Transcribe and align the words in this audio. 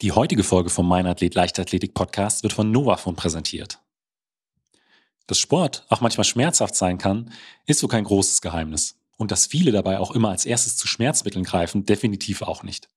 Die 0.00 0.12
heutige 0.12 0.44
Folge 0.44 0.70
vom 0.70 0.86
Mein 0.86 1.08
Athlet 1.08 1.34
Leichtathletik 1.34 1.92
Podcast 1.92 2.44
wird 2.44 2.52
von 2.52 2.70
Novafon 2.70 3.16
präsentiert. 3.16 3.80
Dass 5.26 5.40
Sport 5.40 5.86
auch 5.88 6.00
manchmal 6.00 6.22
schmerzhaft 6.22 6.76
sein 6.76 6.98
kann, 6.98 7.32
ist 7.66 7.80
so 7.80 7.88
kein 7.88 8.04
großes 8.04 8.40
Geheimnis. 8.40 8.96
Und 9.16 9.32
dass 9.32 9.48
viele 9.48 9.72
dabei 9.72 9.98
auch 9.98 10.12
immer 10.12 10.28
als 10.28 10.46
erstes 10.46 10.76
zu 10.76 10.86
Schmerzmitteln 10.86 11.44
greifen, 11.44 11.84
definitiv 11.84 12.42
auch 12.42 12.62
nicht. 12.62 12.88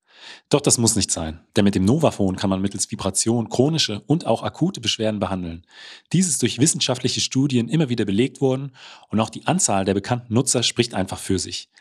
Doch 0.50 0.62
das 0.62 0.78
muss 0.78 0.96
nicht 0.96 1.10
sein, 1.10 1.44
denn 1.56 1.64
mit 1.66 1.74
dem 1.74 1.86
Novafon 1.86 2.36
kann 2.36 2.52
man 2.52 2.62
mittels 2.62 2.92
Vibration 2.92 3.50
chronische 3.50 4.02
und 4.02 4.28
auch 4.28 4.44
akute 4.44 4.80
Beschwerden 4.80 5.20
behandeln. 5.20 5.66
Dies 6.14 6.28
ist 6.28 6.44
durch 6.44 6.60
wissenschaftliche 6.60 7.20
Studien 7.20 7.68
immer 7.68 7.90
wieder 7.90 8.06
belegt 8.06 8.42
worden 8.42 8.74
und 9.10 9.20
auch 9.20 9.32
die 9.32 9.48
Anzahl 9.48 9.86
der 9.86 9.96
bekannten 9.96 10.36
Nutzer 10.36 10.62
spricht 10.62 10.94
einfach 10.94 11.18
für 11.18 11.40
sich. 11.40 11.72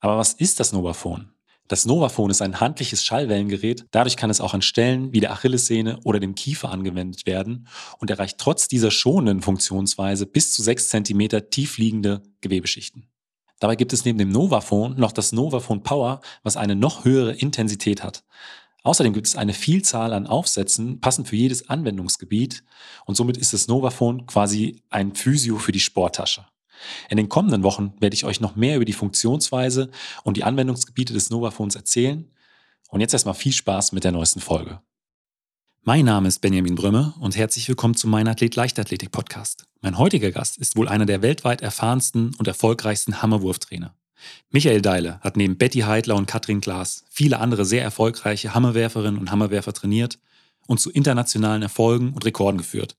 Aber 0.00 0.18
was 0.18 0.32
ist 0.32 0.58
das 0.58 0.72
Novafon? 0.72 1.30
Das 1.66 1.86
Novaphone 1.86 2.30
ist 2.30 2.42
ein 2.42 2.60
handliches 2.60 3.02
Schallwellengerät. 3.04 3.86
Dadurch 3.90 4.18
kann 4.18 4.28
es 4.28 4.42
auch 4.42 4.52
an 4.52 4.60
Stellen 4.60 5.14
wie 5.14 5.20
der 5.20 5.32
Achillessehne 5.32 5.98
oder 6.04 6.20
dem 6.20 6.34
Kiefer 6.34 6.70
angewendet 6.70 7.24
werden 7.24 7.68
und 7.98 8.10
erreicht 8.10 8.36
trotz 8.36 8.68
dieser 8.68 8.90
schonenden 8.90 9.40
Funktionsweise 9.40 10.26
bis 10.26 10.52
zu 10.52 10.62
6 10.62 10.90
cm 10.90 11.48
tief 11.50 11.78
liegende 11.78 12.22
Gewebeschichten. 12.42 13.06
Dabei 13.60 13.76
gibt 13.76 13.94
es 13.94 14.04
neben 14.04 14.18
dem 14.18 14.28
Novaphone 14.28 14.94
noch 14.96 15.12
das 15.12 15.32
Novaphone 15.32 15.82
Power, 15.82 16.20
was 16.42 16.58
eine 16.58 16.76
noch 16.76 17.06
höhere 17.06 17.32
Intensität 17.32 18.02
hat. 18.02 18.24
Außerdem 18.82 19.14
gibt 19.14 19.26
es 19.26 19.34
eine 19.34 19.54
Vielzahl 19.54 20.12
an 20.12 20.26
Aufsätzen, 20.26 21.00
passend 21.00 21.28
für 21.28 21.36
jedes 21.36 21.70
Anwendungsgebiet 21.70 22.62
und 23.06 23.14
somit 23.14 23.38
ist 23.38 23.54
das 23.54 23.68
Novaphone 23.68 24.26
quasi 24.26 24.82
ein 24.90 25.14
Physio 25.14 25.56
für 25.56 25.72
die 25.72 25.80
Sporttasche. 25.80 26.44
In 27.08 27.16
den 27.16 27.28
kommenden 27.28 27.62
Wochen 27.62 27.94
werde 28.00 28.14
ich 28.14 28.24
euch 28.24 28.40
noch 28.40 28.56
mehr 28.56 28.76
über 28.76 28.84
die 28.84 28.92
Funktionsweise 28.92 29.90
und 30.22 30.36
die 30.36 30.44
Anwendungsgebiete 30.44 31.12
des 31.12 31.30
Novaphones 31.30 31.74
erzählen. 31.74 32.30
Und 32.88 33.00
jetzt 33.00 33.12
erstmal 33.12 33.34
viel 33.34 33.52
Spaß 33.52 33.92
mit 33.92 34.04
der 34.04 34.12
neuesten 34.12 34.40
Folge. 34.40 34.80
Mein 35.82 36.06
Name 36.06 36.28
ist 36.28 36.40
Benjamin 36.40 36.76
Brömme 36.76 37.12
und 37.20 37.36
herzlich 37.36 37.68
willkommen 37.68 37.94
zu 37.94 38.08
Mein 38.08 38.26
Athlet 38.26 38.56
Leichtathletik 38.56 39.12
Podcast. 39.12 39.66
Mein 39.82 39.98
heutiger 39.98 40.30
Gast 40.30 40.56
ist 40.56 40.76
wohl 40.76 40.88
einer 40.88 41.04
der 41.04 41.20
weltweit 41.20 41.60
erfahrensten 41.60 42.34
und 42.38 42.48
erfolgreichsten 42.48 43.20
Hammerwurftrainer. 43.20 43.94
Michael 44.50 44.80
Deile 44.80 45.20
hat 45.20 45.36
neben 45.36 45.58
Betty 45.58 45.80
Heidler 45.80 46.16
und 46.16 46.26
Katrin 46.26 46.62
Klaas 46.62 47.04
viele 47.10 47.38
andere 47.38 47.66
sehr 47.66 47.82
erfolgreiche 47.82 48.54
Hammerwerferinnen 48.54 49.20
und 49.20 49.30
Hammerwerfer 49.30 49.74
trainiert 49.74 50.18
und 50.66 50.80
zu 50.80 50.90
internationalen 50.90 51.60
Erfolgen 51.60 52.14
und 52.14 52.24
Rekorden 52.24 52.56
geführt. 52.56 52.96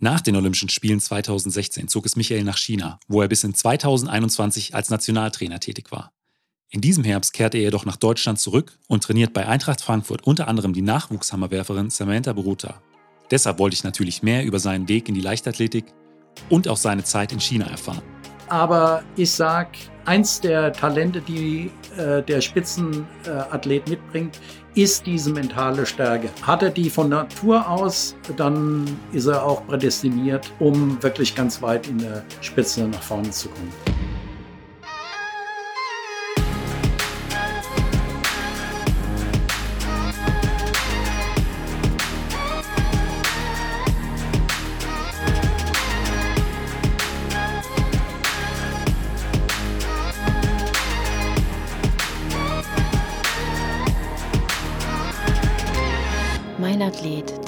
Nach 0.00 0.20
den 0.20 0.36
Olympischen 0.36 0.68
Spielen 0.68 1.00
2016 1.00 1.88
zog 1.88 2.06
es 2.06 2.14
Michael 2.14 2.44
nach 2.44 2.56
China, 2.56 3.00
wo 3.08 3.20
er 3.20 3.26
bis 3.26 3.42
in 3.42 3.52
2021 3.52 4.72
als 4.72 4.90
Nationaltrainer 4.90 5.58
tätig 5.58 5.90
war. 5.90 6.12
In 6.70 6.80
diesem 6.80 7.02
Herbst 7.02 7.32
kehrte 7.32 7.58
er 7.58 7.64
jedoch 7.64 7.84
nach 7.84 7.96
Deutschland 7.96 8.38
zurück 8.38 8.78
und 8.86 9.02
trainiert 9.02 9.32
bei 9.32 9.48
Eintracht 9.48 9.80
Frankfurt 9.80 10.24
unter 10.24 10.46
anderem 10.46 10.72
die 10.72 10.82
Nachwuchshammerwerferin 10.82 11.90
Samantha 11.90 12.32
Boruta. 12.32 12.80
Deshalb 13.32 13.58
wollte 13.58 13.74
ich 13.74 13.82
natürlich 13.82 14.22
mehr 14.22 14.44
über 14.44 14.60
seinen 14.60 14.88
Weg 14.88 15.08
in 15.08 15.16
die 15.16 15.20
Leichtathletik 15.20 15.86
und 16.48 16.68
auch 16.68 16.76
seine 16.76 17.02
Zeit 17.02 17.32
in 17.32 17.40
China 17.40 17.66
erfahren. 17.66 18.02
Aber 18.48 19.02
ich 19.16 19.32
sage, 19.32 19.70
eins 20.04 20.40
der 20.40 20.72
Talente, 20.72 21.20
die 21.20 21.72
äh, 21.96 22.22
der 22.22 22.40
Spitzenathlet 22.40 23.88
mitbringt, 23.88 24.38
ist 24.78 25.06
diese 25.06 25.32
mentale 25.32 25.84
Stärke. 25.84 26.30
Hat 26.42 26.62
er 26.62 26.70
die 26.70 26.88
von 26.88 27.08
Natur 27.08 27.68
aus, 27.68 28.14
dann 28.36 28.86
ist 29.12 29.26
er 29.26 29.44
auch 29.44 29.66
prädestiniert, 29.66 30.52
um 30.60 31.02
wirklich 31.02 31.34
ganz 31.34 31.60
weit 31.60 31.88
in 31.88 31.98
der 31.98 32.22
Spitze 32.40 32.86
nach 32.86 33.02
vorne 33.02 33.28
zu 33.30 33.48
kommen. 33.48 33.97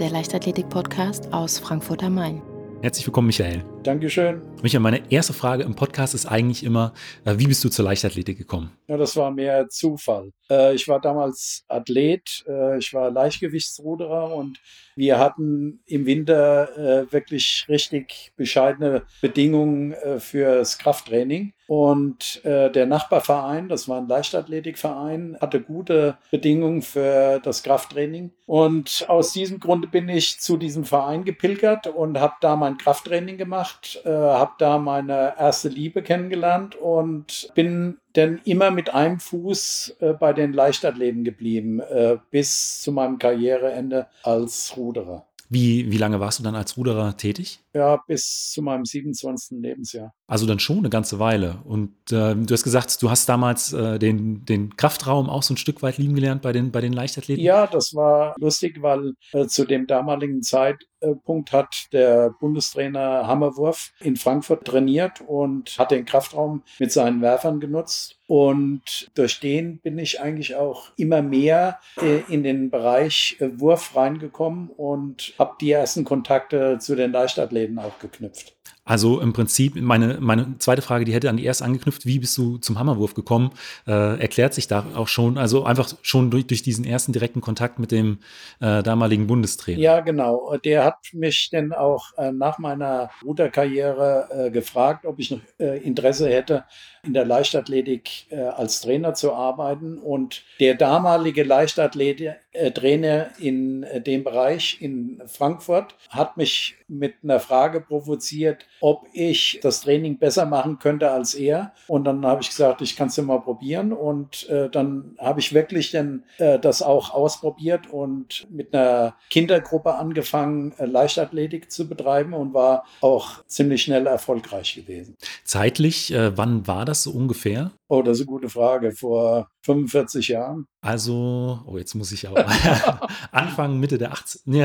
Der 0.00 0.10
Leichtathletik-Podcast 0.10 1.30
aus 1.30 1.58
Frankfurt 1.58 2.02
am 2.02 2.14
Main. 2.14 2.40
Herzlich 2.80 3.06
willkommen, 3.06 3.26
Michael. 3.26 3.62
Dankeschön. 3.82 4.40
Michael, 4.62 4.80
meine 4.80 5.12
erste 5.12 5.34
Frage 5.34 5.64
im 5.64 5.74
Podcast 5.74 6.14
ist 6.14 6.24
eigentlich 6.24 6.64
immer, 6.64 6.94
äh, 7.26 7.34
wie 7.36 7.46
bist 7.46 7.62
du 7.62 7.68
zur 7.68 7.84
Leichtathletik 7.84 8.38
gekommen? 8.38 8.72
Ja, 8.88 8.96
das 8.96 9.14
war 9.16 9.30
mehr 9.30 9.68
Zufall. 9.68 10.32
Äh, 10.50 10.74
ich 10.74 10.88
war 10.88 11.02
damals 11.02 11.64
Athlet, 11.68 12.42
äh, 12.48 12.78
ich 12.78 12.94
war 12.94 13.10
Leichtgewichtsruderer 13.10 14.34
und 14.34 14.58
wir 15.00 15.18
hatten 15.18 15.80
im 15.86 16.06
Winter 16.06 17.06
wirklich 17.10 17.66
richtig 17.68 18.32
bescheidene 18.36 19.02
Bedingungen 19.20 19.94
fürs 20.18 20.78
Krafttraining. 20.78 21.52
Und 21.66 22.42
der 22.44 22.86
Nachbarverein, 22.86 23.68
das 23.68 23.88
war 23.88 24.00
ein 24.00 24.08
Leichtathletikverein, 24.08 25.36
hatte 25.40 25.60
gute 25.60 26.18
Bedingungen 26.30 26.82
für 26.82 27.40
das 27.40 27.62
Krafttraining. 27.62 28.32
Und 28.46 29.04
aus 29.08 29.32
diesem 29.32 29.60
Grunde 29.60 29.86
bin 29.86 30.08
ich 30.08 30.40
zu 30.40 30.56
diesem 30.56 30.84
Verein 30.84 31.24
gepilgert 31.24 31.86
und 31.86 32.18
habe 32.18 32.34
da 32.40 32.56
mein 32.56 32.76
Krafttraining 32.76 33.38
gemacht 33.38 33.50
gemacht, 33.50 34.00
äh, 34.04 34.10
habe 34.10 34.52
da 34.58 34.78
meine 34.78 35.34
erste 35.38 35.68
Liebe 35.68 36.02
kennengelernt 36.02 36.76
und 36.76 37.50
bin 37.54 37.98
dann 38.12 38.40
immer 38.44 38.70
mit 38.70 38.92
einem 38.92 39.20
Fuß 39.20 39.96
äh, 40.00 40.12
bei 40.14 40.32
den 40.32 40.52
Leichtathleten 40.52 41.24
geblieben, 41.24 41.80
äh, 41.80 42.18
bis 42.30 42.82
zu 42.82 42.92
meinem 42.92 43.18
Karriereende 43.18 44.06
als 44.22 44.74
Ruderer. 44.76 45.26
Wie, 45.48 45.90
wie 45.90 45.98
lange 45.98 46.20
warst 46.20 46.38
du 46.38 46.44
dann 46.44 46.54
als 46.54 46.76
Ruderer 46.76 47.16
tätig? 47.16 47.60
Ja, 47.74 48.02
bis 48.06 48.50
zu 48.52 48.62
meinem 48.62 48.84
27. 48.84 49.58
Lebensjahr. 49.60 50.12
Also 50.26 50.46
dann 50.46 50.58
schon 50.58 50.78
eine 50.78 50.90
ganze 50.90 51.18
Weile. 51.18 51.60
Und 51.64 51.90
äh, 52.10 52.34
du 52.34 52.52
hast 52.52 52.64
gesagt, 52.64 53.00
du 53.02 53.10
hast 53.10 53.28
damals 53.28 53.72
äh, 53.72 53.98
den, 53.98 54.44
den 54.44 54.76
Kraftraum 54.76 55.28
auch 55.28 55.42
so 55.42 55.54
ein 55.54 55.56
Stück 55.56 55.82
weit 55.82 55.98
lieben 55.98 56.14
gelernt 56.14 56.42
bei 56.42 56.52
den, 56.52 56.72
bei 56.72 56.80
den 56.80 56.92
Leichtathleten? 56.92 57.44
Ja, 57.44 57.66
das 57.66 57.94
war 57.94 58.34
lustig, 58.38 58.82
weil 58.82 59.12
äh, 59.32 59.46
zu 59.46 59.64
dem 59.64 59.86
damaligen 59.86 60.42
Zeitpunkt 60.42 61.52
hat 61.52 61.86
der 61.92 62.30
Bundestrainer 62.40 63.26
Hammerwurf 63.26 63.92
in 64.00 64.16
Frankfurt 64.16 64.64
trainiert 64.64 65.20
und 65.26 65.78
hat 65.78 65.92
den 65.92 66.04
Kraftraum 66.04 66.62
mit 66.78 66.90
seinen 66.92 67.22
Werfern 67.22 67.60
genutzt. 67.60 68.16
Und 68.26 69.10
durch 69.14 69.40
den 69.40 69.80
bin 69.80 69.98
ich 69.98 70.20
eigentlich 70.20 70.54
auch 70.54 70.92
immer 70.96 71.22
mehr 71.22 71.80
äh, 72.00 72.20
in 72.28 72.44
den 72.44 72.70
Bereich 72.70 73.36
äh, 73.40 73.58
Wurf 73.58 73.96
reingekommen 73.96 74.68
und 74.68 75.34
habe 75.38 75.56
die 75.60 75.72
ersten 75.72 76.04
Kontakte 76.04 76.78
zu 76.78 76.94
den 76.94 77.10
Leichtathleten 77.10 77.59
auch 77.78 77.98
geknüpft. 77.98 78.59
Also 78.90 79.20
im 79.20 79.32
Prinzip, 79.32 79.76
meine, 79.76 80.16
meine 80.18 80.58
zweite 80.58 80.82
Frage, 80.82 81.04
die 81.04 81.14
hätte 81.14 81.30
an 81.30 81.36
die 81.36 81.44
erste 81.44 81.64
angeknüpft, 81.64 82.06
wie 82.06 82.18
bist 82.18 82.36
du 82.36 82.58
zum 82.58 82.76
Hammerwurf 82.76 83.14
gekommen, 83.14 83.52
äh, 83.86 84.18
erklärt 84.20 84.52
sich 84.52 84.66
da 84.66 84.84
auch 84.96 85.06
schon, 85.06 85.38
also 85.38 85.62
einfach 85.62 85.94
schon 86.02 86.32
durch, 86.32 86.48
durch 86.48 86.64
diesen 86.64 86.84
ersten 86.84 87.12
direkten 87.12 87.40
Kontakt 87.40 87.78
mit 87.78 87.92
dem 87.92 88.18
äh, 88.58 88.82
damaligen 88.82 89.28
Bundestrainer. 89.28 89.78
Ja, 89.78 90.00
genau. 90.00 90.56
Der 90.64 90.84
hat 90.84 90.96
mich 91.12 91.50
dann 91.52 91.72
auch 91.72 92.06
äh, 92.18 92.32
nach 92.32 92.58
meiner 92.58 93.10
Ruderkarriere 93.24 94.28
äh, 94.48 94.50
gefragt, 94.50 95.06
ob 95.06 95.20
ich 95.20 95.30
noch 95.30 95.40
äh, 95.60 95.78
Interesse 95.78 96.28
hätte, 96.28 96.64
in 97.04 97.14
der 97.14 97.24
Leichtathletik 97.24 98.26
äh, 98.30 98.40
als 98.40 98.80
Trainer 98.80 99.14
zu 99.14 99.32
arbeiten. 99.32 99.98
Und 99.98 100.42
der 100.58 100.74
damalige 100.74 101.44
Leichtathletik-Trainer 101.44 103.38
in 103.38 103.86
dem 104.04 104.24
Bereich 104.24 104.78
in 104.80 105.22
Frankfurt 105.26 105.94
hat 106.08 106.36
mich 106.36 106.74
mit 106.88 107.14
einer 107.22 107.38
Frage 107.38 107.80
provoziert, 107.80 108.66
ob 108.80 109.06
ich 109.12 109.60
das 109.62 109.82
Training 109.82 110.18
besser 110.18 110.46
machen 110.46 110.78
könnte 110.78 111.10
als 111.10 111.34
er. 111.34 111.72
Und 111.86 112.04
dann 112.04 112.24
habe 112.24 112.42
ich 112.42 112.48
gesagt, 112.48 112.82
ich 112.82 112.96
kann 112.96 113.08
es 113.08 113.16
ja 113.16 113.22
mal 113.22 113.40
probieren. 113.40 113.92
Und 113.92 114.48
äh, 114.48 114.68
dann 114.70 115.16
habe 115.18 115.40
ich 115.40 115.52
wirklich 115.52 115.90
dann, 115.90 116.24
äh, 116.38 116.58
das 116.58 116.82
auch 116.82 117.12
ausprobiert 117.12 117.88
und 117.90 118.46
mit 118.50 118.74
einer 118.74 119.14
Kindergruppe 119.30 119.94
angefangen, 119.94 120.72
äh, 120.78 120.86
Leichtathletik 120.86 121.70
zu 121.70 121.88
betreiben 121.88 122.32
und 122.32 122.54
war 122.54 122.84
auch 123.00 123.44
ziemlich 123.46 123.82
schnell 123.82 124.06
erfolgreich 124.06 124.74
gewesen. 124.74 125.16
Zeitlich, 125.44 126.12
äh, 126.12 126.36
wann 126.36 126.66
war 126.66 126.84
das 126.84 127.02
so 127.02 127.10
ungefähr? 127.10 127.72
Oh, 127.90 128.02
das 128.02 128.18
ist 128.18 128.28
eine 128.28 128.28
gute 128.28 128.48
Frage. 128.48 128.92
Vor 128.92 129.50
45 129.62 130.28
Jahren. 130.28 130.68
Also, 130.80 131.58
oh, 131.66 131.76
jetzt 131.76 131.94
muss 131.94 132.12
ich 132.12 132.28
auch. 132.28 132.36
Anfang, 133.32 133.80
Mitte 133.80 133.98
der 133.98 134.12
80 134.12 134.42
nee, 134.44 134.62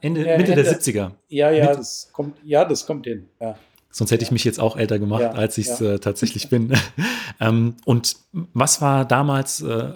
Ende, 0.00 0.26
ja, 0.26 0.38
Mitte 0.38 0.52
Ende, 0.52 0.62
der 0.62 0.80
70er. 0.80 1.10
Ja, 1.28 1.50
ja, 1.50 1.64
Mitte. 1.64 1.76
das 1.76 2.08
kommt, 2.10 2.38
ja, 2.42 2.64
das 2.64 2.86
kommt 2.86 3.04
hin. 3.04 3.28
Ja. 3.38 3.56
Sonst 3.90 4.12
hätte 4.12 4.24
ich 4.24 4.30
mich 4.30 4.44
jetzt 4.44 4.58
auch 4.58 4.76
älter 4.78 4.98
gemacht, 4.98 5.20
ja, 5.20 5.32
als 5.32 5.58
ich 5.58 5.68
es 5.68 5.78
ja. 5.78 5.92
äh, 5.92 5.98
tatsächlich 5.98 6.48
bin. 6.48 6.72
ähm, 7.40 7.76
und 7.84 8.16
was 8.32 8.80
war 8.80 9.04
damals 9.04 9.60
äh, 9.60 9.92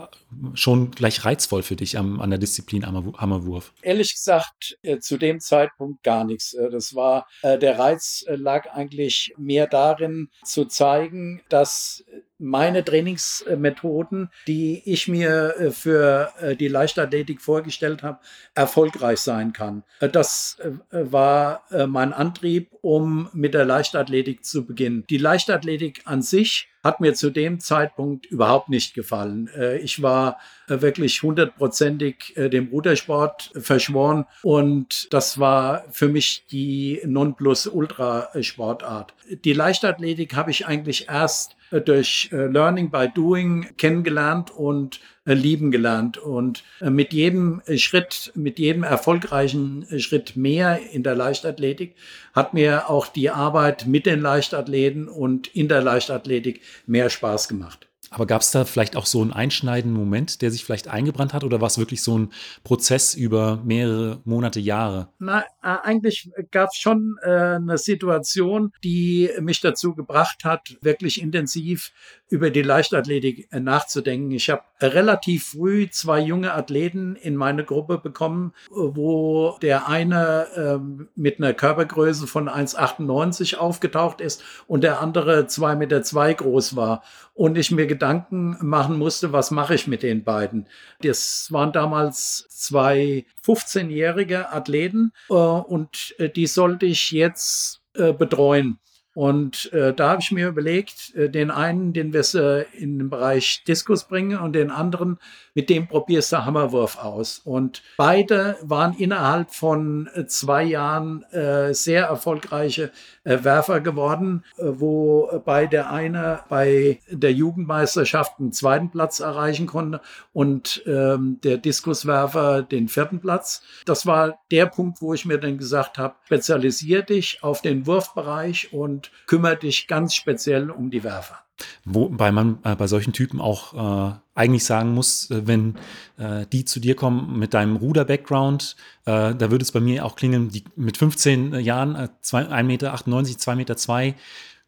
schon 0.53 0.91
gleich 0.91 1.25
reizvoll 1.25 1.63
für 1.63 1.75
dich 1.75 1.97
am, 1.97 2.21
an 2.21 2.29
der 2.29 2.39
Disziplin 2.39 2.87
Hammerwurf? 2.87 3.73
Ehrlich 3.81 4.15
gesagt, 4.15 4.79
äh, 4.83 4.99
zu 4.99 5.17
dem 5.17 5.41
Zeitpunkt 5.41 6.03
gar 6.03 6.25
nichts. 6.25 6.53
Äh, 6.53 6.69
das 6.69 6.95
war, 6.95 7.27
äh, 7.43 7.59
der 7.59 7.79
Reiz 7.79 8.25
äh, 8.29 8.37
lag 8.37 8.71
eigentlich 8.71 9.35
mehr 9.39 9.67
darin, 9.67 10.29
zu 10.45 10.67
zeigen, 10.67 11.41
dass 11.49 12.05
meine 12.39 12.85
Trainingsmethoden, 12.85 14.31
die 14.47 14.83
ich 14.85 15.09
mir 15.09 15.55
äh, 15.59 15.71
für 15.71 16.33
äh, 16.41 16.57
die 16.57 16.69
Leichtathletik 16.69 17.43
vorgestellt 17.43 18.03
habe, 18.03 18.21
erfolgreich 18.55 19.19
sein 19.19 19.53
kann. 19.53 19.83
Äh, 20.01 20.09
das 20.09 20.59
war 20.91 21.65
mein 21.87 22.13
Antrieb, 22.13 22.71
um 22.81 23.29
mit 23.33 23.55
der 23.55 23.65
Leichtathletik 23.65 24.45
zu 24.45 24.67
beginnen. 24.67 25.05
Die 25.09 25.19
Leichtathletik 25.19 26.03
an 26.05 26.23
sich 26.23 26.69
hat 26.83 27.01
mir 27.01 27.15
zu 27.15 27.31
dem 27.31 27.61
Zeitpunkt 27.61 28.27
überhaupt 28.27 28.69
nicht 28.69 28.95
gefallen. 28.95 29.51
Ich 29.83 30.03
war 30.03 30.39
wirklich 30.69 31.23
hundertprozentig 31.23 32.35
dem 32.37 32.69
Rudersport 32.69 33.51
verschworen 33.55 34.27
und 34.43 35.13
das 35.13 35.39
war 35.39 35.85
für 35.91 36.09
mich 36.09 36.45
die 36.51 37.01
Nonplusultra-Sportart. 37.05 39.15
Die 39.45 39.53
Leichtathletik 39.53 40.37
habe 40.37 40.51
ich 40.51 40.67
eigentlich 40.67 41.09
erst 41.09 41.57
äh, 41.71 41.81
durch 41.81 42.31
äh, 42.33 42.47
Learning 42.47 42.91
by 42.91 43.09
Doing 43.13 43.67
kennengelernt 43.77 44.51
und 44.51 45.01
äh, 45.25 45.35
lieben 45.35 45.71
gelernt. 45.71 46.19
Und 46.19 46.65
mit 46.81 47.13
jedem 47.13 47.63
Schritt, 47.77 48.33
mit 48.35 48.59
jedem 48.59 48.83
erfolgreichen 48.83 49.87
Schritt 49.99 50.37
mehr 50.37 50.81
in 50.93 51.03
der 51.03 51.15
Leichtathletik 51.15 51.95
hat 52.35 52.55
mir 52.55 52.89
auch 52.89 53.07
die 53.07 53.31
Arbeit 53.31 53.87
mit 53.87 54.07
den 54.07 54.21
Leichtathleten 54.21 55.09
und 55.09 55.49
in 55.49 55.69
der 55.69 55.83
Leichtathletik 55.83 56.61
mehr 56.87 57.11
Spaß 57.11 57.49
gemacht. 57.49 57.88
Aber 58.11 58.27
gab 58.27 58.41
es 58.41 58.51
da 58.51 58.65
vielleicht 58.65 58.97
auch 58.97 59.07
so 59.07 59.21
einen 59.21 59.33
einschneidenden 59.33 59.99
Moment, 59.99 60.41
der 60.43 60.51
sich 60.51 60.65
vielleicht 60.65 60.89
eingebrannt 60.89 61.35
hat 61.35 61.45
oder 61.45 61.61
war 61.61 61.67
es 61.67 61.79
wirklich 61.79 62.03
so 62.03 62.19
ein 62.19 62.33
Prozess 62.65 63.15
über 63.15 63.61
mehrere 63.65 64.21
Monate, 64.25 64.61
Jahre? 64.61 65.09
Na, 65.19 65.45
eigentlich 65.61 66.31
gab 66.51 66.71
es 66.71 66.77
schon 66.77 67.19
äh, 67.23 67.29
eine 67.29 67.79
Situation, 67.79 68.73
die 68.83 69.31
mich 69.41 69.61
dazu 69.61 69.95
gebracht 69.95 70.45
hat, 70.45 70.77
wirklich 70.81 71.21
intensiv 71.21 71.93
über 72.29 72.51
die 72.51 72.63
Leichtathletik 72.63 73.49
äh, 73.51 73.61
nachzudenken. 73.61 74.31
Ich 74.33 74.51
habe 74.51 74.63
relativ 74.81 75.49
früh 75.49 75.89
zwei 75.91 76.21
junge 76.21 76.53
Athleten 76.53 77.17
in 77.17 77.37
meine 77.37 77.65
Gruppe 77.65 77.99
bekommen, 77.99 78.53
wo 78.71 79.57
der 79.63 79.89
eine 79.89 80.47
äh, 80.55 81.09
mit 81.15 81.39
einer 81.39 81.55
Körpergröße 81.55 82.27
von 82.27 82.49
1,98 82.49 83.57
aufgetaucht 83.57 84.21
ist 84.21 84.43
und 84.67 84.85
der 84.85 85.01
andere 85.01 85.47
zwei 85.47 85.75
Meter 85.75 86.03
zwei 86.03 86.35
groß 86.35 86.77
war. 86.77 87.03
Und 87.35 87.57
ich 87.57 87.71
mir 87.71 87.87
Gedanken 87.99 88.57
machen 88.61 88.97
musste, 88.97 89.33
was 89.33 89.51
mache 89.51 89.75
ich 89.75 89.89
mit 89.89 90.05
den 90.05 90.23
beiden. 90.23 90.69
Das 91.03 91.51
waren 91.51 91.73
damals 91.73 92.47
zwei 92.49 93.27
15-jährige 93.45 94.53
Athleten 94.53 95.13
äh, 95.29 95.35
und 95.35 96.15
äh, 96.19 96.29
die 96.29 96.47
sollte 96.47 96.87
ich 96.87 97.11
jetzt 97.11 97.83
äh, 97.95 98.13
betreuen. 98.13 98.79
Und 99.19 99.73
äh, 99.73 99.93
da 99.93 100.11
habe 100.11 100.23
ich 100.23 100.31
mir 100.31 100.47
überlegt, 100.47 101.13
äh, 101.17 101.29
den 101.29 101.51
einen, 101.51 101.93
den 101.93 102.13
wir 102.13 102.23
äh, 102.37 102.67
in 102.81 103.01
den 103.01 103.11
Bereich 103.11 103.65
Diskus 103.67 104.05
bringen 104.05 104.39
und 104.39 104.53
den 104.53 104.71
anderen, 104.71 105.19
mit 105.55 105.71
dem 105.71 105.89
probierst 105.89 106.31
du 106.31 106.45
Hammerwurf 106.45 106.99
aus. 106.99 107.41
Und 107.41 107.83
beide 107.97 108.57
waren 108.63 108.95
innerhalb 108.97 109.53
von 109.53 110.09
äh, 110.15 110.27
zwei 110.27 110.63
Jahren 110.63 111.25
äh, 111.33 111.75
sehr 111.75 112.05
erfolgreiche 112.05 112.93
äh, 113.25 113.43
Werfer 113.43 113.81
geworden, 113.81 114.45
äh, 114.57 114.63
wobei 114.67 115.67
der 115.67 115.91
eine 115.91 116.45
bei 116.49 117.01
der 117.11 117.33
Jugendmeisterschaft 117.33 118.39
einen 118.39 118.53
zweiten 118.53 118.91
Platz 118.91 119.19
erreichen 119.19 119.67
konnte 119.67 120.01
und 120.33 120.85
ähm, 120.87 121.41
der 121.43 121.59
Diskuswerfer 121.59 122.63
den 122.63 122.87
vierten 122.87 123.19
Platz. 123.19 123.63
Das 123.85 124.07
war 124.07 124.39
der 124.53 124.67
Punkt, 124.67 125.03
wo 125.03 125.13
ich 125.13 125.25
mir 125.25 125.39
dann 125.39 125.59
gesagt 125.59 125.99
habe, 125.99 126.15
spezialisier 126.27 127.03
dich 127.03 127.43
auf 127.43 127.63
den 127.63 127.85
Wurfbereich 127.85 128.73
und 128.73 129.08
kümmere 129.27 129.57
dich 129.57 129.87
ganz 129.87 130.15
speziell 130.15 130.71
um 130.71 130.91
die 130.91 131.05
Werfer. 131.05 131.39
Wobei 131.85 132.31
man 132.31 132.59
äh, 132.63 132.77
bei 132.77 132.87
solchen 132.87 133.13
Typen 133.13 133.41
auch 133.41 133.75
äh, 133.75 134.15
eigentlich 134.35 134.65
sagen 134.65 134.95
muss, 134.95 135.31
äh, 135.31 135.47
wenn 135.47 135.75
äh, 136.17 136.47
die 136.53 136.65
zu 136.65 136.79
dir 136.79 136.95
kommen 136.95 137.39
mit 137.39 137.55
deinem 137.55 137.77
Ruder-Background, 137.77 138.77
äh, 139.07 139.35
da 139.35 139.51
würde 139.51 139.63
es 139.63 139.73
bei 139.73 139.81
mir 139.81 140.05
auch 140.05 140.15
klingen, 140.15 140.51
die 140.51 140.65
mit 140.77 140.97
15 140.97 141.55
Jahren, 141.55 141.97
äh, 141.97 142.09
1,98 142.23 142.63
Meter, 142.63 142.95
2,2 142.95 143.55
Meter, 143.57 143.77
zwei, 143.77 144.15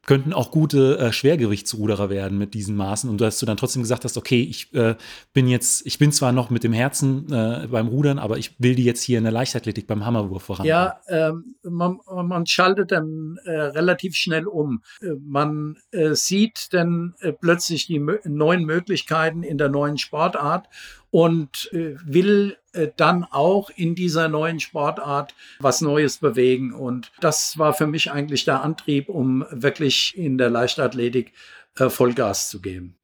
könnten 0.06 0.32
auch 0.32 0.50
gute 0.50 0.98
äh, 0.98 1.12
Schwergewichtsruderer 1.12 2.10
werden 2.10 2.38
mit 2.38 2.54
diesen 2.54 2.74
Maßen. 2.74 3.10
Und 3.10 3.20
dass 3.20 3.38
du 3.38 3.46
dann 3.46 3.56
trotzdem 3.56 3.82
gesagt 3.82 4.04
hast, 4.04 4.16
okay, 4.16 4.42
ich 4.42 4.72
äh, 4.74 4.96
bin 5.32 5.46
jetzt, 5.46 5.86
ich 5.86 5.98
bin 5.98 6.10
zwar 6.10 6.32
noch 6.32 6.50
mit 6.50 6.64
dem 6.64 6.72
Herzen 6.72 7.30
äh, 7.32 7.68
beim 7.70 7.88
Rudern, 7.88 8.18
aber 8.18 8.38
ich 8.38 8.58
will 8.58 8.74
die 8.74 8.84
jetzt 8.84 9.02
hier 9.02 9.18
in 9.18 9.24
der 9.24 9.32
Leichtathletik 9.32 9.86
beim 9.86 10.06
Hammerwurf 10.06 10.42
voran. 10.44 10.66
Ja, 10.66 11.00
ähm, 11.08 11.56
man, 11.62 12.00
man 12.06 12.46
schaltet 12.46 12.92
dann 12.92 13.38
äh, 13.44 13.50
relativ 13.50 14.16
schnell 14.16 14.46
um. 14.46 14.82
Äh, 15.02 15.10
man 15.20 15.76
äh, 15.90 16.14
sieht 16.14 16.72
dann 16.72 17.14
plötzlich 17.40 17.86
die 17.86 18.04
neuen 18.24 18.64
Möglichkeiten 18.64 19.42
in 19.42 19.58
der 19.58 19.68
neuen 19.68 19.98
Sportart 19.98 20.66
und 21.10 21.68
will 21.72 22.56
dann 22.96 23.24
auch 23.24 23.70
in 23.74 23.94
dieser 23.94 24.28
neuen 24.28 24.60
Sportart 24.60 25.34
was 25.58 25.80
Neues 25.80 26.18
bewegen. 26.18 26.72
Und 26.72 27.10
das 27.20 27.58
war 27.58 27.74
für 27.74 27.86
mich 27.86 28.10
eigentlich 28.10 28.44
der 28.44 28.62
Antrieb, 28.62 29.08
um 29.08 29.44
wirklich 29.50 30.16
in 30.16 30.38
der 30.38 30.50
Leichtathletik 30.50 31.32
äh, 31.80 31.90
Vollgas 31.90 32.48
zu 32.50 32.60
geben. 32.60 32.96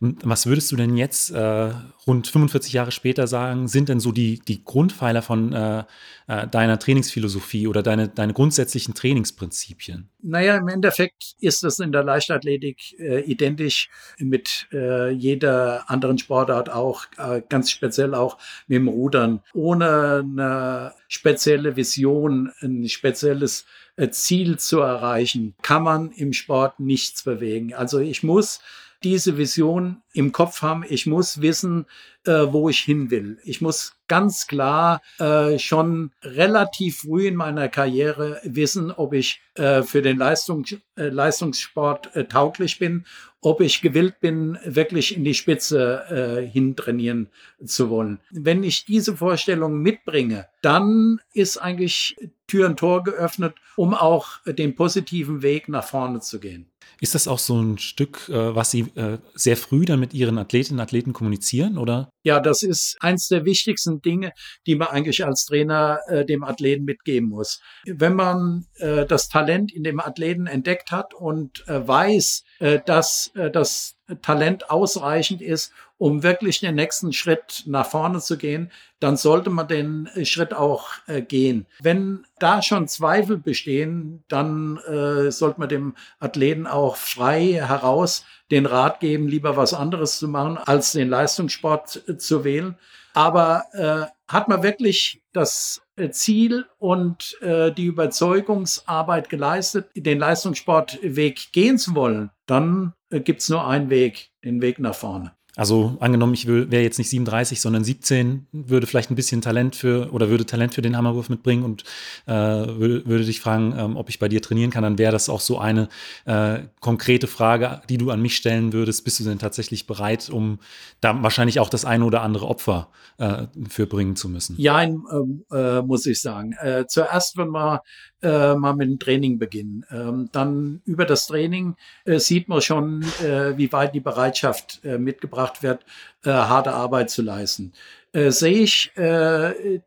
Was 0.00 0.46
würdest 0.46 0.70
du 0.70 0.76
denn 0.76 0.96
jetzt 0.96 1.30
äh, 1.30 1.72
rund 2.06 2.26
45 2.26 2.72
Jahre 2.74 2.92
später 2.92 3.26
sagen, 3.26 3.68
sind 3.68 3.88
denn 3.88 4.00
so 4.00 4.12
die, 4.12 4.40
die 4.40 4.62
Grundpfeiler 4.62 5.22
von 5.22 5.52
äh, 5.52 5.84
äh, 6.26 6.46
deiner 6.46 6.78
Trainingsphilosophie 6.78 7.66
oder 7.66 7.82
deine, 7.82 8.08
deine 8.08 8.34
grundsätzlichen 8.34 8.94
Trainingsprinzipien? 8.94 10.10
Naja, 10.22 10.56
im 10.56 10.68
Endeffekt 10.68 11.36
ist 11.40 11.64
es 11.64 11.78
in 11.78 11.92
der 11.92 12.04
Leichtathletik 12.04 12.98
äh, 12.98 13.20
identisch 13.20 13.88
mit 14.18 14.68
jeder 14.70 15.88
anderen 15.90 16.18
Sportart 16.18 16.70
auch, 16.70 17.06
ganz 17.48 17.70
speziell 17.70 18.14
auch 18.14 18.38
mit 18.66 18.76
dem 18.76 18.88
Rudern. 18.88 19.40
Ohne 19.54 20.24
eine 20.24 20.92
spezielle 21.08 21.76
Vision, 21.76 22.52
ein 22.60 22.88
spezielles 22.88 23.66
Ziel 24.10 24.58
zu 24.58 24.80
erreichen, 24.80 25.54
kann 25.62 25.82
man 25.82 26.10
im 26.12 26.32
Sport 26.32 26.80
nichts 26.80 27.22
bewegen. 27.22 27.74
Also 27.74 27.98
ich 27.98 28.22
muss 28.22 28.60
diese 29.02 29.36
Vision 29.36 30.02
im 30.12 30.32
Kopf 30.32 30.62
haben. 30.62 30.84
Ich 30.88 31.06
muss 31.06 31.40
wissen, 31.40 31.86
äh, 32.24 32.46
wo 32.48 32.68
ich 32.68 32.80
hin 32.80 33.10
will. 33.10 33.38
Ich 33.44 33.60
muss 33.60 33.95
ganz 34.08 34.46
klar 34.46 35.00
äh, 35.18 35.58
schon 35.58 36.12
relativ 36.22 36.98
früh 36.98 37.26
in 37.26 37.36
meiner 37.36 37.68
Karriere 37.68 38.40
wissen, 38.44 38.90
ob 38.90 39.12
ich 39.12 39.40
äh, 39.54 39.82
für 39.82 40.02
den 40.02 40.18
Leistung, 40.18 40.64
äh, 40.96 41.08
Leistungssport 41.08 42.14
äh, 42.14 42.24
tauglich 42.24 42.78
bin, 42.78 43.04
ob 43.40 43.60
ich 43.60 43.80
gewillt 43.80 44.20
bin, 44.20 44.58
wirklich 44.64 45.16
in 45.16 45.24
die 45.24 45.34
Spitze 45.34 46.04
äh, 46.42 46.46
hintrainieren 46.46 47.28
zu 47.64 47.90
wollen. 47.90 48.20
Wenn 48.30 48.62
ich 48.64 48.84
diese 48.84 49.16
Vorstellung 49.16 49.80
mitbringe, 49.80 50.48
dann 50.62 51.20
ist 51.32 51.58
eigentlich 51.58 52.16
Tür 52.46 52.66
und 52.66 52.78
Tor 52.78 53.04
geöffnet, 53.04 53.54
um 53.76 53.94
auch 53.94 54.40
den 54.46 54.74
positiven 54.74 55.42
Weg 55.42 55.68
nach 55.68 55.84
vorne 55.84 56.20
zu 56.20 56.40
gehen. 56.40 56.70
Ist 57.00 57.14
das 57.14 57.28
auch 57.28 57.38
so 57.38 57.60
ein 57.60 57.78
Stück, 57.78 58.28
äh, 58.28 58.54
was 58.54 58.70
Sie 58.70 58.80
äh, 58.94 59.18
sehr 59.34 59.56
früh 59.56 59.84
dann 59.84 60.00
mit 60.00 60.14
Ihren 60.14 60.38
Athletinnen 60.38 60.78
und 60.78 60.82
Athleten 60.82 61.12
kommunizieren, 61.12 61.78
oder? 61.78 62.10
Ja, 62.22 62.40
das 62.40 62.62
ist 62.62 62.96
eins 63.00 63.28
der 63.28 63.44
wichtigsten 63.44 64.00
Dinge, 64.00 64.32
die 64.66 64.76
man 64.76 64.88
eigentlich 64.88 65.24
als 65.24 65.44
Trainer 65.44 66.00
äh, 66.08 66.24
dem 66.24 66.42
Athleten 66.42 66.84
mitgeben 66.84 67.28
muss. 67.28 67.60
Wenn 67.84 68.14
man 68.14 68.66
das 68.78 69.28
Talent 69.28 69.72
in 69.72 69.82
dem 69.84 70.00
Athleten 70.00 70.46
entdeckt 70.46 70.90
hat 70.90 71.14
und 71.14 71.64
weiß, 71.66 72.42
dass 72.84 73.30
das 73.52 73.95
Talent 74.22 74.70
ausreichend 74.70 75.42
ist, 75.42 75.72
um 75.98 76.22
wirklich 76.22 76.60
den 76.60 76.74
nächsten 76.74 77.12
Schritt 77.12 77.64
nach 77.66 77.86
vorne 77.86 78.20
zu 78.20 78.36
gehen, 78.36 78.70
dann 79.00 79.16
sollte 79.16 79.50
man 79.50 79.68
den 79.68 80.08
Schritt 80.24 80.54
auch 80.54 80.88
äh, 81.06 81.22
gehen. 81.22 81.66
Wenn 81.80 82.26
da 82.38 82.62
schon 82.62 82.88
Zweifel 82.88 83.38
bestehen, 83.38 84.22
dann 84.28 84.78
äh, 84.78 85.30
sollte 85.30 85.60
man 85.60 85.68
dem 85.68 85.94
Athleten 86.18 86.66
auch 86.66 86.96
frei 86.96 87.54
heraus 87.54 88.24
den 88.50 88.66
Rat 88.66 89.00
geben, 89.00 89.28
lieber 89.28 89.56
was 89.56 89.74
anderes 89.74 90.18
zu 90.18 90.28
machen, 90.28 90.58
als 90.58 90.92
den 90.92 91.08
Leistungssport 91.08 92.02
äh, 92.08 92.16
zu 92.16 92.44
wählen. 92.44 92.76
Aber 93.14 93.64
äh, 93.72 94.32
hat 94.32 94.48
man 94.48 94.62
wirklich 94.62 95.22
das 95.32 95.80
äh, 95.96 96.10
Ziel 96.10 96.66
und 96.78 97.40
äh, 97.40 97.72
die 97.72 97.86
Überzeugungsarbeit 97.86 99.30
geleistet, 99.30 99.88
den 99.94 100.18
Leistungssportweg 100.18 101.52
gehen 101.52 101.78
zu 101.78 101.94
wollen, 101.94 102.30
dann 102.46 102.92
äh, 103.05 103.05
gibt 103.20 103.42
es 103.42 103.48
nur 103.48 103.66
einen 103.66 103.90
Weg, 103.90 104.30
den 104.44 104.60
Weg 104.62 104.78
nach 104.78 104.94
vorne. 104.94 105.32
Also 105.56 105.96
angenommen, 106.00 106.34
ich 106.34 106.46
wäre 106.46 106.82
jetzt 106.82 106.98
nicht 106.98 107.08
37, 107.08 107.62
sondern 107.62 107.82
17, 107.82 108.46
würde 108.52 108.86
vielleicht 108.86 109.10
ein 109.10 109.14
bisschen 109.14 109.40
Talent 109.40 109.74
für 109.74 110.12
oder 110.12 110.28
würde 110.28 110.44
Talent 110.44 110.74
für 110.74 110.82
den 110.82 110.98
Hammerwurf 110.98 111.30
mitbringen 111.30 111.64
und 111.64 111.82
äh, 112.26 112.32
würde, 112.32 113.06
würde 113.06 113.24
dich 113.24 113.40
fragen, 113.40 113.74
ähm, 113.76 113.96
ob 113.96 114.10
ich 114.10 114.18
bei 114.18 114.28
dir 114.28 114.42
trainieren 114.42 114.70
kann, 114.70 114.82
dann 114.82 114.98
wäre 114.98 115.12
das 115.12 115.30
auch 115.30 115.40
so 115.40 115.58
eine 115.58 115.88
äh, 116.26 116.58
konkrete 116.80 117.26
Frage, 117.26 117.80
die 117.88 117.96
du 117.96 118.10
an 118.10 118.20
mich 118.20 118.36
stellen 118.36 118.74
würdest. 118.74 119.02
Bist 119.04 119.18
du 119.18 119.24
denn 119.24 119.38
tatsächlich 119.38 119.86
bereit, 119.86 120.28
um 120.28 120.58
da 121.00 121.22
wahrscheinlich 121.22 121.58
auch 121.58 121.70
das 121.70 121.86
eine 121.86 122.04
oder 122.04 122.20
andere 122.20 122.48
Opfer 122.48 122.90
äh, 123.16 123.46
für 123.66 123.86
bringen 123.86 124.14
zu 124.14 124.28
müssen? 124.28 124.56
Ja, 124.58 124.82
ähm, 124.82 125.46
äh, 125.50 125.80
muss 125.80 126.04
ich 126.04 126.20
sagen. 126.20 126.52
Äh, 126.60 126.84
zuerst, 126.86 127.38
wenn 127.38 127.48
wir 127.48 127.80
äh, 128.22 128.54
mal 128.54 128.74
mit 128.74 128.88
dem 128.88 128.98
Training 128.98 129.38
beginnen, 129.38 129.84
ähm, 129.90 130.28
dann 130.32 130.80
über 130.84 131.04
das 131.04 131.26
Training 131.26 131.76
äh, 132.04 132.18
sieht 132.18 132.48
man 132.48 132.60
schon, 132.60 133.02
äh, 133.22 133.56
wie 133.56 133.72
weit 133.72 133.94
die 133.94 134.00
Bereitschaft 134.00 134.80
äh, 134.84 134.98
mitgebracht 134.98 135.62
wird, 135.62 135.84
äh, 136.24 136.30
harte 136.30 136.72
Arbeit 136.72 137.10
zu 137.10 137.22
leisten. 137.22 137.72
Äh, 138.12 138.30
sehe 138.30 138.60
ich 138.60 138.92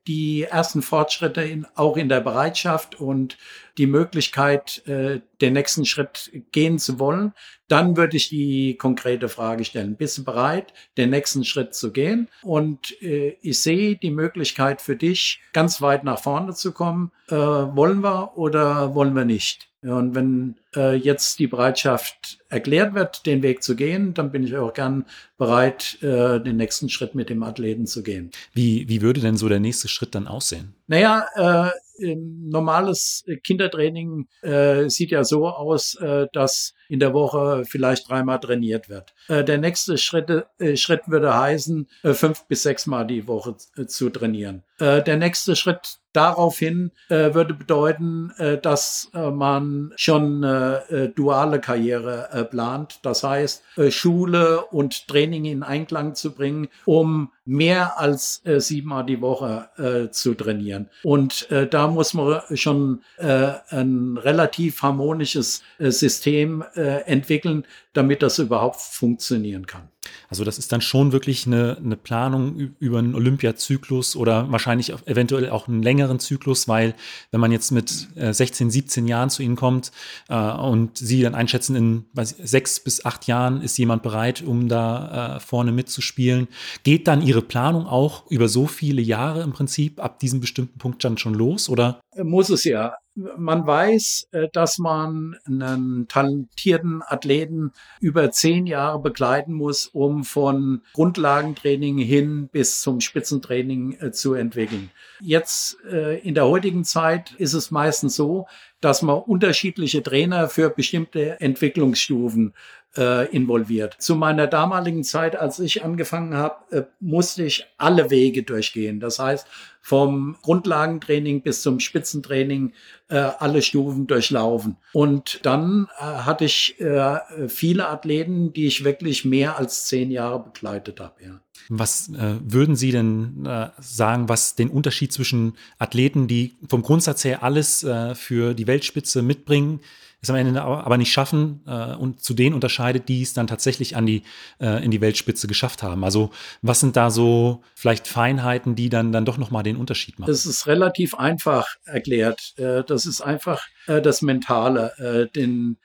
die 0.07 0.43
ersten 0.43 0.83
Fortschritte 0.83 1.41
in, 1.41 1.65
auch 1.73 1.97
in 1.97 2.09
der 2.09 2.21
Bereitschaft 2.21 2.99
und 2.99 3.37
die 3.79 3.87
Möglichkeit, 3.87 4.83
den 4.85 5.53
nächsten 5.53 5.85
Schritt 5.85 6.31
gehen 6.51 6.77
zu 6.77 6.99
wollen, 6.99 7.33
dann 7.69 7.95
würde 7.95 8.17
ich 8.17 8.29
die 8.29 8.75
konkrete 8.75 9.29
Frage 9.29 9.63
stellen. 9.63 9.95
Bist 9.95 10.17
du 10.17 10.23
bereit, 10.23 10.73
den 10.97 11.11
nächsten 11.11 11.45
Schritt 11.45 11.73
zu 11.73 11.91
gehen? 11.91 12.27
Und 12.41 13.01
äh, 13.01 13.37
ich 13.41 13.59
sehe 13.59 13.95
die 13.95 14.11
Möglichkeit 14.11 14.81
für 14.81 14.95
dich, 14.95 15.39
ganz 15.53 15.81
weit 15.81 16.03
nach 16.03 16.19
vorne 16.19 16.53
zu 16.53 16.71
kommen. 16.71 17.11
Äh, 17.29 17.35
wollen 17.35 18.01
wir 18.01 18.37
oder 18.37 18.95
wollen 18.95 19.15
wir 19.15 19.25
nicht? 19.25 19.69
Und 19.81 20.13
wenn 20.13 20.55
äh, 20.75 20.95
jetzt 20.95 21.39
die 21.39 21.47
Bereitschaft 21.47 22.39
erklärt 22.49 22.95
wird, 22.95 23.25
den 23.25 23.41
Weg 23.43 23.63
zu 23.63 23.77
gehen, 23.77 24.13
dann 24.13 24.29
bin 24.29 24.43
ich 24.43 24.57
auch 24.57 24.73
gern 24.73 25.05
bereit, 25.37 25.99
äh, 26.01 26.41
den 26.41 26.57
nächsten 26.57 26.89
Schritt 26.89 27.15
mit 27.15 27.29
dem 27.29 27.43
Athleten 27.43 27.87
zu 27.87 28.03
gehen. 28.03 28.31
Wie, 28.53 28.89
wie 28.89 29.01
würde 29.01 29.21
denn 29.21 29.37
so 29.37 29.47
der 29.47 29.61
nächste 29.61 29.87
Schritt 29.87 30.15
dann 30.15 30.27
aussehen? 30.27 30.73
Naja, 30.87 31.25
äh, 31.37 31.71
normales 32.15 33.23
Kindertraining 33.43 34.27
äh, 34.41 34.89
sieht 34.89 35.11
ja 35.11 35.23
so 35.23 35.47
aus, 35.47 35.95
äh, 35.95 36.27
dass 36.33 36.73
in 36.89 36.99
der 36.99 37.13
Woche 37.13 37.63
vielleicht 37.65 38.09
dreimal 38.09 38.39
trainiert 38.39 38.89
wird. 38.89 39.13
Äh, 39.29 39.43
der 39.43 39.59
nächste 39.59 39.97
Schritt, 39.97 40.45
äh, 40.59 40.75
Schritt 40.75 41.03
würde 41.07 41.37
heißen, 41.37 41.87
äh, 42.03 42.13
fünf 42.13 42.43
bis 42.45 42.63
sechsmal 42.63 43.07
die 43.07 43.27
Woche 43.27 43.55
zu 43.87 44.09
trainieren. 44.09 44.63
Der 44.81 45.17
nächste 45.17 45.57
Schritt 45.57 45.99
daraufhin 46.13 46.91
würde 47.09 47.53
bedeuten, 47.53 48.31
dass 48.61 49.11
man 49.13 49.91
schon 49.97 50.41
äh, 50.41 51.09
duale 51.09 51.59
Karriere 51.59 52.47
plant. 52.49 52.99
Das 53.03 53.23
heißt, 53.25 53.61
Schule 53.89 54.63
und 54.67 55.09
Training 55.09 55.43
in 55.43 55.63
Einklang 55.63 56.15
zu 56.15 56.33
bringen, 56.33 56.69
um 56.85 57.33
mehr 57.43 57.99
als 57.99 58.41
siebenmal 58.45 59.05
die 59.05 59.19
Woche 59.19 60.09
zu 60.11 60.33
trainieren. 60.33 60.89
Und 61.03 61.49
da 61.49 61.87
muss 61.87 62.13
man 62.13 62.39
schon 62.53 63.01
ein 63.17 64.17
relativ 64.17 64.81
harmonisches 64.81 65.61
System 65.79 66.63
äh, 66.79 67.01
entwickeln, 67.05 67.65
damit 67.93 68.21
das 68.21 68.39
überhaupt 68.39 68.79
funktionieren 68.79 69.67
kann. 69.67 69.89
Also 70.29 70.43
das 70.43 70.57
ist 70.57 70.71
dann 70.71 70.81
schon 70.81 71.11
wirklich 71.11 71.45
eine, 71.45 71.77
eine 71.77 71.97
Planung 71.97 72.55
über 72.79 72.99
einen 72.99 73.15
Olympiazyklus 73.15 74.15
oder 74.15 74.49
wahrscheinlich 74.49 74.93
eventuell 75.05 75.49
auch 75.49 75.67
einen 75.67 75.83
längeren 75.83 76.19
Zyklus, 76.19 76.67
weil 76.67 76.95
wenn 77.31 77.41
man 77.41 77.51
jetzt 77.51 77.71
mit 77.71 78.07
16, 78.15 78.67
äh, 78.67 78.71
17 78.71 79.07
Jahren 79.07 79.29
zu 79.29 79.43
Ihnen 79.43 79.57
kommt 79.57 79.91
äh, 80.29 80.35
und 80.35 80.97
Sie 80.97 81.21
dann 81.21 81.35
einschätzen, 81.35 81.75
in 81.75 82.05
weiß 82.13 82.35
sechs 82.41 82.79
bis 82.79 83.03
acht 83.05 83.27
Jahren 83.27 83.61
ist 83.61 83.77
jemand 83.77 84.01
bereit, 84.01 84.41
um 84.41 84.69
da 84.69 85.35
äh, 85.35 85.39
vorne 85.41 85.73
mitzuspielen, 85.73 86.47
geht 86.83 87.07
dann 87.07 87.21
Ihre 87.21 87.41
Planung 87.41 87.85
auch 87.85 88.29
über 88.31 88.47
so 88.47 88.67
viele 88.67 89.01
Jahre 89.01 89.41
im 89.41 89.51
Prinzip 89.51 89.99
ab 89.99 90.19
diesem 90.19 90.39
bestimmten 90.39 90.79
Punkt 90.79 91.03
dann 91.03 91.17
schon 91.17 91.33
los 91.33 91.69
oder? 91.69 91.99
Muss 92.15 92.49
es 92.49 92.63
ja 92.63 92.95
man 93.37 93.65
weiß, 93.65 94.29
äh, 94.31 94.47
dass 94.51 94.77
man 94.77 95.35
einen 95.45 96.07
talentierten 96.07 97.01
Athleten 97.05 97.71
über 97.99 98.31
zehn 98.31 98.65
Jahre 98.65 98.99
begleiten 98.99 99.53
muss, 99.53 99.87
um 99.87 100.23
von 100.23 100.81
Grundlagentraining 100.93 101.97
hin 101.97 102.49
bis 102.51 102.81
zum 102.81 103.01
Spitzentraining 103.01 103.97
äh, 103.99 104.11
zu 104.11 104.33
entwickeln. 104.33 104.91
Jetzt 105.21 105.77
äh, 105.85 106.19
in 106.19 106.33
der 106.33 106.47
heutigen 106.47 106.83
Zeit 106.83 107.31
ist 107.37 107.53
es 107.53 107.71
meistens 107.71 108.15
so, 108.15 108.47
dass 108.81 109.01
man 109.01 109.17
unterschiedliche 109.17 110.01
Trainer 110.01 110.47
für 110.47 110.69
bestimmte 110.69 111.41
Entwicklungsstufen 111.41 112.53
äh, 112.97 113.27
involviert. 113.35 113.95
Zu 113.99 114.15
meiner 114.15 114.47
damaligen 114.47 115.03
Zeit, 115.03 115.35
als 115.35 115.59
ich 115.59 115.83
angefangen 115.83 116.35
habe, 116.35 116.55
äh, 116.75 116.83
musste 116.99 117.43
ich 117.43 117.65
alle 117.77 118.09
Wege 118.09 118.43
durchgehen. 118.43 118.99
Das 118.99 119.19
heißt, 119.19 119.47
vom 119.81 120.35
Grundlagentraining 120.41 121.41
bis 121.41 121.61
zum 121.61 121.79
Spitzentraining 121.79 122.73
äh, 123.07 123.17
alle 123.17 123.61
Stufen 123.61 124.07
durchlaufen. 124.07 124.77
Und 124.93 125.39
dann 125.43 125.87
äh, 125.99 126.03
hatte 126.03 126.45
ich 126.45 126.79
äh, 126.79 127.19
viele 127.47 127.87
Athleten, 127.87 128.53
die 128.53 128.67
ich 128.67 128.83
wirklich 128.83 129.25
mehr 129.25 129.57
als 129.57 129.85
zehn 129.87 130.11
Jahre 130.11 130.43
begleitet 130.43 130.99
habe. 130.99 131.23
Ja. 131.23 131.39
Was 131.69 132.09
äh, 132.09 132.35
würden 132.41 132.75
Sie 132.75 132.91
denn 132.91 133.45
äh, 133.45 133.69
sagen, 133.79 134.29
was 134.29 134.55
den 134.55 134.69
Unterschied 134.69 135.13
zwischen 135.13 135.53
Athleten, 135.77 136.27
die 136.27 136.57
vom 136.67 136.81
Grundsatz 136.81 137.23
her 137.23 137.43
alles 137.43 137.83
äh, 137.83 138.15
für 138.15 138.53
die 138.53 138.67
Weltspitze 138.67 139.21
mitbringen, 139.21 139.79
es 140.21 140.29
am 140.29 140.35
Ende 140.35 140.61
aber 140.61 140.97
nicht 140.97 141.11
schaffen 141.11 141.61
äh, 141.65 141.95
und 141.95 142.21
zu 142.21 142.33
denen 142.33 142.53
unterscheidet, 142.53 143.07
die 143.07 143.21
es 143.21 143.33
dann 143.33 143.47
tatsächlich 143.47 143.95
an 143.95 144.05
die, 144.05 144.23
äh, 144.59 144.83
in 144.83 144.91
die 144.91 145.01
Weltspitze 145.01 145.47
geschafft 145.47 145.81
haben. 145.81 146.03
Also 146.03 146.31
was 146.61 146.81
sind 146.81 146.97
da 146.97 147.09
so 147.09 147.61
vielleicht 147.73 148.07
Feinheiten, 148.07 148.75
die 148.75 148.89
dann, 148.89 149.11
dann 149.11 149.25
doch 149.25 149.37
nochmal 149.37 149.63
den 149.63 149.77
Unterschied 149.77 150.19
machen? 150.19 150.29
Das 150.29 150.45
ist 150.45 150.67
relativ 150.67 151.15
einfach 151.15 151.67
erklärt. 151.85 152.53
Äh, 152.57 152.83
das 152.83 153.05
ist 153.05 153.21
einfach 153.21 153.63
äh, 153.87 154.01
das 154.01 154.21
Mentale, 154.21 154.93
äh, 154.97 155.27
den 155.27 155.77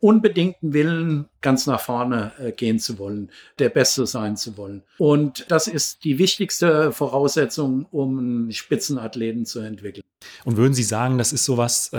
unbedingten 0.00 0.72
Willen, 0.72 1.26
ganz 1.42 1.66
nach 1.66 1.80
vorne 1.80 2.32
äh, 2.38 2.52
gehen 2.52 2.78
zu 2.78 2.98
wollen, 2.98 3.30
der 3.58 3.68
Beste 3.70 4.06
sein 4.06 4.36
zu 4.36 4.56
wollen. 4.56 4.82
Und 4.98 5.46
das 5.48 5.66
ist 5.66 6.04
die 6.04 6.18
wichtigste 6.18 6.92
Voraussetzung, 6.92 7.86
um 7.90 8.18
einen 8.18 8.52
Spitzenathleten 8.52 9.46
zu 9.46 9.60
entwickeln. 9.60 10.04
Und 10.44 10.58
würden 10.58 10.74
Sie 10.74 10.82
sagen, 10.82 11.16
das 11.16 11.32
ist 11.32 11.46
sowas, 11.46 11.90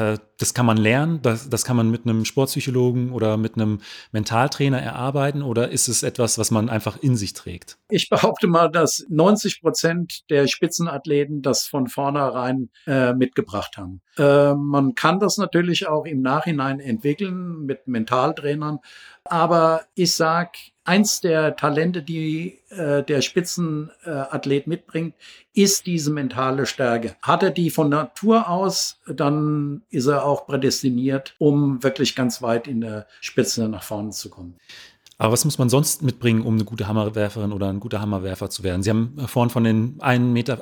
das 0.42 0.54
kann 0.54 0.66
man 0.66 0.78
lernen, 0.78 1.22
das, 1.24 1.50
das 1.50 1.66
kann 1.66 1.76
man 1.76 1.90
mit 1.90 2.06
einem 2.06 2.24
Sportpsychologen 2.26 3.12
oder 3.12 3.38
mit 3.38 3.56
einem 3.56 3.82
Mentaltrainer 4.12 4.80
erarbeiten 4.80 5.42
oder 5.42 5.70
ist 5.70 5.88
es 5.88 6.04
etwas, 6.04 6.38
was 6.38 6.52
man 6.52 6.70
einfach 6.70 6.98
in 7.02 7.16
sich 7.16 7.34
trägt? 7.34 7.78
Ich 7.90 8.10
behaupte 8.10 8.48
mal, 8.48 8.70
dass 8.70 9.06
90 9.10 9.62
Prozent 9.62 10.30
der 10.30 10.48
Spitzenathleten 10.48 11.42
das 11.42 11.66
von 11.66 11.88
vornherein 11.88 12.70
äh, 12.88 13.14
mitgebracht 13.14 13.78
haben. 13.78 14.02
Äh, 14.18 14.54
man 14.56 14.96
kann 14.96 15.20
das 15.20 15.38
natürlich 15.42 15.88
auch 15.88 16.06
im 16.06 16.22
Nachhinein 16.22 16.80
entwickeln 16.80 17.66
mit 17.66 17.88
Mentaltrainern. 17.88 18.80
Aber 19.26 19.82
ich 19.94 20.14
sag, 20.14 20.56
eins 20.84 21.22
der 21.22 21.56
Talente, 21.56 22.02
die 22.02 22.60
äh, 22.70 23.04
der 23.04 23.22
Spitzenathlet 23.22 24.68
mitbringt, 24.68 25.16
ist 25.54 25.86
diese 25.86 26.12
mentale 26.12 26.66
Stärke. 26.66 27.16
Hat 27.22 27.44
er 27.44 27.52
die 27.52 27.70
von 27.70 27.90
Natur 27.90 28.50
aus, 28.50 29.00
dann 29.08 29.84
ist 29.90 30.08
er 30.08 30.26
auch 30.26 30.48
prädestiniert, 30.48 31.36
um 31.38 31.84
wirklich 31.84 32.16
ganz 32.16 32.42
weit 32.42 32.68
in 32.68 32.82
der 32.82 33.08
Spitze 33.20 33.68
nach 33.68 33.84
vorne 33.84 34.12
zu 34.12 34.30
kommen. 34.30 34.56
Aber 35.22 35.34
was 35.34 35.46
muss 35.46 35.60
man 35.60 35.70
sonst 35.70 36.02
mitbringen, 36.02 36.42
um 36.42 36.56
eine 36.56 36.64
gute 36.64 36.88
Hammerwerferin 36.88 37.52
oder 37.52 37.70
ein 37.70 37.80
guter 37.80 38.02
Hammerwerfer 38.02 38.50
zu 38.50 38.64
werden? 38.64 38.82
Sie 38.82 38.90
haben 38.90 39.16
vorhin 39.28 39.52
von 39.52 39.64
den 39.64 40.00
1,98 40.00 40.20
Meter 40.20 40.58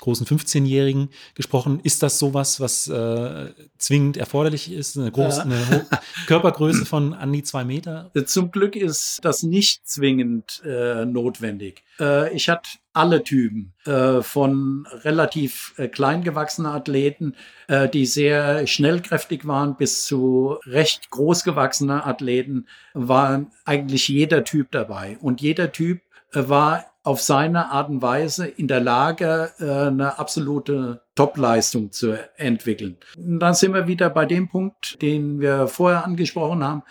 großen 0.00 0.26
15-Jährigen 0.26 1.10
gesprochen. 1.34 1.78
Ist 1.82 2.02
das 2.02 2.18
sowas, 2.18 2.58
was 2.58 2.88
äh, 2.88 3.50
zwingend 3.76 4.16
erforderlich 4.16 4.72
ist? 4.72 4.96
Eine, 4.96 5.12
große, 5.12 5.40
ja. 5.40 5.44
eine 5.44 5.86
Körpergröße 6.26 6.86
von 6.86 7.12
an 7.12 7.34
die 7.34 7.42
zwei 7.42 7.66
Meter? 7.66 8.10
Zum 8.24 8.50
Glück 8.50 8.76
ist 8.76 9.20
das 9.24 9.42
nicht 9.42 9.86
zwingend 9.86 10.62
äh, 10.64 11.04
notwendig. 11.04 11.84
Äh, 12.02 12.34
ich 12.34 12.48
hatte 12.48 12.68
alle 12.92 13.22
Typen, 13.22 13.72
äh, 13.86 14.20
von 14.20 14.86
relativ 15.04 15.74
äh, 15.78 15.88
klein 15.88 16.22
gewachsenen 16.22 16.72
Athleten, 16.72 17.34
äh, 17.68 17.88
die 17.88 18.04
sehr 18.04 18.66
schnellkräftig 18.66 19.46
waren, 19.46 19.76
bis 19.76 20.04
zu 20.04 20.58
recht 20.66 21.10
groß 21.10 21.44
gewachsenen 21.44 22.00
Athleten, 22.00 22.66
war 22.92 23.46
eigentlich 23.64 24.08
jeder 24.08 24.44
Typ 24.44 24.72
dabei. 24.72 25.16
Und 25.20 25.40
jeder 25.40 25.72
Typ 25.72 26.02
äh, 26.32 26.48
war 26.48 26.84
auf 27.04 27.20
seine 27.20 27.70
Art 27.70 27.88
und 27.88 28.02
Weise 28.02 28.46
in 28.46 28.68
der 28.68 28.80
Lage, 28.80 29.50
äh, 29.58 29.88
eine 29.88 30.18
absolute 30.18 31.02
Topleistung 31.14 31.92
zu 31.92 32.18
entwickeln. 32.36 32.96
Und 33.16 33.40
dann 33.40 33.54
sind 33.54 33.74
wir 33.74 33.88
wieder 33.88 34.10
bei 34.10 34.26
dem 34.26 34.48
Punkt, 34.48 35.00
den 35.02 35.40
wir 35.40 35.66
vorher 35.66 36.04
angesprochen 36.04 36.62
haben. 36.62 36.82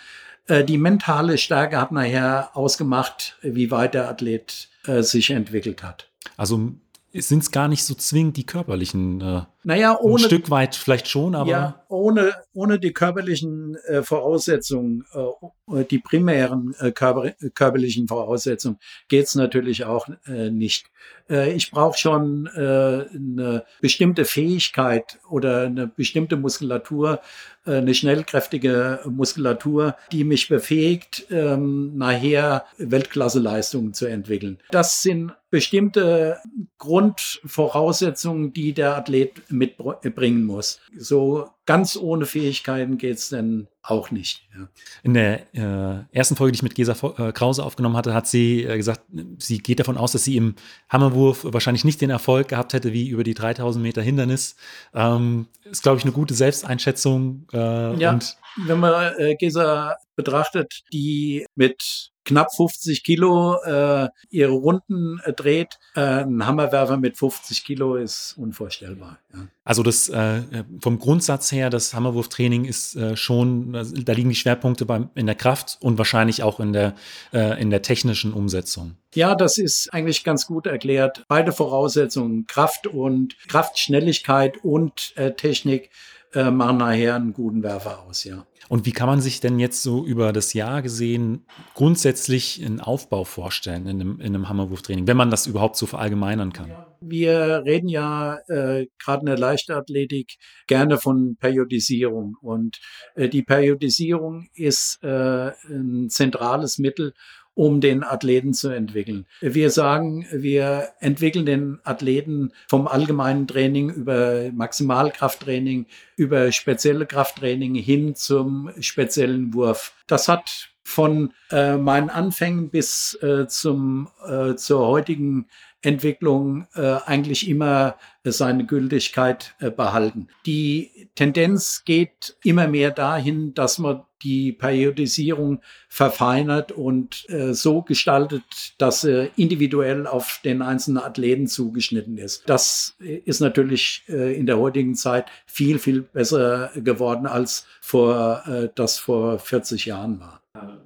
Äh, 0.47 0.63
die 0.63 0.77
mentale 0.77 1.37
Stärke 1.37 1.79
hat 1.79 1.91
nachher 1.91 2.49
ausgemacht, 2.53 3.37
wie 3.41 3.71
weit 3.71 3.93
der 3.93 4.09
Athlet 4.09 4.70
äh, 4.85 5.03
sich 5.03 5.31
entwickelt 5.31 5.83
hat. 5.83 6.09
Also 6.37 6.71
sind 7.13 7.43
es 7.43 7.51
gar 7.51 7.67
nicht 7.67 7.83
so 7.83 7.93
zwingend 7.93 8.37
die 8.37 8.45
körperlichen 8.45 9.21
äh, 9.21 9.41
Naja, 9.63 9.97
ohne. 9.99 10.23
Ein 10.23 10.27
Stück 10.27 10.49
weit 10.49 10.75
vielleicht 10.75 11.07
schon, 11.07 11.35
aber. 11.35 11.49
Ja, 11.49 11.83
ohne, 11.87 12.33
ohne 12.53 12.79
die 12.79 12.93
körperlichen 12.93 13.75
äh, 13.87 14.01
Voraussetzungen, 14.01 15.05
äh, 15.13 15.83
die 15.85 15.99
primären 15.99 16.73
äh, 16.79 16.91
körper, 16.91 17.31
körperlichen 17.53 18.07
Voraussetzungen, 18.07 18.79
geht's 19.07 19.35
natürlich 19.35 19.85
auch 19.85 20.07
äh, 20.25 20.49
nicht. 20.49 20.89
Äh, 21.29 21.53
ich 21.53 21.71
brauche 21.71 21.97
schon 21.97 22.47
äh, 22.47 23.05
eine 23.13 23.65
bestimmte 23.81 24.25
Fähigkeit 24.25 25.19
oder 25.29 25.61
eine 25.61 25.87
bestimmte 25.87 26.37
Muskulatur, 26.37 27.21
äh, 27.65 27.75
eine 27.75 27.93
schnellkräftige 27.93 29.01
Muskulatur, 29.05 29.95
die 30.11 30.23
mich 30.23 30.49
befähigt, 30.49 31.27
ähm, 31.29 31.97
nachher 31.97 32.65
Weltklasseleistungen 32.77 33.93
zu 33.93 34.05
entwickeln. 34.05 34.59
Das 34.71 35.01
sind 35.01 35.33
bestimmte 35.49 36.37
Grundvoraussetzungen, 36.77 38.53
die 38.53 38.73
der 38.73 38.95
Athlet 38.95 39.41
mitbringen 39.51 40.43
muss. 40.43 40.79
So 40.97 41.49
ganz 41.65 41.95
ohne 41.95 42.25
Fähigkeiten 42.25 42.97
geht's 42.97 43.29
denn 43.29 43.67
auch 43.83 44.11
nicht. 44.11 44.47
Ja. 44.55 44.67
In 45.03 45.13
der 45.13 45.55
äh, 45.55 46.03
ersten 46.15 46.35
Folge, 46.35 46.51
die 46.51 46.57
ich 46.57 46.63
mit 46.63 46.75
Gesa 46.75 46.93
äh, 47.17 47.31
Krause 47.31 47.63
aufgenommen 47.63 47.95
hatte, 47.97 48.13
hat 48.13 48.27
sie 48.27 48.63
äh, 48.63 48.77
gesagt, 48.77 49.01
sie 49.39 49.59
geht 49.59 49.79
davon 49.79 49.97
aus, 49.97 50.11
dass 50.11 50.23
sie 50.23 50.37
im 50.37 50.55
Hammerwurf 50.89 51.45
wahrscheinlich 51.45 51.83
nicht 51.83 52.01
den 52.01 52.09
Erfolg 52.09 52.49
gehabt 52.49 52.73
hätte 52.73 52.93
wie 52.93 53.07
über 53.07 53.23
die 53.23 53.33
3000 53.33 53.81
Meter 53.81 54.01
Hindernis. 54.01 54.55
Ähm, 54.93 55.47
ist, 55.63 55.83
glaube 55.83 55.97
ich, 55.97 56.03
eine 56.03 56.13
gute 56.13 56.33
Selbsteinschätzung. 56.33 57.47
Äh, 57.53 57.95
ja, 57.95 58.19
wenn 58.65 58.79
man 58.79 59.13
äh, 59.17 59.35
Gesa 59.35 59.95
betrachtet, 60.15 60.81
die 60.93 61.45
mit 61.55 62.10
knapp 62.31 62.53
50 62.55 63.03
Kilo 63.03 63.57
äh, 63.63 64.09
ihre 64.29 64.51
Runden 64.51 65.19
äh, 65.23 65.33
dreht. 65.33 65.79
Äh, 65.95 66.23
ein 66.23 66.45
Hammerwerfer 66.45 66.97
mit 66.97 67.17
50 67.17 67.63
Kilo 67.63 67.95
ist 67.95 68.35
unvorstellbar. 68.37 69.19
Ja. 69.33 69.47
Also 69.63 69.83
das 69.83 70.09
äh, 70.09 70.41
vom 70.79 70.99
Grundsatz 70.99 71.51
her, 71.51 71.69
das 71.69 71.93
Hammerwurftraining 71.93 72.65
ist 72.65 72.95
äh, 72.95 73.15
schon, 73.15 73.73
da 73.73 74.13
liegen 74.13 74.29
die 74.29 74.35
Schwerpunkte 74.35 74.85
beim, 74.85 75.09
in 75.15 75.25
der 75.25 75.35
Kraft 75.35 75.77
und 75.81 75.97
wahrscheinlich 75.97 76.41
auch 76.41 76.59
in 76.59 76.73
der, 76.73 76.95
äh, 77.33 77.61
in 77.61 77.69
der 77.69 77.81
technischen 77.81 78.33
Umsetzung. 78.33 78.95
Ja, 79.13 79.35
das 79.35 79.57
ist 79.57 79.93
eigentlich 79.93 80.23
ganz 80.23 80.47
gut 80.47 80.67
erklärt. 80.67 81.25
Beide 81.27 81.51
Voraussetzungen, 81.51 82.47
Kraft 82.47 82.87
und 82.87 83.35
Kraftschnelligkeit 83.47 84.63
und 84.63 85.13
äh, 85.15 85.33
Technik 85.33 85.89
äh, 86.33 86.49
machen 86.51 86.77
nachher 86.77 87.15
einen 87.15 87.33
guten 87.33 87.63
Werfer 87.63 88.03
aus, 88.03 88.23
ja. 88.23 88.45
Und 88.69 88.85
wie 88.85 88.93
kann 88.93 89.07
man 89.07 89.19
sich 89.19 89.41
denn 89.41 89.59
jetzt 89.59 89.83
so 89.83 90.05
über 90.05 90.31
das 90.31 90.53
Jahr 90.53 90.81
gesehen 90.81 91.45
grundsätzlich 91.73 92.63
einen 92.65 92.79
Aufbau 92.79 93.25
vorstellen 93.25 93.85
in 93.85 93.99
einem, 93.99 94.21
in 94.21 94.27
einem 94.27 94.47
Hammerwurftraining, 94.47 95.07
wenn 95.07 95.17
man 95.17 95.29
das 95.29 95.45
überhaupt 95.45 95.75
so 95.75 95.85
verallgemeinern 95.87 96.53
kann? 96.53 96.71
Wir 97.01 97.63
reden 97.65 97.89
ja 97.89 98.37
äh, 98.47 98.87
gerade 98.97 99.21
in 99.21 99.25
der 99.25 99.37
Leichtathletik 99.37 100.37
gerne 100.67 100.97
von 100.97 101.35
Periodisierung. 101.35 102.37
Und 102.41 102.79
äh, 103.15 103.27
die 103.27 103.43
Periodisierung 103.43 104.47
ist 104.53 105.03
äh, 105.03 105.51
ein 105.67 106.09
zentrales 106.09 106.77
Mittel, 106.77 107.13
um 107.53 107.81
den 107.81 108.03
Athleten 108.03 108.53
zu 108.53 108.69
entwickeln. 108.69 109.25
Wir 109.41 109.69
sagen, 109.69 110.25
wir 110.31 110.89
entwickeln 110.99 111.45
den 111.45 111.79
Athleten 111.83 112.51
vom 112.67 112.87
allgemeinen 112.87 113.47
Training 113.47 113.89
über 113.89 114.51
Maximalkrafttraining, 114.53 115.85
über 116.15 116.51
spezielle 116.51 117.05
Krafttraining 117.05 117.75
hin 117.75 118.15
zum 118.15 118.71
speziellen 118.79 119.53
Wurf. 119.53 119.93
Das 120.07 120.27
hat 120.27 120.71
von 120.83 121.33
äh, 121.51 121.77
meinen 121.77 122.09
Anfängen 122.09 122.69
bis 122.69 123.13
äh, 123.21 123.47
zum, 123.47 124.09
äh, 124.27 124.55
zur 124.55 124.87
heutigen 124.87 125.47
Entwicklung 125.81 126.67
äh, 126.75 126.97
eigentlich 127.05 127.47
immer 127.49 127.95
seine 128.23 128.65
Gültigkeit 128.65 129.55
äh, 129.59 129.71
behalten. 129.71 130.27
Die 130.45 131.09
Tendenz 131.15 131.83
geht 131.85 132.37
immer 132.43 132.67
mehr 132.67 132.91
dahin, 132.91 133.53
dass 133.53 133.79
man 133.79 134.03
die 134.21 134.51
Periodisierung 134.51 135.61
verfeinert 135.89 136.71
und 136.71 137.27
äh, 137.29 137.53
so 137.53 137.81
gestaltet, 137.81 138.43
dass 138.77 139.01
sie 139.01 139.31
individuell 139.35 140.05
auf 140.05 140.39
den 140.43 140.61
einzelnen 140.61 140.99
Athleten 141.03 141.47
zugeschnitten 141.47 142.17
ist. 142.17 142.43
Das 142.47 142.95
ist 142.99 143.39
natürlich 143.39 144.03
äh, 144.07 144.37
in 144.37 144.45
der 144.45 144.59
heutigen 144.59 144.95
Zeit 144.95 145.25
viel, 145.47 145.79
viel 145.79 146.01
besser 146.03 146.71
geworden, 146.75 147.25
als 147.25 147.65
vor, 147.81 148.43
äh, 148.45 148.69
das 148.75 148.99
vor 148.99 149.39
40 149.39 149.85
Jahren 149.87 150.19
war. 150.19 150.41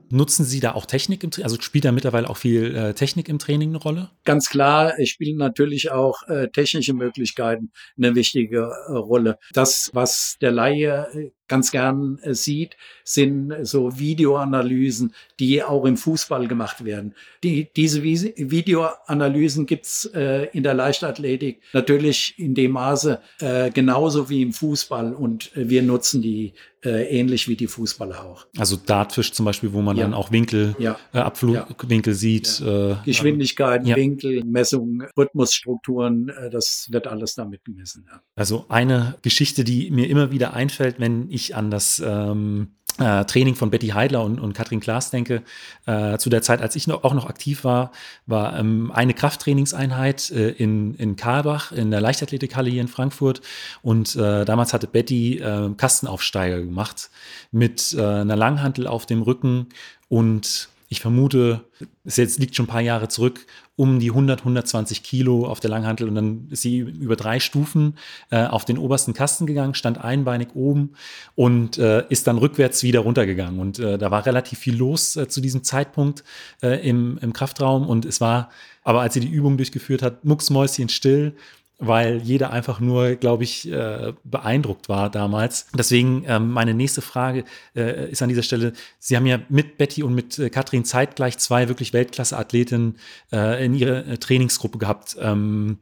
Nutzen 0.09 0.45
Sie 0.45 0.59
da 0.59 0.73
auch 0.73 0.85
Technik 0.85 1.23
im 1.23 1.31
Training? 1.31 1.45
Also 1.45 1.61
spielt 1.61 1.85
da 1.85 1.91
mittlerweile 1.91 2.29
auch 2.29 2.37
viel 2.37 2.75
äh, 2.75 2.93
Technik 2.93 3.29
im 3.29 3.39
Training 3.39 3.69
eine 3.69 3.77
Rolle? 3.77 4.09
Ganz 4.23 4.49
klar, 4.49 4.93
spielen 5.05 5.37
natürlich 5.37 5.91
auch 5.91 6.27
äh, 6.27 6.49
technische 6.49 6.93
Möglichkeiten 6.93 7.71
eine 7.97 8.15
wichtige 8.15 8.71
äh, 8.87 8.91
Rolle. 8.93 9.37
Das, 9.53 9.89
was 9.93 10.37
der 10.41 10.51
Laie 10.51 11.07
äh, 11.13 11.31
ganz 11.47 11.71
gern 11.71 12.19
äh, 12.21 12.33
sieht, 12.33 12.77
sind 13.03 13.53
so 13.61 13.97
Videoanalysen, 13.97 15.13
die 15.39 15.63
auch 15.63 15.85
im 15.85 15.97
Fußball 15.97 16.47
gemacht 16.47 16.83
werden. 16.85 17.13
Die, 17.43 17.69
diese 17.75 18.03
Videoanalysen 18.03 19.65
gibt's 19.65 20.05
äh, 20.13 20.47
in 20.53 20.63
der 20.63 20.73
Leichtathletik 20.73 21.61
natürlich 21.73 22.35
in 22.37 22.55
dem 22.55 22.71
Maße 22.71 23.21
äh, 23.39 23.69
genauso 23.71 24.29
wie 24.29 24.41
im 24.41 24.53
Fußball 24.53 25.13
und 25.13 25.55
äh, 25.55 25.69
wir 25.69 25.83
nutzen 25.83 26.21
die 26.21 26.53
äh, 26.83 27.19
ähnlich 27.19 27.47
wie 27.47 27.55
die 27.55 27.67
Fußballer 27.67 28.23
auch. 28.23 28.45
Also 28.57 28.75
Dartfisch 28.75 29.31
zum 29.31 29.45
Beispiel, 29.45 29.73
wo 29.73 29.81
man 29.81 29.94
ja. 29.97 30.03
dann 30.03 30.13
auch 30.13 30.31
Winkel, 30.31 30.75
ja. 30.79 30.97
äh, 31.13 31.19
Abflugwinkel 31.19 32.13
ja. 32.13 32.17
sieht. 32.17 32.61
Äh, 32.61 32.95
Geschwindigkeiten, 33.05 33.95
Winkel, 33.95 34.43
Messungen, 34.43 35.07
Rhythmusstrukturen, 35.17 36.29
äh, 36.29 36.49
das 36.49 36.87
wird 36.91 37.07
alles 37.07 37.35
damit 37.35 37.63
gemessen. 37.65 38.07
Also 38.35 38.65
eine 38.69 39.15
Geschichte, 39.21 39.63
die 39.63 39.91
mir 39.91 40.09
immer 40.09 40.31
wieder 40.31 40.53
einfällt, 40.53 40.99
wenn 40.99 41.29
ich 41.29 41.55
an 41.55 41.71
das 41.71 42.01
ähm, 42.05 42.75
äh, 42.99 43.25
Training 43.25 43.55
von 43.55 43.69
Betty 43.69 43.89
Heidler 43.89 44.23
und, 44.23 44.39
und 44.39 44.53
Katrin 44.53 44.79
Klaas 44.79 45.11
denke, 45.11 45.43
äh, 45.85 46.17
zu 46.17 46.29
der 46.29 46.41
Zeit, 46.41 46.61
als 46.61 46.75
ich 46.75 46.87
noch, 46.87 47.03
auch 47.03 47.13
noch 47.13 47.27
aktiv 47.27 47.63
war, 47.63 47.91
war 48.25 48.57
ähm, 48.57 48.91
eine 48.93 49.13
Krafttrainingseinheit 49.13 50.31
äh, 50.31 50.49
in, 50.49 50.95
in 50.95 51.15
Karlbach, 51.15 51.71
in 51.71 51.91
der 51.91 52.01
Leichtathletikhalle 52.01 52.69
hier 52.69 52.81
in 52.81 52.87
Frankfurt. 52.87 53.41
Und 53.81 54.15
äh, 54.15 54.45
damals 54.45 54.73
hatte 54.73 54.87
Betty 54.87 55.39
äh, 55.39 55.69
Kastenaufsteiger 55.75 56.61
gemacht 56.61 57.09
mit 57.51 57.93
äh, 57.93 58.01
einer 58.01 58.35
Langhantel 58.35 58.87
auf 58.87 59.05
dem 59.05 59.21
Rücken 59.21 59.67
und 60.07 60.69
ich 60.95 61.01
vermute, 61.01 61.65
es 62.05 62.15
jetzt 62.15 62.39
liegt 62.39 62.55
schon 62.55 62.65
ein 62.65 62.69
paar 62.69 62.81
Jahre 62.81 63.09
zurück, 63.09 63.45
um 63.75 63.99
die 63.99 64.09
100, 64.09 64.39
120 64.39 65.03
Kilo 65.03 65.45
auf 65.45 65.59
der 65.59 65.69
Langhantel 65.69 66.07
und 66.07 66.15
dann 66.15 66.47
ist 66.49 66.61
sie 66.61 66.77
über 66.77 67.17
drei 67.17 67.41
Stufen 67.41 67.97
äh, 68.31 68.45
auf 68.45 68.63
den 68.63 68.77
obersten 68.77 69.13
Kasten 69.13 69.45
gegangen, 69.45 69.73
stand 69.73 69.97
einbeinig 69.97 70.49
oben 70.55 70.93
und 71.35 71.77
äh, 71.77 72.05
ist 72.07 72.27
dann 72.27 72.37
rückwärts 72.37 72.83
wieder 72.83 73.01
runtergegangen. 73.01 73.59
Und 73.59 73.77
äh, 73.79 73.97
da 73.97 74.09
war 74.09 74.25
relativ 74.25 74.59
viel 74.59 74.77
los 74.77 75.17
äh, 75.17 75.27
zu 75.27 75.41
diesem 75.41 75.63
Zeitpunkt 75.63 76.23
äh, 76.63 76.87
im, 76.87 77.17
im 77.21 77.33
Kraftraum 77.33 77.87
und 77.87 78.05
es 78.05 78.21
war, 78.21 78.49
aber 78.83 79.01
als 79.01 79.15
sie 79.15 79.19
die 79.19 79.27
Übung 79.27 79.57
durchgeführt 79.57 80.01
hat, 80.01 80.23
mucksmäuschen 80.23 80.87
still 80.87 81.35
weil 81.77 82.21
jeder 82.21 82.51
einfach 82.51 82.79
nur, 82.79 83.15
glaube 83.15 83.43
ich, 83.43 83.69
äh, 83.69 84.13
beeindruckt 84.23 84.87
war 84.87 85.09
damals. 85.09 85.67
Deswegen 85.77 86.23
ähm, 86.27 86.51
meine 86.51 86.73
nächste 86.73 87.01
Frage 87.01 87.43
äh, 87.75 88.09
ist 88.09 88.21
an 88.21 88.29
dieser 88.29 88.43
Stelle, 88.43 88.73
Sie 88.99 89.15
haben 89.15 89.25
ja 89.25 89.39
mit 89.49 89.77
Betty 89.77 90.03
und 90.03 90.15
mit 90.15 90.39
äh, 90.39 90.49
Katrin 90.49 90.85
zeitgleich 90.85 91.37
zwei 91.37 91.67
wirklich 91.67 91.93
Weltklasse-Athletinnen 91.93 92.97
in 93.31 93.73
Ihrer 93.73 94.19
Trainingsgruppe 94.19 94.77
gehabt. 94.77 95.17
Ähm, 95.19 95.79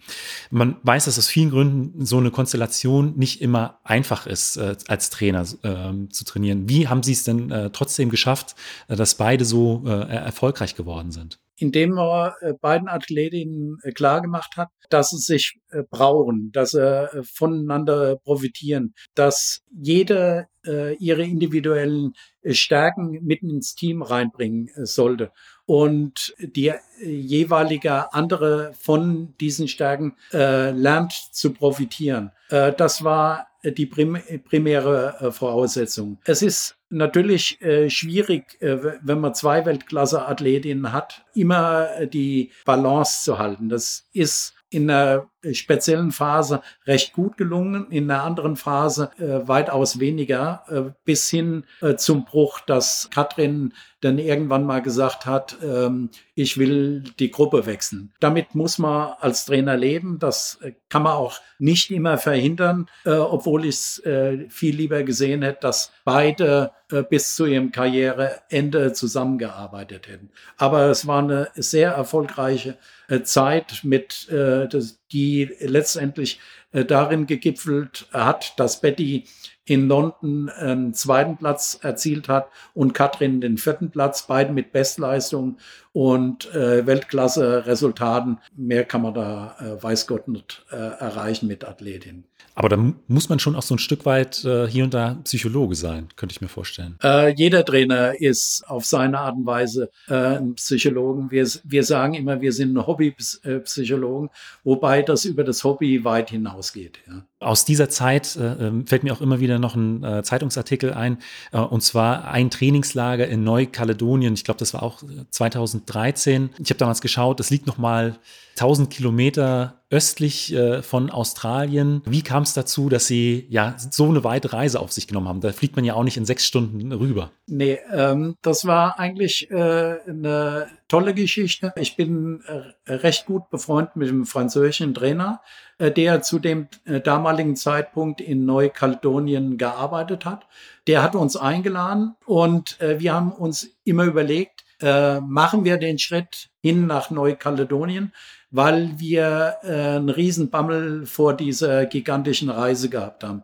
man 0.50 0.78
weiß, 0.84 1.06
dass 1.06 1.20
aus 1.20 1.28
vielen 1.28 1.52
Gründen 1.52 2.06
so 2.06 2.18
eine 2.18 2.32
Konstellation 2.32 3.14
nicht 3.18 3.42
immer 3.42 3.80
einfach 3.84 4.26
ist, 4.26 4.58
als 4.58 5.10
Trainer 5.10 5.46
zu 5.46 6.26
trainieren. 6.26 6.70
Wie 6.70 6.88
haben 6.88 7.04
Sie 7.04 7.12
es 7.12 7.24
denn 7.24 7.70
trotzdem 7.74 8.10
geschafft, 8.10 8.56
dass 8.88 9.16
beide 9.16 9.46
so 9.46 9.84
erfolgreich 9.86 10.76
geworden 10.76 11.12
sind? 11.12 11.40
Indem 11.64 11.98
er 11.98 12.36
äh, 12.42 12.54
beiden 12.60 12.90
Athletinnen 12.90 13.78
äh, 13.84 13.92
klar 13.94 14.22
gemacht 14.22 14.58
hat, 14.58 14.68
dass 14.90 15.12
sie 15.12 15.18
sich 15.18 15.56
äh, 15.70 15.84
brauchen, 15.90 16.52
dass 16.52 16.72
sie 16.72 17.24
voneinander 17.34 18.18
profitieren, 18.18 18.94
dass 19.16 19.62
jede 19.72 20.48
ihre 20.66 21.24
individuellen 21.24 22.14
Stärken 22.46 23.20
mitten 23.22 23.50
ins 23.50 23.76
Team 23.76 24.02
reinbringen 24.02 24.70
sollte 24.78 25.34
und 25.66 26.34
die 26.40 26.72
jeweilige 27.04 28.14
andere 28.14 28.72
von 28.80 29.36
diesen 29.42 29.68
Stärken 29.68 30.16
lernt 30.32 31.12
zu 31.34 31.52
profitieren. 31.52 32.32
das 32.48 33.04
war 33.04 33.48
die 33.62 33.86
primäre 33.86 35.34
Voraussetzung. 35.34 36.20
Es 36.24 36.42
ist 36.42 36.78
natürlich 36.94 37.62
äh, 37.62 37.90
schwierig, 37.90 38.62
äh, 38.62 38.78
wenn 39.02 39.20
man 39.20 39.34
zwei 39.34 39.66
Weltklasse-Athletinnen 39.66 40.92
hat, 40.92 41.26
immer 41.34 42.06
die 42.06 42.52
Balance 42.66 43.24
zu 43.24 43.40
halten. 43.40 43.70
Das 43.70 44.08
ist 44.14 44.54
in 44.74 44.90
einer 44.90 45.28
speziellen 45.52 46.12
Phase 46.12 46.62
recht 46.86 47.14
gut 47.14 47.38
gelungen, 47.38 47.88
in 47.90 48.10
einer 48.10 48.24
anderen 48.24 48.56
Phase 48.56 49.12
äh, 49.18 49.48
weitaus 49.48 50.00
weniger, 50.00 50.64
äh, 50.70 50.94
bis 51.04 51.30
hin 51.30 51.66
äh, 51.82 51.96
zum 51.96 52.24
Bruch, 52.24 52.62
dass 52.62 53.10
Katrin 53.12 53.74
dann 54.00 54.20
irgendwann 54.20 54.66
mal 54.66 54.82
gesagt 54.82 55.26
hat, 55.26 55.58
ähm, 55.64 56.10
ich 56.36 56.58
will 56.58 57.04
die 57.20 57.32
Gruppe 57.32 57.66
wechseln. 57.66 58.14
Damit 58.20 58.56
muss 58.56 58.78
man 58.78 59.14
als 59.20 59.46
Trainer 59.46 59.78
leben. 59.78 60.20
Das 60.20 60.60
äh, 60.62 60.74
kann 60.90 61.04
man 61.04 61.14
auch 61.14 61.40
nicht 61.58 61.92
immer 61.92 62.18
verhindern, 62.18 62.90
äh, 63.06 63.12
obwohl 63.12 63.66
ich 63.66 63.76
es 63.76 64.00
äh, 64.06 64.50
viel 64.50 64.76
lieber 64.76 65.04
gesehen 65.04 65.42
hätte, 65.42 65.60
dass 65.62 65.92
beide 66.04 66.72
äh, 66.92 67.04
bis 67.04 67.36
zu 67.36 67.46
ihrem 67.46 67.72
Karriereende 67.72 68.94
zusammengearbeitet 68.94 70.08
hätten. 70.08 70.32
Aber 70.58 70.90
es 70.90 71.08
war 71.08 71.24
eine 71.24 71.50
sehr 71.56 71.92
erfolgreiche 71.92 72.72
äh, 72.72 72.78
Zeit, 73.22 73.82
mit, 73.84 74.28
äh, 74.30 74.68
das, 74.68 75.03
die 75.14 75.50
letztendlich 75.60 76.40
darin 76.72 77.28
gegipfelt 77.28 78.08
hat, 78.12 78.60
dass 78.60 78.82
Betty 78.82 79.26
in 79.66 79.88
London 79.88 80.50
einen 80.50 80.94
zweiten 80.94 81.38
Platz 81.38 81.80
erzielt 81.82 82.28
hat 82.28 82.48
und 82.74 82.94
Katrin 82.94 83.40
den 83.40 83.58
vierten 83.58 83.92
Platz, 83.92 84.28
beide 84.28 84.52
mit 84.52 84.74
Bestleistung 84.74 85.58
und 85.94 86.54
äh, 86.54 86.86
Weltklasse-Resultaten. 86.86 88.40
Mehr 88.58 88.84
kann 88.84 89.04
man 89.04 89.14
da, 89.14 89.56
äh, 89.60 89.82
weiß 89.82 90.08
Gott, 90.08 90.28
nicht 90.28 90.66
äh, 90.72 90.76
erreichen 90.76 91.48
mit 91.48 91.64
Athletin. 91.64 92.26
Aber 92.56 92.70
da 92.70 92.78
muss 93.08 93.30
man 93.30 93.40
schon 93.40 93.56
auch 93.56 93.64
so 93.64 93.76
ein 93.76 93.80
Stück 93.80 94.06
weit 94.06 94.44
äh, 94.46 94.68
hier 94.68 94.84
und 94.84 94.94
da 94.94 95.18
Psychologe 95.24 95.76
sein, 95.76 96.10
könnte 96.16 96.34
ich 96.34 96.42
mir 96.42 96.50
vorstellen. 96.50 96.98
Äh, 97.02 97.34
jeder 97.36 97.66
Trainer 97.66 98.20
ist 98.20 98.64
auf 98.68 98.86
seine 98.86 99.20
Art 99.20 99.36
und 99.36 99.46
Weise 99.46 99.90
äh, 100.08 100.38
ein 100.38 100.56
Psychologen. 100.56 101.32
Wir, 101.32 101.48
wir 101.64 101.84
sagen 101.84 102.14
immer, 102.14 102.42
wir 102.42 102.52
sind 102.52 102.78
Hobbypsychologen, 102.78 104.30
wobei 104.64 105.02
das 105.10 105.26
über 105.26 105.44
das 105.44 105.64
Hobby 105.64 106.04
weit 106.04 106.30
hinausgeht. 106.30 107.00
Ja. 107.08 107.26
Aus 107.40 107.66
dieser 107.66 107.90
Zeit 107.90 108.36
äh, 108.36 108.68
ähm, 108.68 108.88
fällt 108.88 109.04
mir 109.04 109.14
auch 109.14 109.22
immer 109.22 109.40
wieder 109.40 109.60
noch 109.60 109.76
ein 109.76 110.04
äh, 110.04 110.24
Zeitungsartikel 110.24 110.94
ein, 110.94 111.18
äh, 111.52 111.60
und 111.60 111.82
zwar 111.82 112.28
ein 112.30 112.50
Trainingslager 112.50 113.28
in 113.28 113.44
Neukaledonien. 113.44 114.34
Ich 114.34 114.44
glaube, 114.44 114.60
das 114.60 114.74
war 114.74 114.84
auch 114.84 115.04
2013. 115.30 116.50
Ich 116.60 116.70
habe 116.70 116.78
damals 116.78 117.02
geschaut, 117.02 117.40
das 117.40 117.50
liegt 117.50 117.68
noch 117.68 117.78
mal 117.78 118.16
1000 118.56 118.90
Kilometer 118.90 119.84
östlich 119.94 120.54
äh, 120.54 120.82
von 120.82 121.12
Australien. 121.12 122.02
Wie 122.06 122.24
kam 122.24 122.44
es 122.44 122.54
dazu, 122.54 122.90
dass 122.90 123.06
Sie 123.06 123.46
ja 123.50 123.76
so 123.78 124.10
eine 124.10 124.24
weite 124.24 124.52
Reise 124.52 124.80
auf 124.80 124.92
sich 124.92 125.08
genommen 125.08 125.28
haben? 125.28 125.42
Da 125.42 125.52
fliegt 125.52 125.76
man 125.76 125.86
ja 125.86 125.94
auch 125.94 126.04
nicht 126.04 126.18
in 126.18 126.26
sechs 126.26 126.46
Stunden 126.46 126.92
rüber. 126.92 127.32
Nee, 127.46 127.80
ähm, 127.92 128.36
das 128.42 128.66
war 128.66 129.00
eigentlich 129.00 129.52
äh, 129.52 129.98
eine 130.08 130.68
tolle 130.88 131.14
Geschichte. 131.14 131.74
Ich 131.76 131.96
bin 131.96 132.42
äh, 132.48 132.92
recht 132.92 133.28
gut 133.28 133.52
befreundet 133.52 133.96
mit 133.96 134.10
dem 134.10 134.26
französischen 134.26 134.96
Trainer, 134.96 135.42
äh, 135.78 135.92
der 135.92 136.24
zu 136.24 136.40
dem 136.40 136.68
äh, 136.86 137.00
damaligen 137.00 137.56
Zeitpunkt 137.56 138.20
in 138.20 138.46
Neukaledonien 138.46 139.60
gearbeitet 139.60 140.26
hat. 140.26 140.48
Der 140.88 141.04
hat 141.04 141.16
uns 141.16 141.36
eingeladen 141.36 142.16
und 142.26 142.82
äh, 142.82 143.00
wir 143.00 143.14
haben 143.14 143.32
uns 143.32 143.70
immer 143.84 144.06
überlegt, 144.06 144.62
machen 144.82 145.64
wir 145.64 145.78
den 145.78 145.98
Schritt 145.98 146.50
hin 146.62 146.88
nach 146.88 147.10
Neukaledonien 147.10 148.12
weil 148.54 148.92
wir 148.98 149.56
äh, 149.64 149.98
einen 149.98 150.10
Riesenbammel 150.10 151.08
vor 151.08 151.34
dieser 151.34 151.88
gigantischen 151.88 152.50
Reise 152.50 152.88
gehabt 152.88 153.24
haben. 153.24 153.44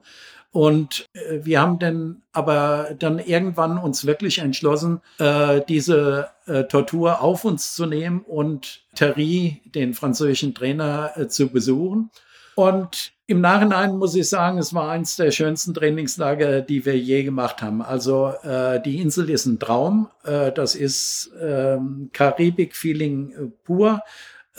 Und 0.51 1.05
äh, 1.13 1.39
wir 1.43 1.61
haben 1.61 1.79
dann 1.79 2.21
aber 2.31 2.91
dann 2.97 3.19
irgendwann 3.19 3.79
uns 3.79 4.05
wirklich 4.05 4.37
entschlossen, 4.37 5.01
äh, 5.17 5.61
diese 5.67 6.29
äh, 6.45 6.63
Tortur 6.65 7.21
auf 7.21 7.43
uns 7.43 7.75
zu 7.75 7.87
nehmen 7.87 8.21
und 8.21 8.81
Terry, 8.95 9.61
den 9.65 9.95
französischen 9.95 10.53
Trainer, 10.53 11.11
äh, 11.15 11.27
zu 11.27 11.49
besuchen. 11.49 12.11
Und 12.53 13.13
im 13.25 13.41
Nachhinein 13.41 13.97
muss 13.97 14.15
ich 14.15 14.29
sagen, 14.29 14.59
es 14.59 14.73
war 14.73 14.89
eins 14.89 15.15
der 15.15 15.31
schönsten 15.31 15.73
Trainingslager, 15.73 16.61
die 16.61 16.85
wir 16.85 16.97
je 16.97 17.23
gemacht 17.23 17.61
haben. 17.61 17.81
Also 17.81 18.33
äh, 18.43 18.81
die 18.81 19.01
Insel 19.01 19.29
ist 19.29 19.47
ein 19.47 19.59
Traum. 19.59 20.09
Äh, 20.23 20.51
das 20.51 20.75
ist 20.75 21.31
ähm, 21.41 22.09
Karibik-Feeling 22.13 23.31
äh, 23.31 23.35
pur. 23.63 24.01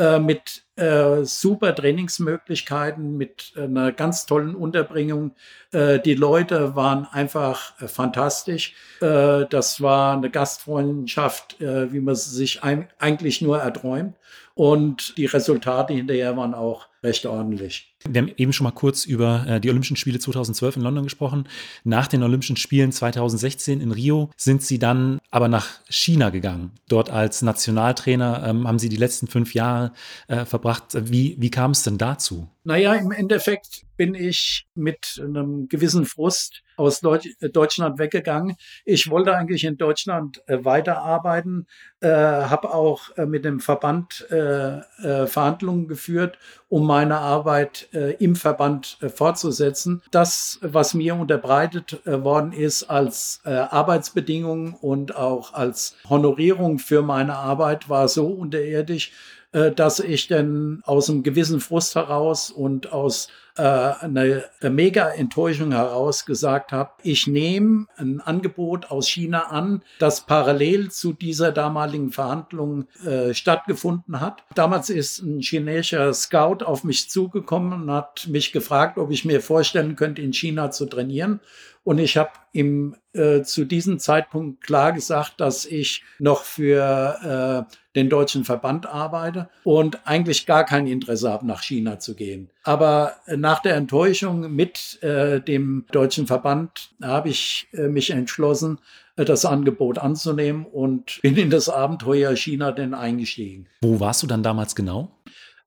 Äh, 0.00 0.18
mit 0.18 0.64
äh, 0.76 1.24
super 1.24 1.74
Trainingsmöglichkeiten, 1.74 3.18
mit 3.18 3.52
einer 3.54 3.92
ganz 3.92 4.24
tollen 4.24 4.54
Unterbringung. 4.54 5.32
Äh, 5.72 5.98
die 5.98 6.14
Leute 6.14 6.74
waren 6.74 7.04
einfach 7.04 7.78
äh, 7.82 7.86
fantastisch. 7.86 8.72
Äh, 9.02 9.44
das 9.50 9.82
war 9.82 10.16
eine 10.16 10.30
Gastfreundschaft, 10.30 11.56
wie 11.60 12.00
man 12.00 12.14
sie 12.14 12.34
sich 12.34 12.62
eigentlich 12.62 13.42
nur 13.42 13.58
erträumt. 13.58 14.16
Und 14.54 15.18
die 15.18 15.26
Resultate 15.26 15.92
hinterher 15.92 16.34
waren 16.34 16.54
auch 16.54 16.86
recht 17.02 17.26
ordentlich. 17.26 17.89
Wir 18.08 18.22
haben 18.22 18.32
eben 18.36 18.52
schon 18.52 18.64
mal 18.64 18.70
kurz 18.70 19.04
über 19.04 19.46
äh, 19.46 19.60
die 19.60 19.68
Olympischen 19.68 19.96
Spiele 19.96 20.18
2012 20.18 20.76
in 20.76 20.82
London 20.82 21.04
gesprochen. 21.04 21.46
Nach 21.84 22.06
den 22.06 22.22
Olympischen 22.22 22.56
Spielen 22.56 22.92
2016 22.92 23.80
in 23.80 23.92
Rio 23.92 24.30
sind 24.36 24.62
Sie 24.62 24.78
dann 24.78 25.18
aber 25.30 25.48
nach 25.48 25.68
China 25.88 26.30
gegangen. 26.30 26.72
Dort 26.88 27.10
als 27.10 27.42
Nationaltrainer 27.42 28.46
ähm, 28.46 28.66
haben 28.66 28.78
Sie 28.78 28.88
die 28.88 28.96
letzten 28.96 29.26
fünf 29.26 29.54
Jahre 29.54 29.92
äh, 30.28 30.46
verbracht. 30.46 30.96
Wie, 31.10 31.36
wie 31.38 31.50
kam 31.50 31.72
es 31.72 31.82
denn 31.82 31.98
dazu? 31.98 32.48
Naja, 32.64 32.94
im 32.94 33.10
Endeffekt 33.10 33.84
bin 34.00 34.14
ich 34.14 34.66
mit 34.74 35.20
einem 35.22 35.68
gewissen 35.68 36.06
Frust 36.06 36.62
aus 36.78 37.02
äh, 37.02 37.50
Deutschland 37.50 37.98
weggegangen. 37.98 38.56
Ich 38.86 39.10
wollte 39.10 39.36
eigentlich 39.36 39.64
in 39.64 39.76
Deutschland 39.76 40.42
äh, 40.46 40.64
weiterarbeiten, 40.64 41.66
äh, 42.00 42.08
habe 42.08 42.72
auch 42.72 43.14
äh, 43.18 43.26
mit 43.26 43.44
dem 43.44 43.60
Verband 43.60 44.26
äh, 44.30 44.78
äh, 44.78 45.26
Verhandlungen 45.26 45.86
geführt, 45.86 46.38
um 46.70 46.86
meine 46.86 47.18
Arbeit 47.18 47.88
im 48.20 48.36
Verband 48.36 48.96
fortzusetzen. 49.14 50.02
Das, 50.12 50.60
was 50.62 50.94
mir 50.94 51.16
unterbreitet 51.16 52.00
worden 52.04 52.52
ist 52.52 52.84
als 52.84 53.40
Arbeitsbedingungen 53.44 54.74
und 54.74 55.16
auch 55.16 55.52
als 55.52 55.96
Honorierung 56.08 56.78
für 56.78 57.02
meine 57.02 57.34
Arbeit, 57.34 57.88
war 57.88 58.06
so 58.06 58.28
unterirdisch, 58.28 59.10
äh, 59.52 59.72
dass 59.72 60.00
ich 60.00 60.28
dann 60.28 60.80
aus 60.84 61.10
einem 61.10 61.22
gewissen 61.22 61.60
Frust 61.60 61.96
heraus 61.96 62.50
und 62.50 62.92
aus 62.92 63.28
äh, 63.56 63.62
einer 63.62 64.44
mega 64.62 65.08
Enttäuschung 65.08 65.72
heraus 65.72 66.24
gesagt 66.24 66.72
habe, 66.72 66.92
ich 67.02 67.26
nehme 67.26 67.86
ein 67.96 68.20
Angebot 68.20 68.90
aus 68.90 69.08
China 69.08 69.48
an, 69.50 69.82
das 69.98 70.22
parallel 70.22 70.90
zu 70.90 71.12
dieser 71.12 71.50
damaligen 71.52 72.12
Verhandlung 72.12 72.86
äh, 73.04 73.34
stattgefunden 73.34 74.20
hat. 74.20 74.44
Damals 74.54 74.88
ist 74.88 75.20
ein 75.22 75.40
chinesischer 75.40 76.14
Scout 76.14 76.64
auf 76.64 76.84
mich 76.84 77.10
zugekommen 77.10 77.82
und 77.82 77.90
hat 77.90 78.28
mich 78.28 78.52
gefragt, 78.52 78.98
ob 78.98 79.10
ich 79.10 79.24
mir 79.24 79.40
vorstellen 79.40 79.96
könnte, 79.96 80.22
in 80.22 80.32
China 80.32 80.70
zu 80.70 80.86
trainieren. 80.86 81.40
Und 81.82 81.98
ich 81.98 82.16
habe 82.16 82.30
ihm 82.52 82.94
äh, 83.12 83.42
zu 83.42 83.64
diesem 83.64 83.98
Zeitpunkt 83.98 84.62
klar 84.62 84.92
gesagt, 84.92 85.40
dass 85.40 85.64
ich 85.64 86.02
noch 86.18 86.44
für 86.44 87.66
äh, 87.68 87.74
den 87.96 88.08
deutschen 88.08 88.44
Verband 88.44 88.86
arbeite 88.86 89.48
und 89.64 90.06
eigentlich 90.06 90.46
gar 90.46 90.64
kein 90.64 90.86
Interesse 90.86 91.30
habe, 91.30 91.46
nach 91.46 91.62
China 91.62 91.98
zu 91.98 92.14
gehen. 92.14 92.50
Aber 92.62 93.14
nach 93.26 93.60
der 93.60 93.76
Enttäuschung 93.76 94.54
mit 94.54 95.02
äh, 95.02 95.40
dem 95.40 95.86
deutschen 95.90 96.26
Verband 96.26 96.90
habe 97.02 97.30
ich 97.30 97.68
äh, 97.72 97.88
mich 97.88 98.10
entschlossen, 98.10 98.78
äh, 99.16 99.24
das 99.24 99.44
Angebot 99.44 99.98
anzunehmen 99.98 100.66
und 100.66 101.20
bin 101.22 101.36
in 101.36 101.50
das 101.50 101.68
Abenteuer 101.68 102.36
China 102.36 102.72
denn 102.72 102.94
eingestiegen. 102.94 103.66
Wo 103.80 103.98
warst 104.00 104.22
du 104.22 104.26
dann 104.26 104.42
damals 104.42 104.76
genau? 104.76 105.16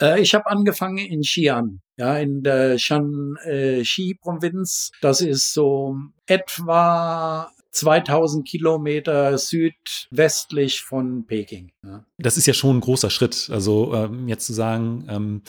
Äh, 0.04 0.22
ich 0.22 0.36
habe 0.36 0.48
angefangen 0.48 0.98
in 0.98 1.22
Xi'an, 1.22 1.80
ja, 1.98 2.18
in 2.18 2.44
der 2.44 2.78
Shanxi-Provinz. 2.78 4.92
Das 5.02 5.22
ist 5.22 5.54
so 5.54 5.96
etwa 6.26 7.50
2000 7.72 8.46
Kilometer 8.48 9.38
südwestlich 9.38 10.82
von 10.82 11.26
Peking. 11.26 11.72
Ja. 11.84 12.04
Das 12.20 12.38
ist 12.38 12.46
ja 12.46 12.54
schon 12.54 12.78
ein 12.78 12.82
großer 12.82 13.10
Schritt. 13.10 13.50
Also 13.52 13.96
ähm, 13.96 14.28
jetzt 14.28 14.46
zu 14.46 14.54
sagen, 14.54 15.08
ähm, 15.10 15.42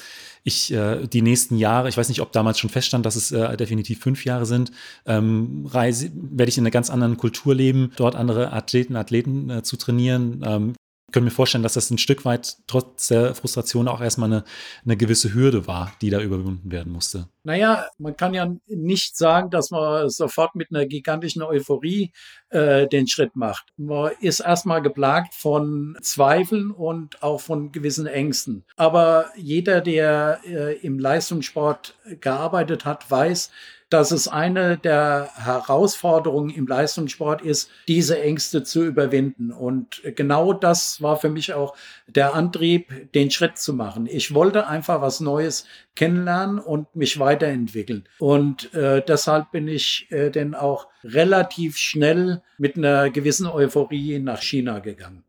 ich 0.43 0.73
äh, 0.73 1.07
die 1.07 1.21
nächsten 1.21 1.59
Jahre, 1.59 1.91
ich 1.91 1.99
weiß 1.99 2.09
nicht, 2.09 2.23
ob 2.23 2.33
damals 2.33 2.59
schon 2.59 2.71
feststand, 2.71 3.05
dass 3.05 3.17
es 3.17 3.31
äh, 3.33 3.55
definitiv 3.59 4.01
fünf 4.01 4.25
Jahre 4.25 4.47
sind, 4.47 4.73
ähm, 5.05 5.69
reise, 5.71 6.11
werde 6.15 6.49
ich 6.49 6.57
in 6.57 6.63
einer 6.63 6.71
ganz 6.71 6.89
anderen 6.89 7.19
Kultur 7.19 7.55
leben, 7.55 7.93
dort 7.97 8.17
andere 8.17 8.53
Athleten, 8.53 8.97
Athleten 8.97 9.51
äh, 9.51 9.63
zu 9.63 9.77
trainieren. 9.77 10.75
Könnte 11.15 11.27
mir 11.27 11.31
vorstellen, 11.31 11.63
dass 11.63 11.75
das 11.75 11.93
ein 11.93 11.99
Stück 11.99 12.25
weit 12.25 12.57
trotz 12.67 13.07
der 13.07 13.37
Frustration 13.37 13.87
auch 13.87 14.01
erstmal 14.01 14.33
eine, 14.33 14.43
eine 14.85 14.97
gewisse 14.97 15.33
Hürde 15.33 15.69
war, 15.69 15.93
die 16.03 16.11
da 16.11 16.19
überwunden 16.19 16.73
werden 16.73 16.93
musste. 16.93 17.29
Naja, 17.45 17.87
man 17.99 18.17
kann 18.17 18.35
ja 18.35 18.53
nicht 18.67 19.17
sagen, 19.17 19.49
dass 19.49 19.71
man 19.71 20.11
sofort 20.11 20.57
mit 20.57 20.73
einer 20.73 20.87
gigantischen 20.87 21.43
Euphorie 21.43 22.11
äh, 22.49 22.89
den 22.89 23.07
Schritt 23.07 23.37
macht. 23.37 23.67
Man 23.77 24.11
ist 24.23 24.41
erstmal 24.41 24.83
geplagt 24.83 25.35
von 25.35 25.97
Zweifeln 26.03 26.73
und 26.73 27.23
auch 27.23 27.41
von 27.41 27.71
gewissen 27.71 28.09
Ängsten. 28.09 28.65
Aber 28.75 29.31
jeder, 29.37 29.83
der 29.83 30.41
äh, 30.45 30.77
im 30.79 30.99
Leistungssport 30.99 31.95
gearbeitet 32.21 32.85
hat, 32.85 33.09
weiß, 33.09 33.53
dass 33.95 34.11
es 34.11 34.27
eine 34.27 34.77
der 34.77 35.31
Herausforderungen 35.37 36.51
im 36.51 36.67
Leistungssport 36.67 37.43
ist, 37.43 37.71
diese 37.87 38.21
Ängste 38.21 38.65
zu 38.65 38.85
überwinden. 38.85 39.53
Und 39.53 40.03
genau 40.17 40.53
das 40.53 41.01
war 41.01 41.17
für 41.17 41.29
mich 41.29 41.55
auch 41.55 41.77
der 42.09 42.35
Antrieb, 42.35 43.13
den 43.13 43.31
Schritt 43.31 43.57
zu 43.57 43.73
machen. 43.73 44.09
Ich 44.11 44.35
wollte 44.35 44.67
einfach 44.67 45.01
was 45.01 45.21
Neues 45.21 45.65
kennenlernen 45.95 46.59
und 46.59 46.97
mich 46.97 47.21
weiterentwickeln. 47.21 48.03
Und 48.19 48.75
äh, 48.75 49.01
deshalb 49.01 49.53
bin 49.53 49.69
ich 49.69 50.09
äh, 50.11 50.31
denn 50.31 50.57
auch 50.57 50.89
relativ 51.05 51.77
schnell 51.77 52.43
mit 52.57 52.77
einer 52.77 53.11
gewissen 53.11 53.47
Euphorie 53.47 54.19
nach 54.19 54.43
China 54.43 54.79
gegangen. 54.79 55.25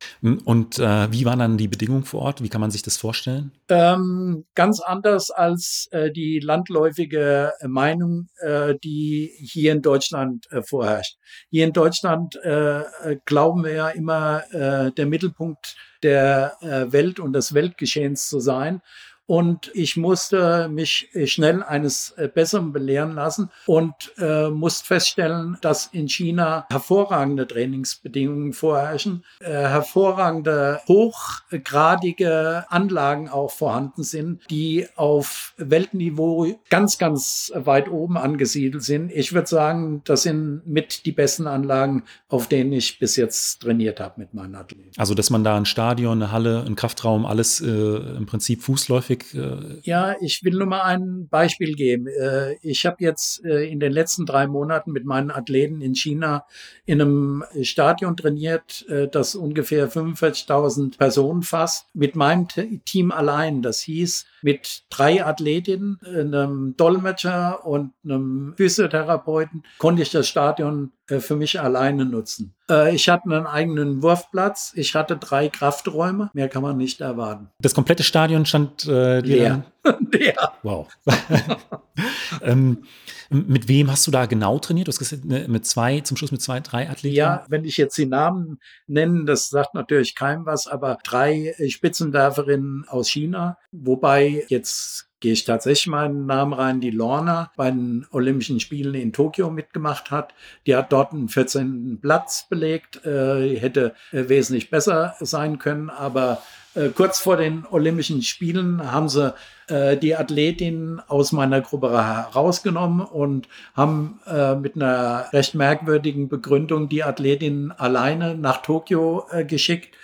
Und 0.45 0.79
äh, 0.79 1.11
wie 1.11 1.25
waren 1.25 1.39
dann 1.39 1.57
die 1.57 1.67
Bedingungen 1.67 2.03
vor 2.03 2.21
Ort? 2.21 2.41
Wie 2.41 2.49
kann 2.49 2.61
man 2.61 2.71
sich 2.71 2.81
das 2.81 2.97
vorstellen? 2.97 3.51
Ähm, 3.69 4.45
ganz 4.55 4.79
anders 4.79 5.31
als 5.31 5.87
äh, 5.91 6.11
die 6.11 6.39
landläufige 6.39 7.53
Meinung, 7.65 8.27
äh, 8.39 8.75
die 8.83 9.31
hier 9.37 9.73
in 9.73 9.81
Deutschland 9.81 10.49
äh, 10.51 10.61
vorherrscht. 10.61 11.17
Hier 11.49 11.65
in 11.65 11.73
Deutschland 11.73 12.35
äh, 12.43 12.79
äh 12.79 13.19
glauben 13.25 13.63
wir 13.63 13.73
ja 13.73 13.89
immer, 13.89 14.43
der 14.51 15.05
Mittelpunkt 15.05 15.75
der 16.03 16.57
Welt 16.61 17.19
und 17.19 17.33
des 17.33 17.53
Weltgeschehens 17.53 18.27
zu 18.27 18.39
sein. 18.39 18.81
Und 19.27 19.71
ich 19.73 19.97
musste 19.97 20.69
mich 20.69 21.09
schnell 21.25 21.63
eines 21.63 22.11
äh, 22.11 22.27
Besseren 22.27 22.71
belehren 22.73 23.15
lassen 23.15 23.49
und 23.65 23.93
äh, 24.17 24.49
musste 24.49 24.85
feststellen, 24.85 25.57
dass 25.61 25.87
in 25.87 26.07
China 26.07 26.67
hervorragende 26.69 27.47
Trainingsbedingungen 27.47 28.53
vorherrschen, 28.53 29.23
äh, 29.39 29.49
hervorragende, 29.49 30.79
hochgradige 30.87 32.65
Anlagen 32.69 33.29
auch 33.29 33.51
vorhanden 33.51 34.03
sind, 34.03 34.43
die 34.51 34.87
auf 34.95 35.53
Weltniveau 35.57 36.59
ganz, 36.69 36.99
ganz 36.99 37.51
weit 37.55 37.89
oben 37.89 38.17
angesiedelt 38.17 38.83
sind. 38.83 39.11
Ich 39.11 39.33
würde 39.33 39.47
sagen, 39.47 40.01
das 40.05 40.23
sind 40.23 40.67
mit 40.67 41.05
die 41.05 41.11
besten 41.11 41.47
Anlagen, 41.47 42.03
auf 42.29 42.47
denen 42.47 42.73
ich 42.73 42.99
bis 42.99 43.15
jetzt 43.15 43.61
trainiert 43.61 43.99
habe 43.99 44.19
mit 44.19 44.33
meinen 44.33 44.55
Athleten. 44.55 44.91
Also, 44.97 45.15
dass 45.15 45.29
man 45.29 45.43
da 45.43 45.57
ein 45.57 45.65
Stadion, 45.65 46.21
eine 46.21 46.31
Halle, 46.31 46.63
ein 46.65 46.75
Kraftraum, 46.75 47.25
alles 47.25 47.61
äh, 47.61 47.67
im 47.67 48.25
Prinzip 48.27 48.61
fußläufig 48.61 49.14
häufig. 49.15 49.35
Äh 49.35 49.79
ja, 49.83 50.15
ich 50.21 50.43
will 50.43 50.53
nur 50.53 50.67
mal 50.67 50.81
ein 50.81 51.27
Beispiel 51.29 51.73
geben. 51.73 52.07
Äh, 52.07 52.55
ich 52.61 52.85
habe 52.85 52.97
jetzt 52.99 53.43
äh, 53.45 53.69
in 53.69 53.79
den 53.79 53.91
letzten 53.91 54.25
drei 54.25 54.47
Monaten 54.47 54.91
mit 54.91 55.05
meinen 55.05 55.31
Athleten 55.31 55.81
in 55.81 55.95
China 55.95 56.45
in 56.85 57.01
einem 57.01 57.43
Stadion 57.61 58.17
trainiert, 58.17 58.85
äh, 58.89 59.07
das 59.07 59.35
ungefähr 59.35 59.89
45.000 59.89 60.97
Personen 60.97 61.43
fasst, 61.43 61.87
mit 61.93 62.15
meinem 62.15 62.47
Team 62.85 63.11
allein. 63.11 63.61
Das 63.61 63.79
hieß, 63.81 64.25
mit 64.41 64.83
drei 64.89 65.25
Athletinnen, 65.25 65.99
einem 66.05 66.75
Dolmetscher 66.77 67.65
und 67.65 67.93
einem 68.03 68.53
Physiotherapeuten 68.57 69.63
konnte 69.79 70.01
ich 70.01 70.11
das 70.11 70.27
Stadion 70.27 70.91
für 71.07 71.35
mich 71.35 71.59
alleine 71.59 72.05
nutzen. 72.05 72.55
Ich 72.93 73.09
hatte 73.09 73.25
einen 73.25 73.45
eigenen 73.45 74.01
Wurfplatz, 74.01 74.73
ich 74.75 74.95
hatte 74.95 75.17
drei 75.17 75.49
Krafträume, 75.49 76.31
mehr 76.33 76.49
kann 76.49 76.63
man 76.63 76.77
nicht 76.77 76.99
erwarten. 76.99 77.49
Das 77.59 77.75
komplette 77.75 78.03
Stadion 78.03 78.45
stand 78.45 78.87
äh, 78.87 79.04
leer. 79.21 79.65
leer. 80.11 80.53
Wow. 80.63 80.87
ähm, 82.41 82.83
mit 83.29 83.67
wem 83.67 83.89
hast 83.89 84.05
du 84.05 84.11
da 84.11 84.25
genau 84.25 84.59
trainiert? 84.59 84.87
Du 84.87 84.91
hast 84.91 84.99
gesagt, 84.99 85.25
ne, 85.25 85.45
mit 85.47 85.65
zwei, 85.65 86.01
zum 86.01 86.17
Schluss 86.17 86.31
mit 86.31 86.41
zwei, 86.41 86.59
drei 86.59 86.89
Athleten? 86.89 87.15
Ja, 87.15 87.45
wenn 87.49 87.65
ich 87.65 87.77
jetzt 87.77 87.97
die 87.97 88.05
Namen 88.05 88.59
nenne, 88.87 89.25
das 89.25 89.49
sagt 89.49 89.73
natürlich 89.73 90.15
keinem 90.15 90.45
was, 90.45 90.67
aber 90.67 90.97
drei 91.03 91.55
Spitzenwerferinnen 91.67 92.85
aus 92.87 93.09
China, 93.09 93.57
wobei 93.71 94.45
jetzt 94.49 95.09
gehe 95.25 95.33
ich 95.33 95.45
tatsächlich 95.45 95.87
meinen 95.87 96.27
Namen 96.27 96.53
rein, 96.53 96.81
die 96.81 96.91
Lorna 96.91 97.51
bei 97.55 97.71
den 97.71 98.05
Olympischen 98.11 98.59
Spielen 98.59 98.93
in 98.93 99.11
Tokio 99.11 99.49
mitgemacht 99.49 100.11
hat. 100.11 100.35
Die 100.67 100.75
hat 100.75 100.91
dort 100.91 101.13
einen 101.13 101.29
14. 101.29 101.99
Platz 101.99 102.47
belegt, 102.47 103.03
äh, 103.05 103.57
hätte 103.57 103.95
äh, 104.11 104.29
wesentlich 104.29 104.69
besser 104.69 105.15
sein 105.19 105.57
können, 105.57 105.89
aber 105.89 106.43
äh, 106.75 106.89
kurz 106.89 107.19
vor 107.19 107.37
den 107.37 107.65
Olympischen 107.69 108.21
Spielen 108.21 108.91
haben 108.91 109.09
sie 109.09 109.33
äh, 109.67 109.97
die 109.97 110.15
Athletin 110.15 111.01
aus 111.07 111.31
meiner 111.31 111.61
Gruppe 111.61 111.91
herausgenommen 111.91 113.05
und 113.05 113.47
haben 113.75 114.19
äh, 114.27 114.55
mit 114.55 114.75
einer 114.75 115.27
recht 115.33 115.55
merkwürdigen 115.55 116.29
Begründung 116.29 116.89
die 116.89 117.03
Athletin 117.03 117.71
alleine 117.71 118.35
nach 118.35 118.61
Tokio 118.61 119.25
äh, 119.31 119.45
geschickt 119.45 119.95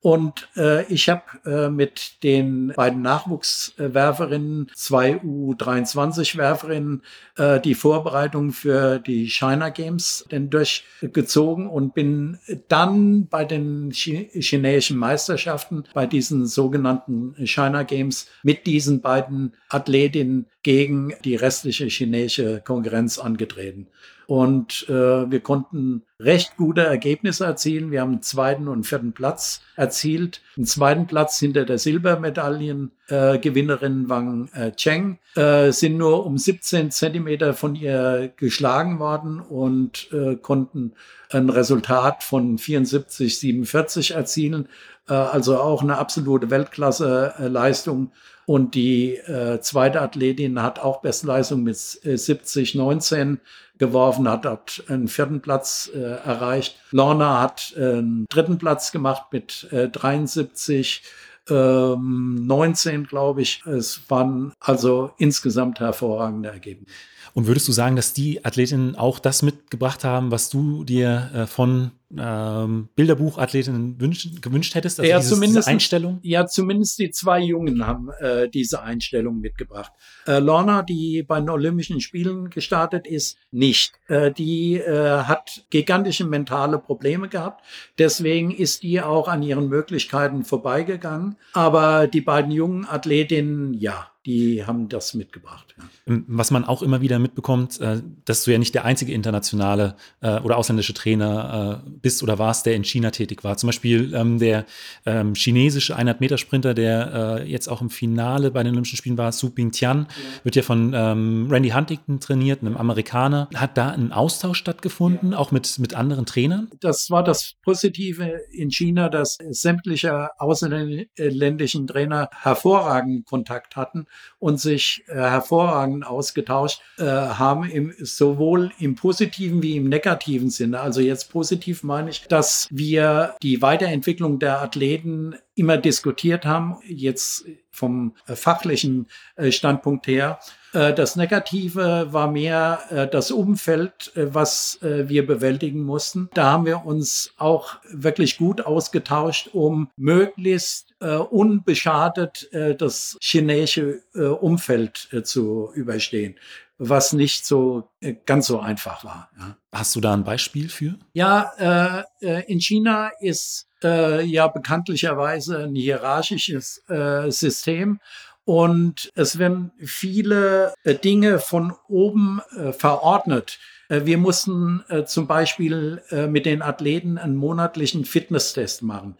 und 0.00 0.48
äh, 0.56 0.84
ich 0.92 1.08
habe 1.08 1.22
äh, 1.44 1.68
mit 1.68 2.22
den 2.22 2.72
beiden 2.76 3.02
Nachwuchswerferinnen, 3.02 4.70
zwei 4.74 5.16
U23-Werferinnen, 5.16 7.02
äh, 7.36 7.60
die 7.60 7.74
Vorbereitung 7.74 8.52
für 8.52 9.00
die 9.00 9.26
China 9.28 9.70
Games 9.70 10.24
denn 10.30 10.48
durchgezogen 10.48 11.66
und 11.66 11.94
bin 11.94 12.38
dann 12.68 13.26
bei 13.26 13.44
den 13.44 13.90
Ch 13.90 14.28
chinesischen 14.32 14.98
Meisterschaften, 14.98 15.84
bei 15.92 16.06
diesen 16.06 16.46
sogenannten 16.46 17.34
China 17.44 17.82
Games, 17.82 18.28
mit 18.42 18.66
diesen 18.66 19.00
beiden 19.00 19.54
Athletinnen 19.70 20.46
gegen 20.62 21.14
die 21.24 21.36
restliche 21.36 21.86
chinesische 21.86 22.60
Konkurrenz 22.60 23.18
angetreten. 23.18 23.88
Und 24.26 24.88
äh, 24.88 25.30
wir 25.30 25.40
konnten 25.40 26.02
recht 26.18 26.56
gute 26.56 26.80
Ergebnisse 26.82 27.44
erzielen. 27.44 27.92
Wir 27.92 28.00
haben 28.00 28.12
einen 28.12 28.22
zweiten 28.22 28.68
und 28.68 28.84
vierten 28.84 29.12
Platz 29.12 29.60
erzielt. 29.76 30.40
Einen 30.56 30.66
zweiten 30.66 31.06
Platz 31.06 31.38
hinter 31.38 31.64
der 31.64 31.78
Silbermedaillengewinnerin 31.78 34.04
äh, 34.04 34.08
Wang 34.08 34.48
äh, 34.52 34.72
Cheng 34.72 35.20
äh, 35.36 35.70
sind 35.70 35.96
nur 35.96 36.26
um 36.26 36.38
17 36.38 36.90
Zentimeter 36.90 37.54
von 37.54 37.76
ihr 37.76 38.32
geschlagen 38.36 38.98
worden 38.98 39.38
und 39.40 40.12
äh, 40.12 40.34
konnten 40.36 40.94
ein 41.30 41.48
Resultat 41.48 42.24
von 42.24 42.58
74, 42.58 43.38
47 43.38 44.14
erzielen. 44.14 44.68
Äh, 45.08 45.14
also 45.14 45.58
auch 45.58 45.82
eine 45.82 45.98
absolute 45.98 46.50
Weltklasse-Leistung. 46.50 48.12
Und 48.46 48.76
die 48.76 49.16
äh, 49.16 49.60
zweite 49.60 50.00
Athletin 50.00 50.62
hat 50.62 50.78
auch 50.78 51.00
Bestleistung 51.00 51.64
mit 51.64 52.00
äh, 52.04 52.16
70, 52.16 52.76
19 52.76 53.40
geworfen, 53.78 54.28
hat 54.28 54.44
dort 54.44 54.84
einen 54.88 55.08
vierten 55.08 55.40
Platz 55.40 55.90
äh, 55.92 55.98
erreicht. 55.98 56.76
Lorna 56.92 57.40
hat 57.40 57.74
äh, 57.76 57.98
einen 57.98 58.26
dritten 58.28 58.58
Platz 58.58 58.92
gemacht 58.92 59.24
mit 59.32 59.68
äh, 59.72 59.88
73. 59.88 61.02
Ähm, 61.48 62.46
19, 62.46 63.04
glaube 63.04 63.42
ich. 63.42 63.64
Es 63.66 64.08
waren 64.08 64.52
also 64.60 65.10
insgesamt 65.18 65.80
hervorragende 65.80 66.48
Ergebnisse. 66.48 66.92
Und 67.36 67.46
würdest 67.46 67.68
du 67.68 67.72
sagen, 67.72 67.96
dass 67.96 68.14
die 68.14 68.46
Athletinnen 68.46 68.96
auch 68.96 69.18
das 69.18 69.42
mitgebracht 69.42 70.04
haben, 70.04 70.30
was 70.30 70.48
du 70.48 70.84
dir 70.84 71.30
äh, 71.34 71.46
von 71.46 71.90
ähm, 72.16 72.88
Bilderbuchathletinnen 72.96 73.98
gewünscht 73.98 74.74
hättest? 74.74 75.00
Also 75.00 75.10
ja, 75.10 75.18
dieses, 75.18 75.34
zumindest, 75.34 75.68
Einstellung? 75.68 76.18
Ja, 76.22 76.46
zumindest 76.46 76.98
die 76.98 77.10
zwei 77.10 77.40
Jungen 77.40 77.86
haben 77.86 78.08
äh, 78.20 78.48
diese 78.48 78.80
Einstellung 78.80 79.40
mitgebracht. 79.40 79.92
Äh, 80.26 80.38
Lorna, 80.38 80.82
die 80.82 81.24
bei 81.24 81.38
den 81.38 81.50
Olympischen 81.50 82.00
Spielen 82.00 82.48
gestartet 82.48 83.06
ist, 83.06 83.36
nicht. 83.50 83.92
Äh, 84.08 84.32
die 84.32 84.78
äh, 84.78 85.24
hat 85.24 85.66
gigantische 85.68 86.24
mentale 86.24 86.78
Probleme 86.78 87.28
gehabt. 87.28 87.62
Deswegen 87.98 88.50
ist 88.50 88.82
die 88.82 89.02
auch 89.02 89.28
an 89.28 89.42
ihren 89.42 89.68
Möglichkeiten 89.68 90.42
vorbeigegangen. 90.42 91.36
Aber 91.52 92.06
die 92.06 92.22
beiden 92.22 92.50
jungen 92.50 92.86
Athletinnen, 92.86 93.74
ja, 93.74 94.10
die 94.26 94.66
haben 94.66 94.88
das 94.88 95.14
mitgebracht. 95.14 95.74
Ja. 95.78 95.84
Ähm, 96.08 96.24
was 96.26 96.50
man 96.50 96.64
auch 96.64 96.82
immer 96.82 97.00
wieder 97.00 97.18
mitbekommt, 97.20 97.80
äh, 97.80 98.02
dass 98.24 98.42
du 98.44 98.50
ja 98.50 98.58
nicht 98.58 98.74
der 98.74 98.84
einzige 98.84 99.12
internationale 99.12 99.94
äh, 100.20 100.40
oder 100.40 100.56
ausländische 100.56 100.94
Trainer 100.94 101.82
äh, 101.86 101.90
bist 102.02 102.24
oder 102.24 102.38
warst, 102.38 102.66
der 102.66 102.74
in 102.74 102.82
China 102.82 103.12
tätig 103.12 103.44
war. 103.44 103.56
Zum 103.56 103.68
Beispiel 103.68 104.12
ähm, 104.14 104.38
der 104.38 104.66
ähm, 105.06 105.34
chinesische 105.34 105.96
100-Meter-Sprinter, 105.96 106.74
der 106.74 107.44
jetzt 107.46 107.68
auch 107.68 107.80
im 107.80 107.90
Finale 107.90 108.50
bei 108.50 108.62
den 108.62 108.72
Olympischen 108.72 108.96
Spielen 108.96 109.16
war, 109.16 109.30
Su 109.30 109.50
Bingtian, 109.50 110.06
ja. 110.08 110.44
wird 110.44 110.56
ja 110.56 110.62
von 110.62 110.94
Randy 110.94 111.70
Huntington 111.70 112.18
trainiert, 112.20 112.62
einem 112.62 112.76
Amerikaner. 112.76 113.48
Hat 113.54 113.78
da 113.78 113.90
ein 113.90 114.12
Austausch 114.12 114.58
stattgefunden, 114.58 115.32
ja. 115.32 115.38
auch 115.38 115.52
mit, 115.52 115.78
mit 115.78 115.94
anderen 115.94 116.26
Trainern? 116.26 116.68
Das 116.80 117.10
war 117.10 117.22
das 117.22 117.54
Positive 117.62 118.40
in 118.52 118.70
China, 118.70 119.08
dass 119.08 119.38
sämtliche 119.50 120.30
ausländischen 120.38 121.86
Trainer 121.86 122.28
hervorragenden 122.42 123.24
Kontakt 123.24 123.76
hatten 123.76 124.06
und 124.38 124.60
sich 124.60 125.04
äh, 125.08 125.14
hervorragend 125.14 126.06
ausgetauscht 126.06 126.80
äh, 126.98 127.04
haben, 127.04 127.68
im, 127.68 127.94
sowohl 127.98 128.72
im 128.78 128.94
positiven 128.94 129.62
wie 129.62 129.76
im 129.76 129.88
negativen 129.88 130.50
Sinne. 130.50 130.80
Also 130.80 131.00
jetzt 131.00 131.30
positiv 131.30 131.82
meine 131.82 132.10
ich, 132.10 132.26
dass 132.28 132.68
wir 132.70 133.34
die 133.42 133.62
Weiterentwicklung 133.62 134.38
der 134.38 134.60
Athleten 134.60 135.36
immer 135.56 135.78
diskutiert 135.78 136.44
haben, 136.44 136.76
jetzt 136.86 137.46
vom 137.70 138.14
äh, 138.26 138.36
fachlichen 138.36 139.06
äh, 139.36 139.50
Standpunkt 139.50 140.06
her. 140.06 140.38
Äh, 140.72 140.94
das 140.94 141.16
Negative 141.16 142.12
war 142.12 142.30
mehr 142.30 143.08
das 143.10 143.30
Umfeld, 143.30 144.12
was 144.14 144.78
wir 144.82 145.26
bewältigen 145.26 145.82
mussten. 145.82 146.28
Da 146.34 146.52
haben 146.52 146.66
wir 146.66 146.84
uns 146.84 147.32
auch 147.36 147.76
wirklich 147.90 148.36
gut 148.38 148.64
ausgetauscht, 148.64 149.50
um 149.52 149.90
möglichst 149.96 150.94
unbeschadet 151.00 152.48
das 152.78 153.16
chinesische 153.20 154.02
Umfeld 154.14 155.08
zu 155.24 155.70
überstehen. 155.74 156.36
was 156.78 157.12
nicht 157.12 157.46
so 157.46 157.88
ganz 158.26 158.46
so 158.46 158.60
einfach 158.60 159.02
war. 159.04 159.30
Ja. 159.38 159.56
Hast 159.72 159.96
du 159.96 160.00
da 160.00 160.12
ein 160.12 160.24
Beispiel 160.24 160.68
für? 160.68 160.98
Ja, 161.14 162.04
äh 162.20 162.42
in 162.46 162.60
China 162.60 163.10
ist 163.20 163.66
äh, 163.86 164.22
ja 164.22 164.48
bekanntlicherweise 164.48 165.64
ein 165.64 165.74
hierarchisches 165.74 166.82
äh, 166.88 167.30
System 167.30 168.00
und 168.46 169.10
es 169.16 169.40
werden 169.40 169.72
viele 169.78 170.72
äh, 170.84 170.94
Dinge 170.94 171.40
von 171.40 171.74
oben 171.88 172.40
äh, 172.56 172.72
verordnet. 172.72 173.58
Äh, 173.88 174.02
wir 174.04 174.18
mussten 174.18 174.84
äh, 174.88 175.04
zum 175.04 175.26
Beispiel 175.26 176.00
mit 176.28 176.46
den 176.46 176.62
Athleten 176.62 177.18
einen 177.18 177.34
monatlichen 177.36 178.04
Fitnesstest 178.04 178.82
machen. 178.82 179.16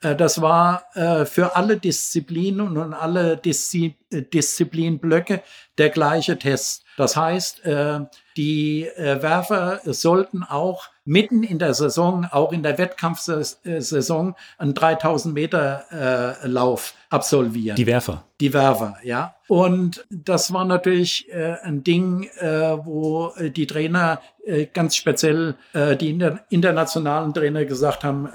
Das 0.00 0.40
war 0.40 0.84
für 0.94 1.56
alle 1.56 1.76
Disziplinen 1.76 2.78
und 2.78 2.94
alle 2.94 3.36
Diszi 3.36 3.96
Disziplinblöcke 4.10 5.42
der 5.76 5.90
gleiche 5.90 6.38
Test. 6.38 6.84
Das 7.00 7.16
heißt, 7.16 7.64
äh, 7.64 8.00
die 8.36 8.86
Werfer 8.96 9.80
sollten 9.84 10.42
auch 10.44 10.90
mitten 11.06 11.42
in 11.42 11.58
der 11.58 11.72
Saison, 11.72 12.26
auch 12.30 12.52
in 12.52 12.62
der 12.62 12.76
Wettkampfsaison, 12.76 14.34
einen 14.58 14.74
3000 14.74 15.34
Meter 15.34 16.36
Lauf 16.44 16.94
absolvieren. 17.08 17.76
Die 17.76 17.86
Werfer. 17.86 18.24
Die 18.40 18.52
Werfer, 18.52 18.96
ja. 19.02 19.34
Und 19.48 20.06
das 20.10 20.52
war 20.52 20.64
natürlich 20.64 21.26
ein 21.64 21.82
Ding, 21.82 22.28
wo 22.84 23.32
die 23.40 23.66
Trainer 23.66 24.20
ganz 24.72 24.94
speziell, 24.94 25.56
die 25.74 26.18
internationalen 26.50 27.34
Trainer 27.34 27.64
gesagt 27.64 28.04
haben, 28.04 28.28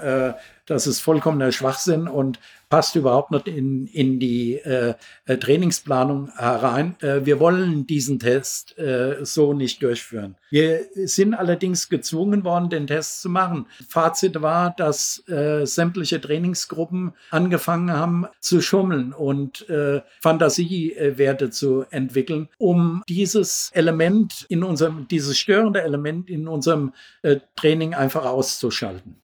das 0.66 0.86
ist 0.86 1.00
vollkommener 1.00 1.52
Schwachsinn 1.52 2.06
und 2.06 2.38
passt 2.68 2.96
überhaupt 2.96 3.30
nicht 3.30 3.48
in, 3.48 3.86
in 3.86 4.18
die 4.18 4.54
äh, 4.54 4.94
äh, 5.26 5.36
Trainingsplanung 5.36 6.30
herein. 6.36 6.96
Äh, 7.00 7.24
wir 7.24 7.38
wollen 7.38 7.86
diesen 7.86 8.18
Test 8.18 8.76
äh, 8.78 9.24
so 9.24 9.52
nicht 9.52 9.82
durchführen. 9.82 10.36
Wir 10.50 10.86
sind 10.94 11.34
allerdings 11.34 11.88
gezwungen 11.88 12.44
worden, 12.44 12.70
den 12.70 12.86
Test 12.86 13.22
zu 13.22 13.28
machen. 13.28 13.66
Fazit 13.88 14.40
war, 14.42 14.74
dass 14.76 15.22
äh, 15.28 15.66
sämtliche 15.66 16.20
Trainingsgruppen 16.20 17.12
angefangen 17.30 17.92
haben 17.92 18.26
zu 18.40 18.60
schummeln 18.60 19.12
und 19.12 19.68
äh, 19.68 20.00
Fantasiewerte 20.20 21.50
zu 21.50 21.84
entwickeln, 21.90 22.48
um 22.58 23.02
dieses 23.08 23.70
Element 23.74 24.46
in 24.48 24.62
unserem, 24.62 25.08
dieses 25.08 25.38
störende 25.38 25.82
Element 25.82 26.30
in 26.30 26.48
unserem 26.48 26.92
äh, 27.22 27.36
Training 27.56 27.94
einfach 27.94 28.24
auszuschalten. 28.24 29.16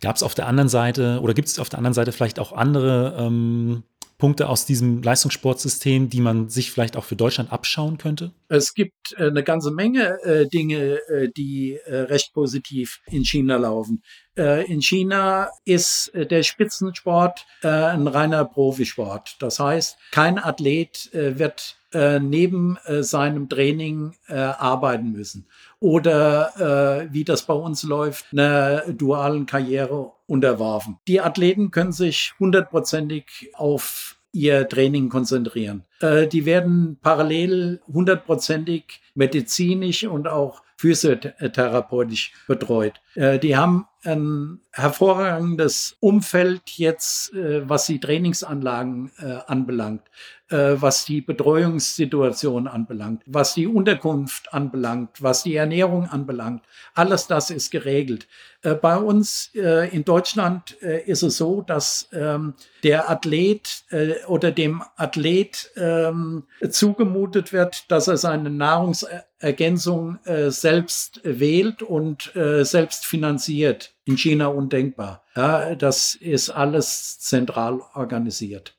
Gab 0.00 0.16
es 0.16 0.22
auf 0.22 0.34
der 0.34 0.46
anderen 0.46 0.68
Seite 0.68 1.20
oder 1.22 1.34
gibt 1.34 1.48
es 1.48 1.58
auf 1.58 1.68
der 1.68 1.78
anderen 1.78 1.94
Seite 1.94 2.12
vielleicht 2.12 2.38
auch 2.38 2.52
andere 2.52 2.74
andere 2.74 3.16
ähm, 3.18 3.82
Punkte 4.24 4.48
aus 4.48 4.64
diesem 4.64 5.02
Leistungssportsystem, 5.02 6.08
die 6.08 6.22
man 6.22 6.48
sich 6.48 6.72
vielleicht 6.72 6.96
auch 6.96 7.04
für 7.04 7.14
Deutschland 7.14 7.52
abschauen 7.52 7.98
könnte? 7.98 8.32
Es 8.48 8.72
gibt 8.72 9.14
äh, 9.18 9.26
eine 9.26 9.42
ganze 9.42 9.70
Menge 9.70 10.18
äh, 10.22 10.48
Dinge, 10.48 10.98
äh, 11.08 11.28
die 11.28 11.78
recht 11.86 12.32
positiv 12.32 13.02
in 13.04 13.26
China 13.26 13.58
laufen. 13.58 14.02
In 14.36 14.82
China 14.82 15.50
ist 15.64 16.10
der 16.12 16.42
Spitzensport 16.42 17.46
ein 17.62 18.08
reiner 18.08 18.44
Profisport. 18.44 19.36
Das 19.38 19.60
heißt, 19.60 19.96
kein 20.10 20.40
Athlet 20.40 21.10
wird 21.12 21.76
neben 21.92 22.76
seinem 23.00 23.48
Training 23.48 24.16
arbeiten 24.26 25.12
müssen 25.12 25.46
oder 25.78 27.06
wie 27.12 27.22
das 27.22 27.42
bei 27.42 27.54
uns 27.54 27.84
läuft, 27.84 28.26
einer 28.32 28.80
dualen 28.92 29.46
Karriere 29.46 30.10
unterworfen. 30.26 30.98
Die 31.06 31.20
Athleten 31.20 31.70
können 31.70 31.92
sich 31.92 32.34
hundertprozentig 32.40 33.50
auf 33.54 34.13
ihr 34.34 34.68
Training 34.68 35.08
konzentrieren. 35.08 35.84
Äh, 36.00 36.26
die 36.26 36.44
werden 36.44 36.98
parallel 37.00 37.80
hundertprozentig 37.92 39.00
medizinisch 39.14 40.04
und 40.04 40.28
auch 40.28 40.62
physiotherapeutisch 40.76 42.32
betreut. 42.46 43.00
Äh, 43.14 43.38
die 43.38 43.56
haben 43.56 43.86
ein 44.06 44.60
hervorragendes 44.72 45.96
Umfeld 46.00 46.62
jetzt, 46.76 47.32
äh, 47.34 47.68
was 47.68 47.86
die 47.86 48.00
Trainingsanlagen 48.00 49.10
äh, 49.18 49.38
anbelangt, 49.46 50.02
äh, 50.50 50.76
was 50.80 51.06
die 51.06 51.22
Betreuungssituation 51.22 52.68
anbelangt, 52.68 53.22
was 53.24 53.54
die 53.54 53.66
Unterkunft 53.66 54.52
anbelangt, 54.52 55.22
was 55.22 55.42
die 55.42 55.56
Ernährung 55.56 56.06
anbelangt. 56.06 56.62
Alles 56.94 57.26
das 57.26 57.50
ist 57.50 57.70
geregelt. 57.70 58.28
Äh, 58.60 58.74
bei 58.74 58.96
uns 58.98 59.50
äh, 59.54 59.88
in 59.88 60.04
Deutschland 60.04 60.72
ist 60.72 61.22
es 61.22 61.38
so, 61.38 61.62
dass 61.62 62.08
ähm, 62.12 62.54
der 62.82 63.10
Athlet 63.10 63.84
oder 64.26 64.50
dem 64.50 64.82
Athlet 64.96 65.70
ähm, 65.76 66.44
zugemutet 66.68 67.54
wird, 67.54 67.90
dass 67.90 68.08
er 68.08 68.18
seine 68.18 68.50
Nahrungsergänzung 68.50 70.18
selbst 70.48 71.20
wählt 71.24 71.82
und 71.82 72.32
selbst 72.34 73.06
finanziert 73.06 73.93
in 74.04 74.16
China 74.16 74.48
undenkbar. 74.48 75.22
Ja, 75.34 75.74
das 75.74 76.14
ist 76.14 76.50
alles 76.50 77.18
zentral 77.20 77.80
organisiert. 77.94 78.76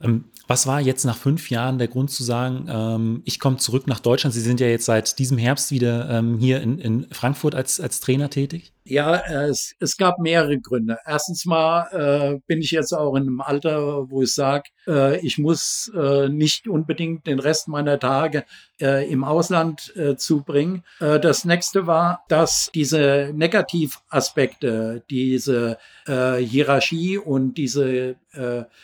Ähm, 0.00 0.26
was 0.46 0.66
war 0.66 0.80
jetzt 0.80 1.04
nach 1.04 1.16
fünf 1.16 1.50
Jahren 1.50 1.78
der 1.78 1.88
Grund 1.88 2.10
zu 2.10 2.24
sagen, 2.24 2.66
ähm, 2.68 3.22
ich 3.24 3.38
komme 3.38 3.58
zurück 3.58 3.86
nach 3.86 4.00
Deutschland? 4.00 4.34
Sie 4.34 4.40
sind 4.40 4.60
ja 4.60 4.66
jetzt 4.66 4.84
seit 4.84 5.18
diesem 5.18 5.38
Herbst 5.38 5.70
wieder 5.70 6.08
ähm, 6.10 6.38
hier 6.38 6.60
in, 6.60 6.78
in 6.78 7.06
Frankfurt 7.12 7.54
als, 7.54 7.80
als 7.80 8.00
Trainer 8.00 8.30
tätig. 8.30 8.72
Ja, 8.90 9.14
es, 9.46 9.76
es 9.78 9.96
gab 9.96 10.18
mehrere 10.18 10.58
Gründe. 10.58 10.98
Erstens 11.06 11.46
mal 11.46 11.86
äh, 11.92 12.40
bin 12.48 12.60
ich 12.60 12.72
jetzt 12.72 12.92
auch 12.92 13.14
in 13.14 13.22
einem 13.22 13.40
Alter, 13.40 14.10
wo 14.10 14.22
ich 14.22 14.34
sage, 14.34 14.70
äh, 14.88 15.24
ich 15.24 15.38
muss 15.38 15.92
äh, 15.94 16.28
nicht 16.28 16.66
unbedingt 16.66 17.24
den 17.28 17.38
Rest 17.38 17.68
meiner 17.68 18.00
Tage 18.00 18.44
äh, 18.80 19.08
im 19.08 19.22
Ausland 19.22 19.94
äh, 19.94 20.16
zubringen. 20.16 20.82
Äh, 20.98 21.20
das 21.20 21.44
nächste 21.44 21.86
war, 21.86 22.24
dass 22.28 22.70
diese 22.74 23.30
Negativaspekte, 23.32 25.04
diese 25.08 25.78
Hierarchie 26.06 27.18
und 27.18 27.54
diese, 27.54 28.16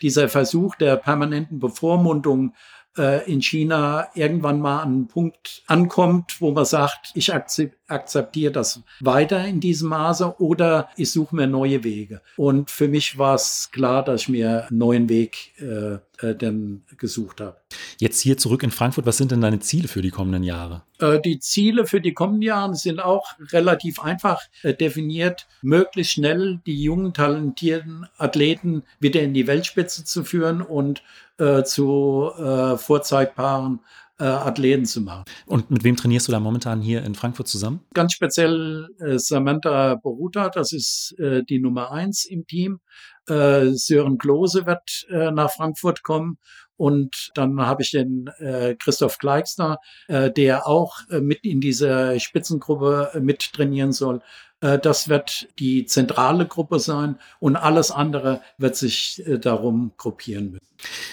dieser 0.01 0.29
Versuch 0.29 0.77
der 0.77 0.95
permanenten 0.97 1.59
Bevormundung 1.59 2.55
äh, 2.99 3.31
in 3.31 3.43
China 3.43 4.09
irgendwann 4.15 4.61
mal 4.61 4.83
an 4.83 4.89
einen 4.89 5.09
Punkt 5.09 5.63
ankommt, 5.67 6.41
wo 6.41 6.51
man 6.51 6.65
sagt, 6.65 7.13
ich 7.15 7.33
akzeptiere 7.33 8.53
das 8.53 8.83
weiter 9.01 9.45
in 9.45 9.61
diesem 9.61 9.91
Maße 9.91 10.41
oder 10.41 10.89
ich 10.97 11.11
suche 11.11 11.37
mir 11.37 11.47
neue 11.47 11.85
Wege. 11.85 12.21
Und 12.37 12.71
für 12.71 12.89
mich 12.89 13.19
war 13.19 13.35
es 13.35 13.71
klar, 13.73 14.05
dass 14.05 14.23
ich 14.23 14.29
mir 14.29 14.67
einen 14.69 14.79
neuen 14.79 15.09
Weg 15.09 15.53
äh, 15.61 15.99
äh, 16.21 16.35
dann 16.35 16.83
gesucht 16.97 17.41
habe. 17.41 17.57
Jetzt 17.99 18.21
hier 18.21 18.37
zurück 18.39 18.63
in 18.63 18.71
Frankfurt, 18.71 19.07
was 19.07 19.17
sind 19.17 19.33
denn 19.33 19.41
deine 19.41 19.61
Ziele 19.61 19.89
für 19.89 20.03
die 20.03 20.11
kommenden 20.11 20.43
Jahre? 20.43 20.83
Äh, 20.99 21.21
die 21.21 21.39
Ziele 21.41 21.87
für 21.87 22.01
die 22.01 22.15
kommenden 22.15 22.43
Jahre 22.43 22.75
sind 22.75 23.01
auch 23.01 23.35
relativ 23.53 24.01
einfach 24.01 24.43
äh, 24.63 24.75
definiert, 24.75 25.47
möglichst 25.63 26.13
schnell 26.13 26.61
die 26.67 26.83
jungen, 26.83 27.13
talentierten 27.15 28.07
Athleten 28.19 28.83
wieder 29.01 29.23
in 29.23 29.35
die 29.35 29.47
Weltspitze 29.47 30.05
zu 30.05 30.25
führen 30.25 30.63
und 30.63 31.03
äh, 31.39 31.65
zu 31.65 32.31
äh, 32.39 32.77
vorzeigbaren 32.77 33.81
äh, 34.19 34.25
Athleten 34.25 34.87
zu 34.87 35.01
machen. 35.01 35.25
Und 35.47 35.71
mit 35.71 35.85
wem 35.85 35.97
trainierst 35.97 36.29
du 36.29 36.33
da 36.33 36.41
momentan 36.41 36.81
hier 36.81 37.05
in 37.05 37.15
Frankfurt 37.15 37.49
zusammen? 37.49 37.81
Ganz 37.95 38.13
speziell 38.13 38.89
äh, 38.99 39.19
Samantha 39.19 39.97
Boruta, 39.97 40.49
das 40.49 40.73
ist 40.73 41.15
äh, 41.19 41.43
die 41.45 41.59
Nummer 41.59 41.93
eins 41.93 42.25
im 42.25 42.47
Team. 42.47 42.81
Äh, 43.29 43.73
Sören 43.73 44.19
Klose 44.19 44.67
wird 44.67 45.07
äh, 45.11 45.31
nach 45.31 45.51
Frankfurt 45.51 46.03
kommen 46.03 46.39
und 46.77 47.31
dann 47.35 47.61
habe 47.61 47.83
ich 47.83 47.91
den 47.91 48.29
äh, 48.39 48.75
Christoph 48.79 49.19
Kleixner, 49.19 49.79
äh, 50.09 50.31
der 50.31 50.67
auch 50.67 51.01
äh, 51.11 51.21
mit 51.21 51.45
in 51.45 51.61
dieser 51.61 52.19
Spitzengruppe 52.21 53.11
äh, 53.15 53.21
mit 53.21 53.53
trainieren 53.53 53.93
soll. 53.93 54.21
Äh, 54.61 54.79
das 54.79 55.09
wird 55.09 55.49
die 55.59 55.87
zentrale 55.87 56.47
Gruppe 56.47 56.79
sein 56.79 57.19
und 57.41 57.57
alles 57.57 57.91
andere 57.91 58.41
wird 58.59 58.77
sich 58.77 59.23
äh, 59.27 59.39
darum 59.39 59.93
gruppieren 59.97 60.53
müssen. 60.53 60.67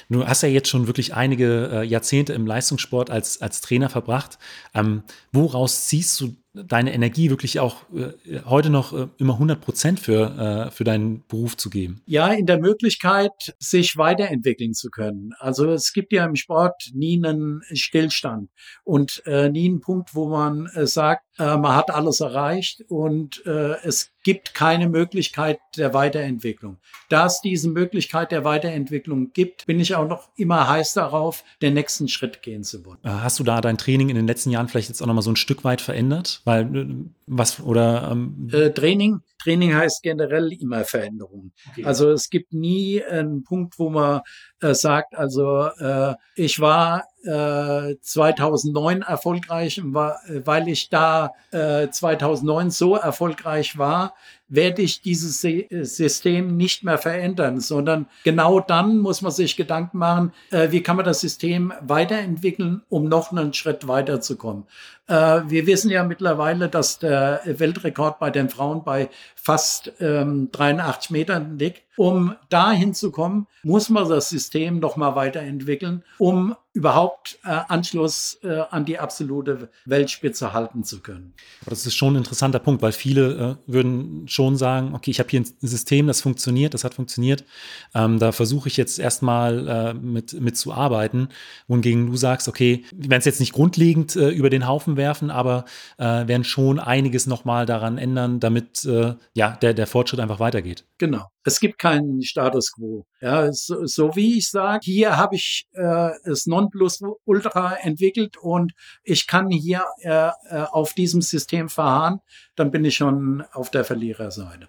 Du 0.09 0.27
hast 0.27 0.43
ja 0.43 0.49
jetzt 0.49 0.69
schon 0.69 0.87
wirklich 0.87 1.13
einige 1.13 1.69
äh, 1.71 1.83
Jahrzehnte 1.83 2.33
im 2.33 2.45
Leistungssport 2.45 3.09
als, 3.09 3.41
als 3.41 3.61
Trainer 3.61 3.89
verbracht. 3.89 4.37
Ähm, 4.73 5.03
woraus 5.31 5.87
ziehst 5.87 6.19
du 6.19 6.35
deine 6.53 6.93
Energie 6.93 7.29
wirklich 7.29 7.59
auch 7.59 7.77
äh, 7.93 8.41
heute 8.45 8.69
noch 8.69 8.93
äh, 8.93 9.07
immer 9.17 9.33
100 9.33 9.59
Prozent 9.59 9.99
für, 9.99 10.67
äh, 10.67 10.71
für 10.71 10.83
deinen 10.83 11.23
Beruf 11.27 11.57
zu 11.57 11.69
geben? 11.69 12.01
Ja, 12.05 12.31
in 12.31 12.45
der 12.45 12.59
Möglichkeit, 12.59 13.55
sich 13.59 13.97
weiterentwickeln 13.97 14.73
zu 14.73 14.89
können. 14.89 15.33
Also 15.39 15.71
es 15.71 15.93
gibt 15.93 16.13
ja 16.13 16.25
im 16.25 16.35
Sport 16.35 16.91
nie 16.93 17.23
einen 17.23 17.61
Stillstand 17.73 18.49
und 18.83 19.23
äh, 19.25 19.49
nie 19.49 19.67
einen 19.67 19.81
Punkt, 19.81 20.13
wo 20.13 20.27
man 20.27 20.67
äh, 20.67 20.85
sagt, 20.85 21.25
äh, 21.39 21.57
man 21.57 21.75
hat 21.75 21.89
alles 21.89 22.19
erreicht 22.19 22.83
und 22.89 23.45
äh, 23.45 23.75
es 23.83 24.11
gibt 24.23 24.53
keine 24.53 24.87
Möglichkeit 24.87 25.59
der 25.77 25.93
Weiterentwicklung. 25.93 26.77
Da 27.09 27.25
es 27.25 27.41
diese 27.41 27.69
Möglichkeit 27.69 28.31
der 28.31 28.43
Weiterentwicklung 28.43 29.33
gibt, 29.33 29.65
bin 29.65 29.79
ich 29.79 29.95
auch 29.95 30.07
noch 30.07 30.29
immer 30.35 30.67
heiß 30.67 30.93
darauf, 30.93 31.43
den 31.61 31.73
nächsten 31.73 32.07
Schritt 32.07 32.41
gehen 32.41 32.63
zu 32.63 32.85
wollen. 32.85 32.99
Äh, 33.03 33.09
hast 33.09 33.39
du 33.39 33.43
da 33.43 33.61
dein 33.61 33.77
Training 33.77 34.09
in 34.09 34.15
den 34.15 34.27
letzten 34.27 34.51
Jahren 34.51 34.67
vielleicht 34.67 34.89
jetzt 34.89 35.01
auch 35.01 35.07
noch 35.07 35.13
mal 35.13 35.21
so 35.21 35.31
ein 35.31 35.35
Stück 35.35 35.63
weit 35.63 35.81
verändert? 35.81 36.41
Weil 36.45 36.75
äh, 36.75 36.87
Was 37.25 37.59
oder 37.59 38.09
ähm 38.11 38.49
äh, 38.51 38.71
Training? 38.71 39.21
Training 39.41 39.75
heißt 39.75 40.03
generell 40.03 40.53
immer 40.53 40.85
Veränderung. 40.85 41.51
Okay. 41.71 41.85
Also 41.85 42.11
es 42.11 42.29
gibt 42.29 42.53
nie 42.53 43.03
einen 43.03 43.43
Punkt, 43.43 43.77
wo 43.77 43.89
man 43.89 44.21
äh, 44.61 44.73
sagt, 44.73 45.15
also 45.15 45.67
äh, 45.79 46.15
ich 46.35 46.59
war 46.59 47.05
äh, 47.23 47.95
2009 47.99 49.01
erfolgreich, 49.01 49.81
war, 49.83 50.19
weil 50.27 50.67
ich 50.69 50.89
da 50.89 51.31
äh, 51.51 51.89
2009 51.89 52.71
so 52.71 52.95
erfolgreich 52.95 53.77
war, 53.77 54.13
werde 54.47 54.81
ich 54.81 55.01
dieses 55.01 55.41
System 55.41 56.57
nicht 56.57 56.83
mehr 56.83 56.97
verändern, 56.97 57.59
sondern 57.59 58.07
genau 58.23 58.59
dann 58.59 58.99
muss 58.99 59.21
man 59.21 59.31
sich 59.31 59.55
Gedanken 59.55 59.97
machen, 59.97 60.33
äh, 60.51 60.69
wie 60.71 60.83
kann 60.83 60.95
man 60.95 61.05
das 61.05 61.21
System 61.21 61.73
weiterentwickeln, 61.81 62.83
um 62.89 63.05
noch 63.05 63.31
einen 63.31 63.53
Schritt 63.53 63.87
weiterzukommen. 63.87 64.65
Äh, 65.07 65.41
wir 65.47 65.65
wissen 65.67 65.89
ja 65.89 66.03
mittlerweile, 66.03 66.69
dass 66.69 66.99
der 66.99 67.41
Weltrekord 67.45 68.19
bei 68.19 68.29
den 68.29 68.49
Frauen 68.49 68.83
bei 68.83 69.09
fast 69.35 69.91
ähm, 69.99 70.49
83 70.51 71.11
Metern 71.11 71.57
liegt. 71.57 71.81
Um 71.97 72.35
dahin 72.49 72.93
zu 72.93 73.11
kommen, 73.11 73.47
muss 73.63 73.89
man 73.89 74.09
das 74.09 74.29
System 74.29 74.79
noch 74.79 74.95
mal 74.95 75.15
weiterentwickeln, 75.15 76.03
um 76.17 76.55
überhaupt 76.73 77.37
äh, 77.45 77.49
Anschluss 77.67 78.39
äh, 78.43 78.61
an 78.71 78.83
die 78.85 78.97
absolute 78.97 79.69
Weltspitze 79.85 80.53
halten 80.53 80.83
zu 80.83 81.01
können. 81.01 81.33
Das 81.67 81.85
ist 81.85 81.95
schon 81.95 82.13
ein 82.13 82.17
interessanter 82.17 82.57
Punkt, 82.57 82.81
weil 82.81 82.91
viele 82.91 83.59
äh, 83.67 83.71
würden 83.71 84.27
schon 84.27 84.57
sagen, 84.57 84.95
okay, 84.95 85.11
ich 85.11 85.19
habe 85.19 85.29
hier 85.29 85.41
ein 85.41 85.45
System, 85.61 86.07
das 86.07 86.21
funktioniert, 86.21 86.73
das 86.73 86.83
hat 86.83 86.95
funktioniert. 86.95 87.45
Ähm, 87.93 88.17
da 88.17 88.31
versuche 88.31 88.67
ich 88.69 88.77
jetzt 88.77 88.97
erstmal 88.97 89.67
äh, 89.67 89.93
mit, 89.93 90.33
mit 90.41 90.57
zu 90.57 90.73
arbeiten. 90.73 91.29
Wohingegen 91.67 92.07
du 92.07 92.17
sagst, 92.17 92.47
okay, 92.47 92.83
wir 92.91 93.11
werden 93.11 93.19
es 93.19 93.25
jetzt 93.25 93.39
nicht 93.39 93.53
grundlegend 93.53 94.15
äh, 94.15 94.29
über 94.29 94.49
den 94.49 94.67
Haufen 94.67 94.97
werfen, 94.97 95.29
aber 95.29 95.65
äh, 95.99 96.03
werden 96.27 96.43
schon 96.43 96.79
einiges 96.79 97.27
nochmal 97.27 97.67
daran 97.67 97.97
ändern, 97.97 98.39
damit 98.39 98.87
ja, 99.33 99.51
der, 99.61 99.73
der 99.73 99.87
Fortschritt 99.87 100.19
einfach 100.19 100.39
weitergeht. 100.39 100.85
Genau. 100.97 101.27
Es 101.45 101.59
gibt 101.59 101.77
keinen 101.77 102.21
Status 102.21 102.71
quo. 102.71 103.05
Ja, 103.21 103.51
so, 103.51 103.85
so 103.85 104.15
wie 104.15 104.37
ich 104.37 104.49
sage, 104.49 104.81
hier 104.83 105.17
habe 105.17 105.35
ich 105.35 105.67
äh, 105.73 106.09
das 106.25 106.45
Nonplusultra 106.45 107.75
entwickelt 107.81 108.37
und 108.37 108.73
ich 109.03 109.27
kann 109.27 109.49
hier 109.49 109.85
äh, 110.01 110.27
äh, 110.27 110.31
auf 110.71 110.93
diesem 110.93 111.21
System 111.21 111.69
verharren, 111.69 112.19
dann 112.55 112.71
bin 112.71 112.85
ich 112.85 112.95
schon 112.95 113.43
auf 113.51 113.71
der 113.71 113.83
Verliererseite. 113.83 114.67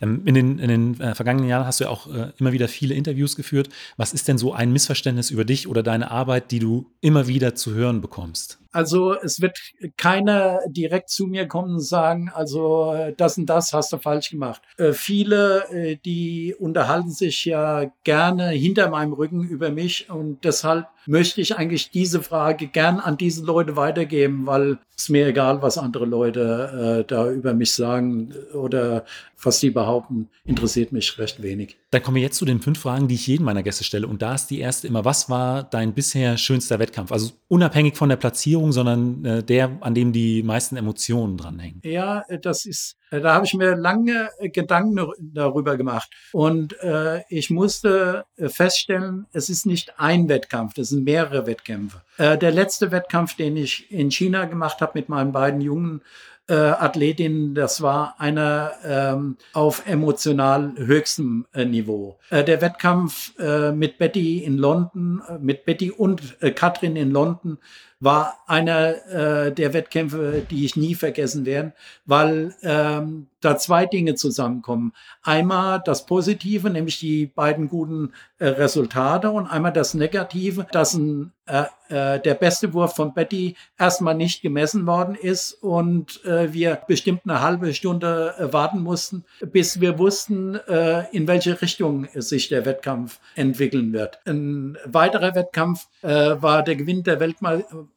Ähm, 0.00 0.22
in 0.24 0.34
den, 0.34 0.58
in 0.58 0.68
den 0.68 1.00
äh, 1.00 1.14
vergangenen 1.14 1.48
Jahren 1.48 1.66
hast 1.66 1.80
du 1.80 1.84
ja 1.84 1.90
auch 1.90 2.06
äh, 2.06 2.32
immer 2.38 2.52
wieder 2.52 2.68
viele 2.68 2.94
Interviews 2.94 3.36
geführt. 3.36 3.68
Was 3.96 4.12
ist 4.12 4.28
denn 4.28 4.38
so 4.38 4.52
ein 4.52 4.72
Missverständnis 4.72 5.30
über 5.30 5.44
dich 5.44 5.68
oder 5.68 5.82
deine 5.82 6.10
Arbeit, 6.10 6.50
die 6.50 6.58
du 6.58 6.92
immer 7.00 7.26
wieder 7.26 7.54
zu 7.54 7.74
hören 7.74 8.00
bekommst? 8.00 8.58
Also 8.72 9.14
es 9.14 9.40
wird 9.40 9.58
keiner 9.96 10.60
direkt 10.68 11.08
zu 11.08 11.26
mir 11.26 11.46
kommen 11.46 11.74
und 11.74 11.80
sagen, 11.80 12.30
also 12.32 12.92
äh, 12.92 13.14
das 13.16 13.38
und 13.38 13.46
das 13.46 13.72
hast 13.72 13.92
du 13.92 13.98
falsch 13.98 14.30
gemacht. 14.30 14.62
Äh, 14.78 14.92
viele, 14.92 15.98
die 16.04 16.54
unterhalten 16.58 17.10
sich 17.10 17.44
ja 17.44 17.90
gerne 18.04 18.48
hinter 18.50 18.90
meinem 18.90 19.12
Rücken 19.12 19.42
über 19.42 19.70
mich 19.70 20.10
und 20.10 20.44
deshalb 20.44 20.86
möchte 21.06 21.40
ich 21.40 21.56
eigentlich 21.56 21.90
diese 21.90 22.22
Frage 22.22 22.66
gern 22.66 23.00
an 23.00 23.16
diese 23.16 23.44
Leute 23.44 23.76
weitergeben, 23.76 24.46
weil 24.46 24.78
es 24.96 25.08
mir 25.08 25.26
egal, 25.26 25.62
was 25.62 25.78
andere 25.78 26.06
Leute 26.06 27.00
äh, 27.00 27.04
da 27.04 27.30
über 27.30 27.54
mich 27.54 27.72
sagen 27.72 28.32
oder 28.52 29.04
was 29.44 29.60
sie 29.60 29.70
behaupten, 29.70 30.28
interessiert 30.44 30.92
mich 30.92 31.18
recht 31.18 31.42
wenig. 31.42 31.76
Dann 31.90 32.02
kommen 32.02 32.16
wir 32.16 32.22
jetzt 32.22 32.38
zu 32.38 32.44
den 32.44 32.60
fünf 32.60 32.80
Fragen, 32.80 33.08
die 33.08 33.14
ich 33.14 33.26
jedem 33.26 33.46
meiner 33.46 33.62
Gäste 33.62 33.84
stelle. 33.84 34.06
Und 34.06 34.22
da 34.22 34.34
ist 34.34 34.48
die 34.48 34.60
erste 34.60 34.86
immer, 34.86 35.04
was 35.04 35.30
war 35.30 35.62
dein 35.62 35.94
bisher 35.94 36.36
schönster 36.36 36.78
Wettkampf? 36.78 37.12
Also 37.12 37.32
unabhängig 37.48 37.96
von 37.96 38.08
der 38.08 38.16
Platzierung, 38.16 38.72
sondern 38.72 39.24
äh, 39.24 39.42
der, 39.42 39.78
an 39.80 39.94
dem 39.94 40.12
die 40.12 40.42
meisten 40.42 40.76
Emotionen 40.76 41.36
dranhängen. 41.36 41.80
Ja, 41.84 42.24
das 42.42 42.66
ist, 42.66 42.96
äh, 43.10 43.20
da 43.20 43.34
habe 43.34 43.46
ich 43.46 43.54
mir 43.54 43.76
lange 43.76 44.28
Gedanken 44.40 44.98
darüber 45.20 45.76
gemacht. 45.76 46.10
Und 46.32 46.78
äh, 46.80 47.22
ich 47.28 47.50
musste 47.50 48.24
äh, 48.36 48.48
feststellen, 48.48 49.26
es 49.32 49.48
ist 49.48 49.66
nicht 49.66 49.98
ein 49.98 50.28
Wettkampf, 50.28 50.74
das 50.74 50.88
sind 50.88 51.04
mehrere 51.04 51.46
Wettkämpfe. 51.46 52.02
Äh, 52.16 52.38
der 52.38 52.52
letzte 52.52 52.90
Wettkampf, 52.90 53.36
den 53.36 53.56
ich 53.56 53.90
in 53.90 54.10
China 54.10 54.44
gemacht 54.44 54.80
habe 54.80 54.92
mit 54.94 55.08
meinen 55.08 55.32
beiden 55.32 55.60
Jungen, 55.60 56.02
äh, 56.48 56.54
Athletin, 56.54 57.54
das 57.54 57.80
war 57.80 58.16
einer 58.18 58.72
ähm, 58.84 59.36
auf 59.52 59.86
emotional 59.86 60.74
höchstem 60.76 61.46
äh, 61.54 61.64
Niveau. 61.64 62.18
Äh, 62.30 62.44
der 62.44 62.60
Wettkampf 62.60 63.38
äh, 63.38 63.72
mit 63.72 63.98
Betty 63.98 64.38
in 64.44 64.58
London, 64.58 65.22
äh, 65.28 65.38
mit 65.38 65.64
Betty 65.64 65.90
und 65.90 66.36
äh, 66.42 66.50
Katrin 66.50 66.96
in 66.96 67.10
London 67.10 67.58
war 68.04 68.38
einer 68.46 69.06
äh, 69.06 69.52
der 69.52 69.72
Wettkämpfe, 69.72 70.46
die 70.50 70.64
ich 70.64 70.76
nie 70.76 70.94
vergessen 70.94 71.46
werde, 71.46 71.72
weil 72.04 72.54
ähm, 72.62 73.28
da 73.40 73.56
zwei 73.56 73.86
Dinge 73.86 74.14
zusammenkommen. 74.14 74.92
Einmal 75.22 75.82
das 75.84 76.06
Positive, 76.06 76.70
nämlich 76.70 76.98
die 76.98 77.26
beiden 77.26 77.68
guten 77.68 78.12
äh, 78.38 78.46
Resultate 78.46 79.30
und 79.30 79.46
einmal 79.46 79.72
das 79.72 79.94
Negative, 79.94 80.66
dass 80.70 80.94
ein, 80.94 81.32
äh, 81.46 81.64
äh, 81.88 82.20
der 82.20 82.34
beste 82.34 82.72
Wurf 82.72 82.94
von 82.96 83.14
Betty 83.14 83.56
erstmal 83.78 84.14
nicht 84.14 84.42
gemessen 84.42 84.86
worden 84.86 85.14
ist 85.14 85.52
und 85.62 86.24
äh, 86.24 86.52
wir 86.52 86.80
bestimmt 86.86 87.22
eine 87.24 87.40
halbe 87.40 87.74
Stunde 87.74 88.34
äh, 88.38 88.52
warten 88.52 88.80
mussten, 88.80 89.24
bis 89.40 89.80
wir 89.80 89.98
wussten, 89.98 90.54
äh, 90.54 91.04
in 91.12 91.28
welche 91.28 91.60
Richtung 91.60 92.08
sich 92.14 92.48
der 92.48 92.64
Wettkampf 92.64 93.20
entwickeln 93.34 93.92
wird. 93.92 94.20
Ein 94.26 94.78
weiterer 94.86 95.34
Wettkampf 95.34 95.86
äh, 96.02 96.08
war 96.08 96.62
der 96.62 96.76
Gewinn 96.76 97.02
der 97.02 97.20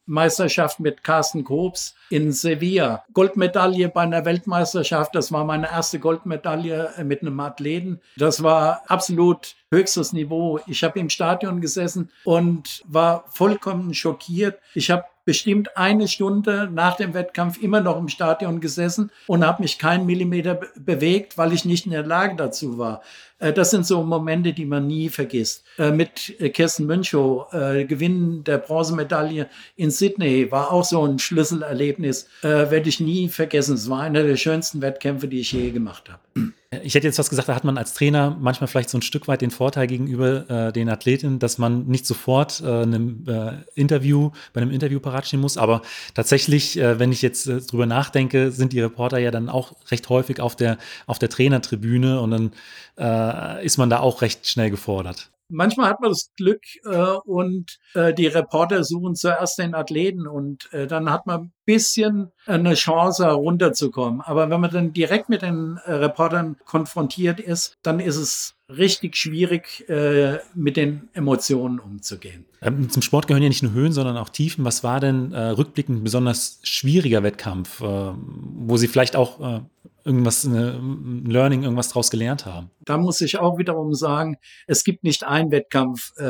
Weltmeisterschaft 0.08 0.80
mit 0.80 1.04
Carsten 1.04 1.44
Kobs 1.44 1.94
in 2.08 2.32
Sevilla. 2.32 3.04
Goldmedaille 3.12 3.90
bei 3.90 4.02
einer 4.02 4.24
Weltmeisterschaft, 4.24 5.14
das 5.14 5.30
war 5.32 5.44
meine 5.44 5.70
erste 5.70 5.98
Goldmedaille 5.98 6.94
äh, 6.96 7.04
mit 7.04 7.20
einem 7.20 7.38
Athleten. 7.40 8.00
Das 8.16 8.42
war 8.42 8.82
absolut 8.86 9.54
höchstes 9.70 10.14
Niveau. 10.14 10.60
Ich 10.66 10.82
habe 10.82 10.98
im 10.98 11.10
Stadion 11.10 11.60
gesessen 11.60 12.10
und 12.24 12.82
war 12.86 13.24
vollkommen 13.28 13.92
schockiert. 13.92 14.58
Ich 14.74 14.90
habe 14.90 15.04
bestimmt 15.28 15.76
eine 15.76 16.08
Stunde 16.08 16.70
nach 16.72 16.96
dem 16.96 17.12
Wettkampf 17.12 17.62
immer 17.62 17.82
noch 17.82 17.98
im 17.98 18.08
Stadion 18.08 18.62
gesessen 18.62 19.10
und 19.26 19.46
habe 19.46 19.60
mich 19.60 19.78
keinen 19.78 20.06
Millimeter 20.06 20.58
bewegt, 20.74 21.36
weil 21.36 21.52
ich 21.52 21.66
nicht 21.66 21.84
in 21.84 21.92
der 21.92 22.06
Lage 22.06 22.34
dazu 22.34 22.78
war. 22.78 23.02
Äh, 23.38 23.52
das 23.52 23.70
sind 23.70 23.84
so 23.84 24.02
Momente, 24.02 24.54
die 24.54 24.64
man 24.64 24.86
nie 24.86 25.10
vergisst. 25.10 25.64
Äh, 25.76 25.90
mit 25.90 26.34
äh, 26.40 26.48
Kirsten 26.48 26.86
Münchow, 26.86 27.46
Gewinn 27.50 28.42
der 28.42 28.56
Bronzemedaille 28.56 29.48
in 29.76 29.90
Sydney, 29.90 30.50
war 30.50 30.72
auch 30.72 30.84
so 30.84 31.06
ein 31.06 31.18
Schlüsselerlebnis. 31.18 32.26
Werde 32.40 32.88
ich 32.88 32.98
nie 32.98 33.28
vergessen. 33.28 33.74
Es 33.74 33.90
war 33.90 34.00
einer 34.00 34.22
der 34.22 34.36
schönsten 34.36 34.80
Wettkämpfe, 34.80 35.28
die 35.28 35.40
ich 35.40 35.52
je 35.52 35.72
gemacht 35.72 36.08
habe. 36.08 36.52
Ich 36.70 36.94
hätte 36.94 37.06
jetzt 37.06 37.18
was 37.18 37.30
gesagt, 37.30 37.48
da 37.48 37.54
hat 37.54 37.64
man 37.64 37.78
als 37.78 37.94
Trainer 37.94 38.36
manchmal 38.38 38.68
vielleicht 38.68 38.90
so 38.90 38.98
ein 38.98 39.02
Stück 39.02 39.26
weit 39.26 39.40
den 39.40 39.50
Vorteil 39.50 39.86
gegenüber 39.86 40.50
äh, 40.50 40.70
den 40.70 40.90
Athletinnen, 40.90 41.38
dass 41.38 41.56
man 41.56 41.86
nicht 41.86 42.04
sofort 42.04 42.60
äh, 42.60 42.82
einem 42.82 43.24
äh, 43.26 43.52
Interview, 43.74 44.32
bei 44.52 44.60
einem 44.60 44.70
Interview 44.70 45.00
parat 45.00 45.26
stehen 45.26 45.40
muss. 45.40 45.56
Aber 45.56 45.80
tatsächlich, 46.12 46.78
äh, 46.78 46.98
wenn 46.98 47.10
ich 47.10 47.22
jetzt 47.22 47.46
äh, 47.46 47.62
drüber 47.62 47.86
nachdenke, 47.86 48.50
sind 48.50 48.74
die 48.74 48.80
Reporter 48.80 49.16
ja 49.16 49.30
dann 49.30 49.48
auch 49.48 49.76
recht 49.90 50.10
häufig 50.10 50.40
auf 50.40 50.56
der, 50.56 50.76
auf 51.06 51.18
der 51.18 51.30
Trainertribüne 51.30 52.20
und 52.20 52.30
dann 52.32 52.52
äh, 52.98 53.64
ist 53.64 53.78
man 53.78 53.88
da 53.88 54.00
auch 54.00 54.20
recht 54.20 54.46
schnell 54.46 54.68
gefordert. 54.68 55.30
Manchmal 55.48 55.90
hat 55.90 56.00
man 56.00 56.10
das 56.10 56.30
Glück 56.36 56.62
äh, 56.84 57.16
und 57.24 57.78
äh, 57.94 58.12
die 58.12 58.26
Reporter 58.26 58.84
suchen 58.84 59.14
zuerst 59.14 59.58
den 59.58 59.74
Athleten 59.74 60.26
und 60.26 60.72
äh, 60.72 60.86
dann 60.86 61.10
hat 61.10 61.26
man 61.26 61.40
ein 61.40 61.52
bisschen 61.64 62.32
eine 62.46 62.74
Chance 62.74 63.24
herunterzukommen. 63.24 64.20
Aber 64.20 64.50
wenn 64.50 64.60
man 64.60 64.70
dann 64.70 64.92
direkt 64.92 65.28
mit 65.28 65.42
den 65.42 65.78
äh, 65.84 65.92
Reportern 65.92 66.56
konfrontiert 66.64 67.40
ist, 67.40 67.74
dann 67.82 68.00
ist 68.00 68.16
es 68.16 68.54
richtig 68.70 69.16
schwierig, 69.16 69.88
äh, 69.88 70.38
mit 70.54 70.76
den 70.76 71.08
Emotionen 71.14 71.78
umzugehen. 71.78 72.44
Ähm, 72.60 72.90
zum 72.90 73.02
Sport 73.02 73.26
gehören 73.26 73.42
ja 73.42 73.48
nicht 73.48 73.62
nur 73.62 73.72
Höhen, 73.72 73.92
sondern 73.92 74.16
auch 74.16 74.28
Tiefen. 74.28 74.64
Was 74.64 74.84
war 74.84 75.00
denn 75.00 75.32
äh, 75.32 75.40
rückblickend 75.40 76.04
besonders 76.04 76.60
schwieriger 76.62 77.22
Wettkampf, 77.22 77.80
äh, 77.80 77.84
wo 77.84 78.76
Sie 78.76 78.88
vielleicht 78.88 79.16
auch 79.16 79.40
äh, 79.40 79.60
irgendwas, 80.08 80.44
ein 80.44 81.24
Learning, 81.26 81.62
irgendwas 81.62 81.88
daraus 81.88 82.10
gelernt 82.10 82.46
haben? 82.46 82.70
Da 82.80 82.96
muss 82.96 83.20
ich 83.20 83.38
auch 83.38 83.58
wiederum 83.58 83.94
sagen, 83.94 84.38
es 84.66 84.82
gibt 84.82 85.04
nicht 85.04 85.24
einen 85.24 85.50
Wettkampf, 85.50 86.16
äh, 86.16 86.24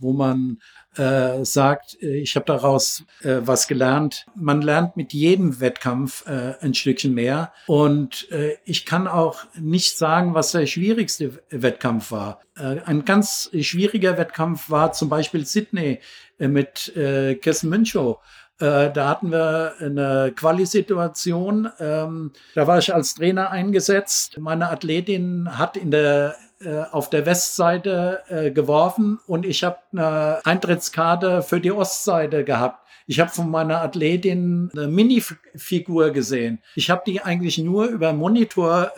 wo 0.00 0.12
man 0.12 0.58
äh, 0.96 1.44
sagt, 1.44 2.00
äh, 2.00 2.16
ich 2.18 2.36
habe 2.36 2.46
daraus 2.46 3.04
äh, 3.22 3.38
was 3.40 3.68
gelernt. 3.68 4.26
Man 4.34 4.62
lernt 4.62 4.96
mit 4.96 5.12
jedem 5.12 5.60
Wettkampf 5.60 6.26
äh, 6.26 6.54
ein 6.60 6.74
Stückchen 6.74 7.14
mehr. 7.14 7.52
Und 7.66 8.30
äh, 8.30 8.56
ich 8.64 8.86
kann 8.86 9.06
auch 9.06 9.44
nicht 9.58 9.98
sagen, 9.98 10.34
was 10.34 10.52
der 10.52 10.66
schwierigste 10.66 11.42
Wettkampf 11.50 12.10
war. 12.12 12.40
Äh, 12.56 12.80
ein 12.84 13.04
ganz 13.04 13.50
schwieriger 13.60 14.16
Wettkampf 14.16 14.70
war 14.70 14.92
zum 14.92 15.08
Beispiel 15.08 15.44
Sydney 15.44 16.00
äh, 16.38 16.48
mit 16.48 16.96
äh, 16.96 17.34
Kessen 17.34 17.70
Münchow. 17.70 18.18
Äh, 18.60 18.90
da 18.90 19.08
hatten 19.08 19.30
wir 19.30 19.74
eine 19.80 20.32
Quali-Situation. 20.34 21.70
Ähm, 21.78 22.32
da 22.54 22.66
war 22.66 22.78
ich 22.78 22.92
als 22.92 23.14
Trainer 23.14 23.50
eingesetzt. 23.50 24.38
Meine 24.38 24.70
Athletin 24.70 25.58
hat 25.58 25.76
in 25.76 25.90
der 25.90 26.34
äh, 26.60 26.82
auf 26.90 27.08
der 27.08 27.24
Westseite 27.24 28.22
äh, 28.28 28.50
geworfen 28.50 29.20
und 29.28 29.46
ich 29.46 29.62
habe 29.62 29.78
eine 29.92 30.40
Eintrittskarte 30.44 31.42
für 31.42 31.60
die 31.60 31.70
Ostseite 31.70 32.42
gehabt. 32.42 32.84
Ich 33.10 33.20
habe 33.20 33.30
von 33.30 33.50
meiner 33.50 33.80
Athletin 33.80 34.70
eine 34.74 34.86
Minifigur 34.86 36.10
gesehen. 36.10 36.58
Ich 36.74 36.90
habe 36.90 37.02
die 37.06 37.22
eigentlich 37.22 37.56
nur 37.56 37.86
über 37.86 38.12
Monitor 38.12 38.92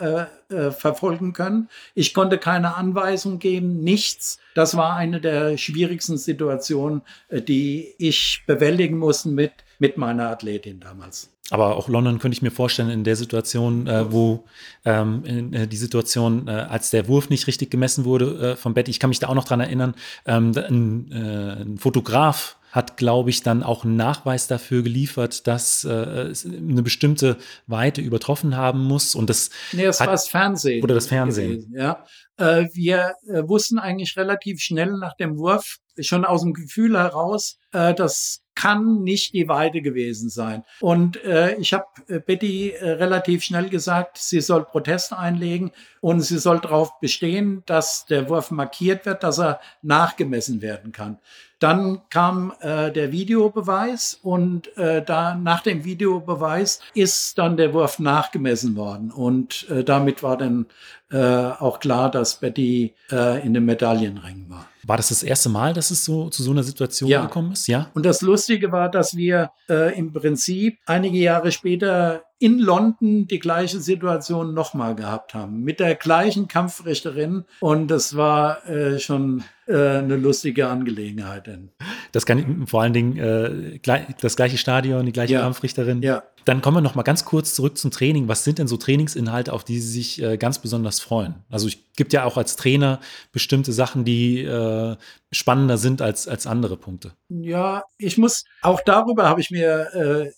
äh, 0.49 0.53
äh, 0.53 0.71
verfolgen 0.71 1.31
können. 1.31 1.69
Ich 1.95 2.13
konnte 2.13 2.37
keine 2.37 2.75
Anweisung 2.75 3.39
geben, 3.39 3.85
nichts. 3.85 4.39
Das 4.53 4.75
war 4.75 4.97
eine 4.97 5.21
der 5.21 5.57
schwierigsten 5.57 6.17
Situationen, 6.17 7.03
äh, 7.29 7.41
die 7.41 7.93
ich 7.97 8.43
bewältigen 8.45 8.97
musste 8.97 9.29
mit, 9.29 9.53
mit 9.79 9.95
meiner 9.95 10.29
Athletin 10.29 10.81
damals. 10.81 11.29
Aber 11.49 11.77
auch 11.77 11.87
London 11.87 12.19
könnte 12.19 12.35
ich 12.35 12.41
mir 12.41 12.51
vorstellen, 12.51 12.89
in 12.89 13.05
der 13.05 13.15
Situation, 13.15 13.87
äh, 13.87 14.11
wo 14.11 14.43
ähm, 14.83 15.23
in, 15.23 15.53
äh, 15.53 15.67
die 15.69 15.77
Situation, 15.77 16.49
äh, 16.49 16.51
als 16.51 16.89
der 16.89 17.07
Wurf 17.07 17.29
nicht 17.29 17.47
richtig 17.47 17.71
gemessen 17.71 18.03
wurde 18.03 18.51
äh, 18.51 18.55
von 18.57 18.73
Betty, 18.73 18.91
ich 18.91 18.99
kann 18.99 19.09
mich 19.09 19.19
da 19.19 19.29
auch 19.29 19.35
noch 19.35 19.45
dran 19.45 19.61
erinnern, 19.61 19.95
ähm, 20.25 20.51
ein, 20.57 21.11
äh, 21.13 21.61
ein 21.61 21.77
Fotograf 21.77 22.57
hat, 22.71 22.97
glaube 22.97 23.29
ich, 23.29 23.43
dann 23.43 23.63
auch 23.63 23.83
einen 23.83 23.95
Nachweis 23.95 24.47
dafür 24.47 24.81
geliefert, 24.81 25.47
dass 25.47 25.83
äh, 25.83 26.33
eine 26.45 26.83
bestimmte 26.83 27.37
Weite 27.67 28.01
übertroffen 28.01 28.55
haben 28.55 28.83
muss. 28.83 29.15
Und 29.15 29.29
das, 29.29 29.49
nee, 29.73 29.83
das 29.83 29.99
hat, 29.99 30.07
war 30.07 30.13
das 30.13 30.27
Fernsehen. 30.27 30.83
Oder 30.83 30.95
das 30.95 31.07
Fernsehen. 31.07 31.51
Gewesen, 31.51 31.75
ja. 31.75 32.05
Äh, 32.37 32.69
wir 32.73 33.15
äh, 33.27 33.47
wussten 33.47 33.77
eigentlich 33.77 34.17
relativ 34.17 34.61
schnell 34.61 34.97
nach 34.97 35.15
dem 35.15 35.37
Wurf, 35.37 35.77
schon 35.99 36.25
aus 36.25 36.41
dem 36.41 36.53
Gefühl 36.53 36.97
heraus, 36.97 37.57
äh, 37.73 37.93
das 37.93 38.43
kann 38.55 39.03
nicht 39.03 39.33
die 39.33 39.47
Weide 39.47 39.81
gewesen 39.81 40.29
sein. 40.29 40.63
Und 40.81 41.23
äh, 41.23 41.55
ich 41.55 41.73
habe 41.73 41.85
äh, 42.07 42.19
Betty 42.19 42.71
äh, 42.71 42.91
relativ 42.91 43.43
schnell 43.43 43.69
gesagt, 43.69 44.17
sie 44.17 44.41
soll 44.41 44.65
Protest 44.65 45.13
einlegen 45.13 45.71
und 46.01 46.21
sie 46.21 46.37
soll 46.37 46.59
darauf 46.59 46.99
bestehen, 46.99 47.63
dass 47.65 48.05
der 48.05 48.29
Wurf 48.29 48.51
markiert 48.51 49.05
wird, 49.05 49.23
dass 49.23 49.39
er 49.39 49.61
nachgemessen 49.81 50.61
werden 50.61 50.91
kann. 50.91 51.19
Dann 51.61 52.01
kam 52.09 52.53
äh, 52.61 52.91
der 52.91 53.11
Videobeweis 53.11 54.19
und 54.23 54.75
äh, 54.77 55.03
da 55.05 55.35
nach 55.35 55.61
dem 55.61 55.85
Videobeweis 55.85 56.79
ist 56.95 57.37
dann 57.37 57.55
der 57.55 57.71
Wurf 57.75 57.99
nachgemessen 57.99 58.75
worden 58.75 59.11
und 59.11 59.69
äh, 59.69 59.83
damit 59.83 60.23
war 60.23 60.37
dann 60.37 60.65
äh, 61.11 61.17
auch 61.19 61.79
klar, 61.79 62.09
dass 62.09 62.39
Betty 62.39 62.95
äh, 63.11 63.45
in 63.45 63.53
den 63.53 63.65
Medaillenrängen 63.65 64.49
war. 64.49 64.65
War 64.83 64.97
das 64.97 65.09
das 65.09 65.21
erste 65.21 65.49
Mal, 65.49 65.73
dass 65.73 65.91
es 65.91 66.03
so 66.03 66.29
zu 66.29 66.41
so 66.41 66.49
einer 66.49 66.63
Situation 66.63 67.07
Ja. 67.09 67.21
gekommen 67.21 67.51
ist? 67.51 67.67
Ja. 67.67 67.91
Und 67.93 68.07
das 68.07 68.21
Lustige 68.21 68.71
war, 68.71 68.89
dass 68.89 69.15
wir 69.15 69.51
äh, 69.69 69.95
im 69.95 70.11
Prinzip 70.11 70.79
einige 70.87 71.19
Jahre 71.19 71.51
später 71.51 72.23
in 72.41 72.57
London 72.59 73.27
die 73.27 73.39
gleiche 73.39 73.79
Situation 73.79 74.53
nochmal 74.53 74.95
gehabt 74.95 75.33
haben, 75.33 75.61
mit 75.61 75.79
der 75.79 75.95
gleichen 75.95 76.47
Kampfrichterin. 76.47 77.45
Und 77.59 77.89
das 77.89 78.15
war 78.15 78.67
äh, 78.67 78.99
schon 78.99 79.43
äh, 79.67 79.75
eine 79.99 80.15
lustige 80.17 80.67
Angelegenheit. 80.67 81.47
Denn. 81.47 81.69
Das 82.11 82.25
kann 82.25 82.39
ich- 82.39 82.69
vor 82.69 82.81
allen 82.81 82.93
Dingen 82.93 83.17
äh, 83.17 83.79
gleich, 83.79 84.05
das 84.19 84.35
gleiche 84.35 84.57
Stadion, 84.57 85.05
die 85.05 85.11
gleiche 85.11 85.33
Ja. 85.33 85.41
Kampfrichterin. 85.41 86.01
Ja. 86.01 86.23
Dann 86.45 86.61
kommen 86.61 86.77
wir 86.77 86.81
noch 86.81 86.95
mal 86.95 87.03
ganz 87.03 87.25
kurz 87.25 87.53
zurück 87.53 87.77
zum 87.77 87.91
Training. 87.91 88.27
Was 88.27 88.43
sind 88.43 88.57
denn 88.57 88.67
so 88.67 88.77
Trainingsinhalte, 88.77 89.53
auf 89.53 89.63
die 89.63 89.79
Sie 89.79 89.91
sich 89.91 90.21
äh, 90.21 90.37
ganz 90.37 90.59
besonders 90.59 90.99
freuen? 90.99 91.35
Also 91.49 91.67
es 91.67 91.77
gibt 91.95 92.13
ja 92.13 92.23
auch 92.23 92.37
als 92.37 92.55
Trainer 92.55 92.99
bestimmte 93.31 93.73
Sachen, 93.73 94.05
die 94.05 94.41
äh, 94.41 94.95
spannender 95.31 95.77
sind 95.77 96.01
als, 96.01 96.27
als 96.27 96.47
andere 96.47 96.77
Punkte. 96.77 97.13
Ja, 97.29 97.83
ich 97.97 98.17
muss, 98.17 98.43
auch 98.61 98.81
darüber 98.85 99.29
habe 99.29 99.41
ich 99.41 99.51
mir 99.51 99.87
äh, 99.93 100.31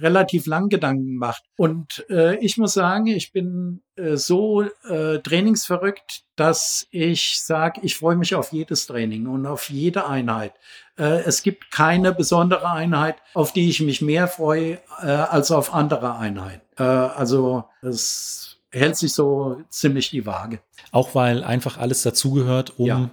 relativ 0.00 0.46
lang 0.46 0.68
Gedanken 0.68 1.06
gemacht. 1.06 1.42
Und 1.56 2.04
äh, 2.08 2.36
ich 2.36 2.56
muss 2.56 2.72
sagen, 2.72 3.06
ich 3.06 3.32
bin 3.32 3.82
so 4.16 4.62
äh, 4.62 5.18
trainingsverrückt, 5.18 6.24
dass 6.36 6.86
ich 6.90 7.40
sage, 7.40 7.80
ich 7.82 7.96
freue 7.96 8.16
mich 8.16 8.34
auf 8.34 8.52
jedes 8.52 8.86
Training 8.86 9.26
und 9.26 9.46
auf 9.46 9.70
jede 9.70 10.06
Einheit. 10.06 10.54
Äh, 10.98 11.22
es 11.24 11.42
gibt 11.42 11.70
keine 11.70 12.12
besondere 12.12 12.70
Einheit, 12.70 13.16
auf 13.34 13.52
die 13.52 13.68
ich 13.68 13.80
mich 13.80 14.00
mehr 14.00 14.28
freue 14.28 14.78
äh, 15.02 15.06
als 15.06 15.50
auf 15.50 15.74
andere 15.74 16.16
Einheiten. 16.16 16.62
Äh, 16.78 16.82
also 16.82 17.64
es 17.82 18.56
hält 18.70 18.96
sich 18.96 19.12
so 19.12 19.62
ziemlich 19.68 20.10
die 20.10 20.26
Waage. 20.26 20.60
Auch 20.92 21.14
weil 21.14 21.44
einfach 21.44 21.78
alles 21.78 22.02
dazugehört, 22.02 22.78
um 22.78 22.86
Ja. 22.86 23.10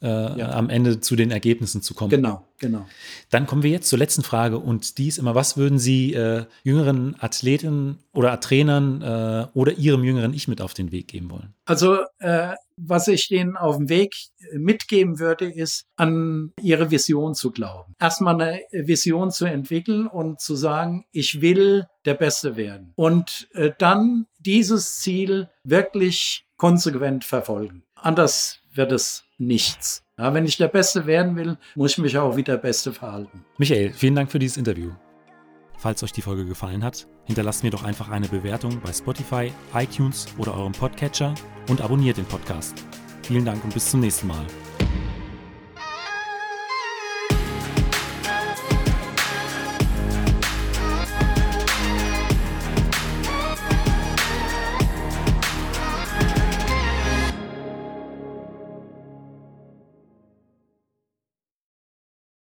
Äh, 0.00 0.38
Ja. 0.38 0.50
am 0.52 0.70
Ende 0.70 1.00
zu 1.00 1.16
den 1.16 1.32
Ergebnissen 1.32 1.82
zu 1.82 1.92
kommen. 1.94 2.10
Genau, 2.10 2.46
genau. 2.58 2.86
Dann 3.30 3.46
kommen 3.46 3.64
wir 3.64 3.70
jetzt 3.70 3.88
zur 3.88 3.98
letzten 3.98 4.22
Frage 4.22 4.58
und 4.58 4.96
die 4.98 5.08
ist 5.08 5.18
immer, 5.18 5.34
was 5.34 5.56
würden 5.56 5.80
Sie 5.80 6.14
äh, 6.14 6.44
jüngeren 6.62 7.16
Athleten 7.18 7.98
oder 8.12 8.38
Trainern 8.38 9.02
äh, 9.02 9.46
oder 9.54 9.72
Ihrem 9.72 10.04
jüngeren 10.04 10.34
Ich 10.34 10.46
mit 10.46 10.60
auf 10.60 10.72
den 10.72 10.92
Weg 10.92 11.08
geben 11.08 11.30
wollen? 11.30 11.52
Also, 11.64 11.98
äh, 12.20 12.54
was 12.76 13.08
ich 13.08 13.26
denen 13.26 13.56
auf 13.56 13.76
dem 13.76 13.88
Weg 13.88 14.14
mitgeben 14.52 15.18
würde, 15.18 15.50
ist, 15.50 15.86
an 15.96 16.52
ihre 16.62 16.92
Vision 16.92 17.34
zu 17.34 17.50
glauben. 17.50 17.94
Erstmal 17.98 18.40
eine 18.40 18.60
Vision 18.70 19.32
zu 19.32 19.46
entwickeln 19.46 20.06
und 20.06 20.40
zu 20.40 20.54
sagen, 20.54 21.06
ich 21.10 21.40
will 21.40 21.86
der 22.04 22.14
Beste 22.14 22.54
werden. 22.56 22.92
Und 22.94 23.48
äh, 23.52 23.72
dann 23.78 24.26
dieses 24.38 25.00
Ziel 25.00 25.48
wirklich 25.64 26.44
konsequent 26.56 27.24
verfolgen. 27.24 27.82
Anders 27.96 28.57
wird 28.72 28.92
es 28.92 29.24
nichts. 29.38 30.04
Ja, 30.18 30.34
wenn 30.34 30.44
ich 30.44 30.56
der 30.56 30.68
Beste 30.68 31.06
werden 31.06 31.36
will, 31.36 31.56
muss 31.74 31.92
ich 31.92 31.98
mich 31.98 32.18
auch 32.18 32.36
wie 32.36 32.42
der 32.42 32.56
Beste 32.56 32.92
verhalten. 32.92 33.44
Michael, 33.56 33.92
vielen 33.92 34.14
Dank 34.14 34.30
für 34.30 34.38
dieses 34.38 34.56
Interview. 34.56 34.90
Falls 35.76 36.02
euch 36.02 36.12
die 36.12 36.22
Folge 36.22 36.44
gefallen 36.44 36.82
hat, 36.82 37.06
hinterlasst 37.24 37.62
mir 37.62 37.70
doch 37.70 37.84
einfach 37.84 38.08
eine 38.08 38.26
Bewertung 38.26 38.80
bei 38.80 38.92
Spotify, 38.92 39.52
iTunes 39.74 40.26
oder 40.36 40.54
eurem 40.54 40.72
Podcatcher 40.72 41.34
und 41.68 41.80
abonniert 41.80 42.16
den 42.16 42.24
Podcast. 42.24 42.84
Vielen 43.22 43.44
Dank 43.44 43.62
und 43.62 43.72
bis 43.74 43.90
zum 43.90 44.00
nächsten 44.00 44.26
Mal. 44.26 44.44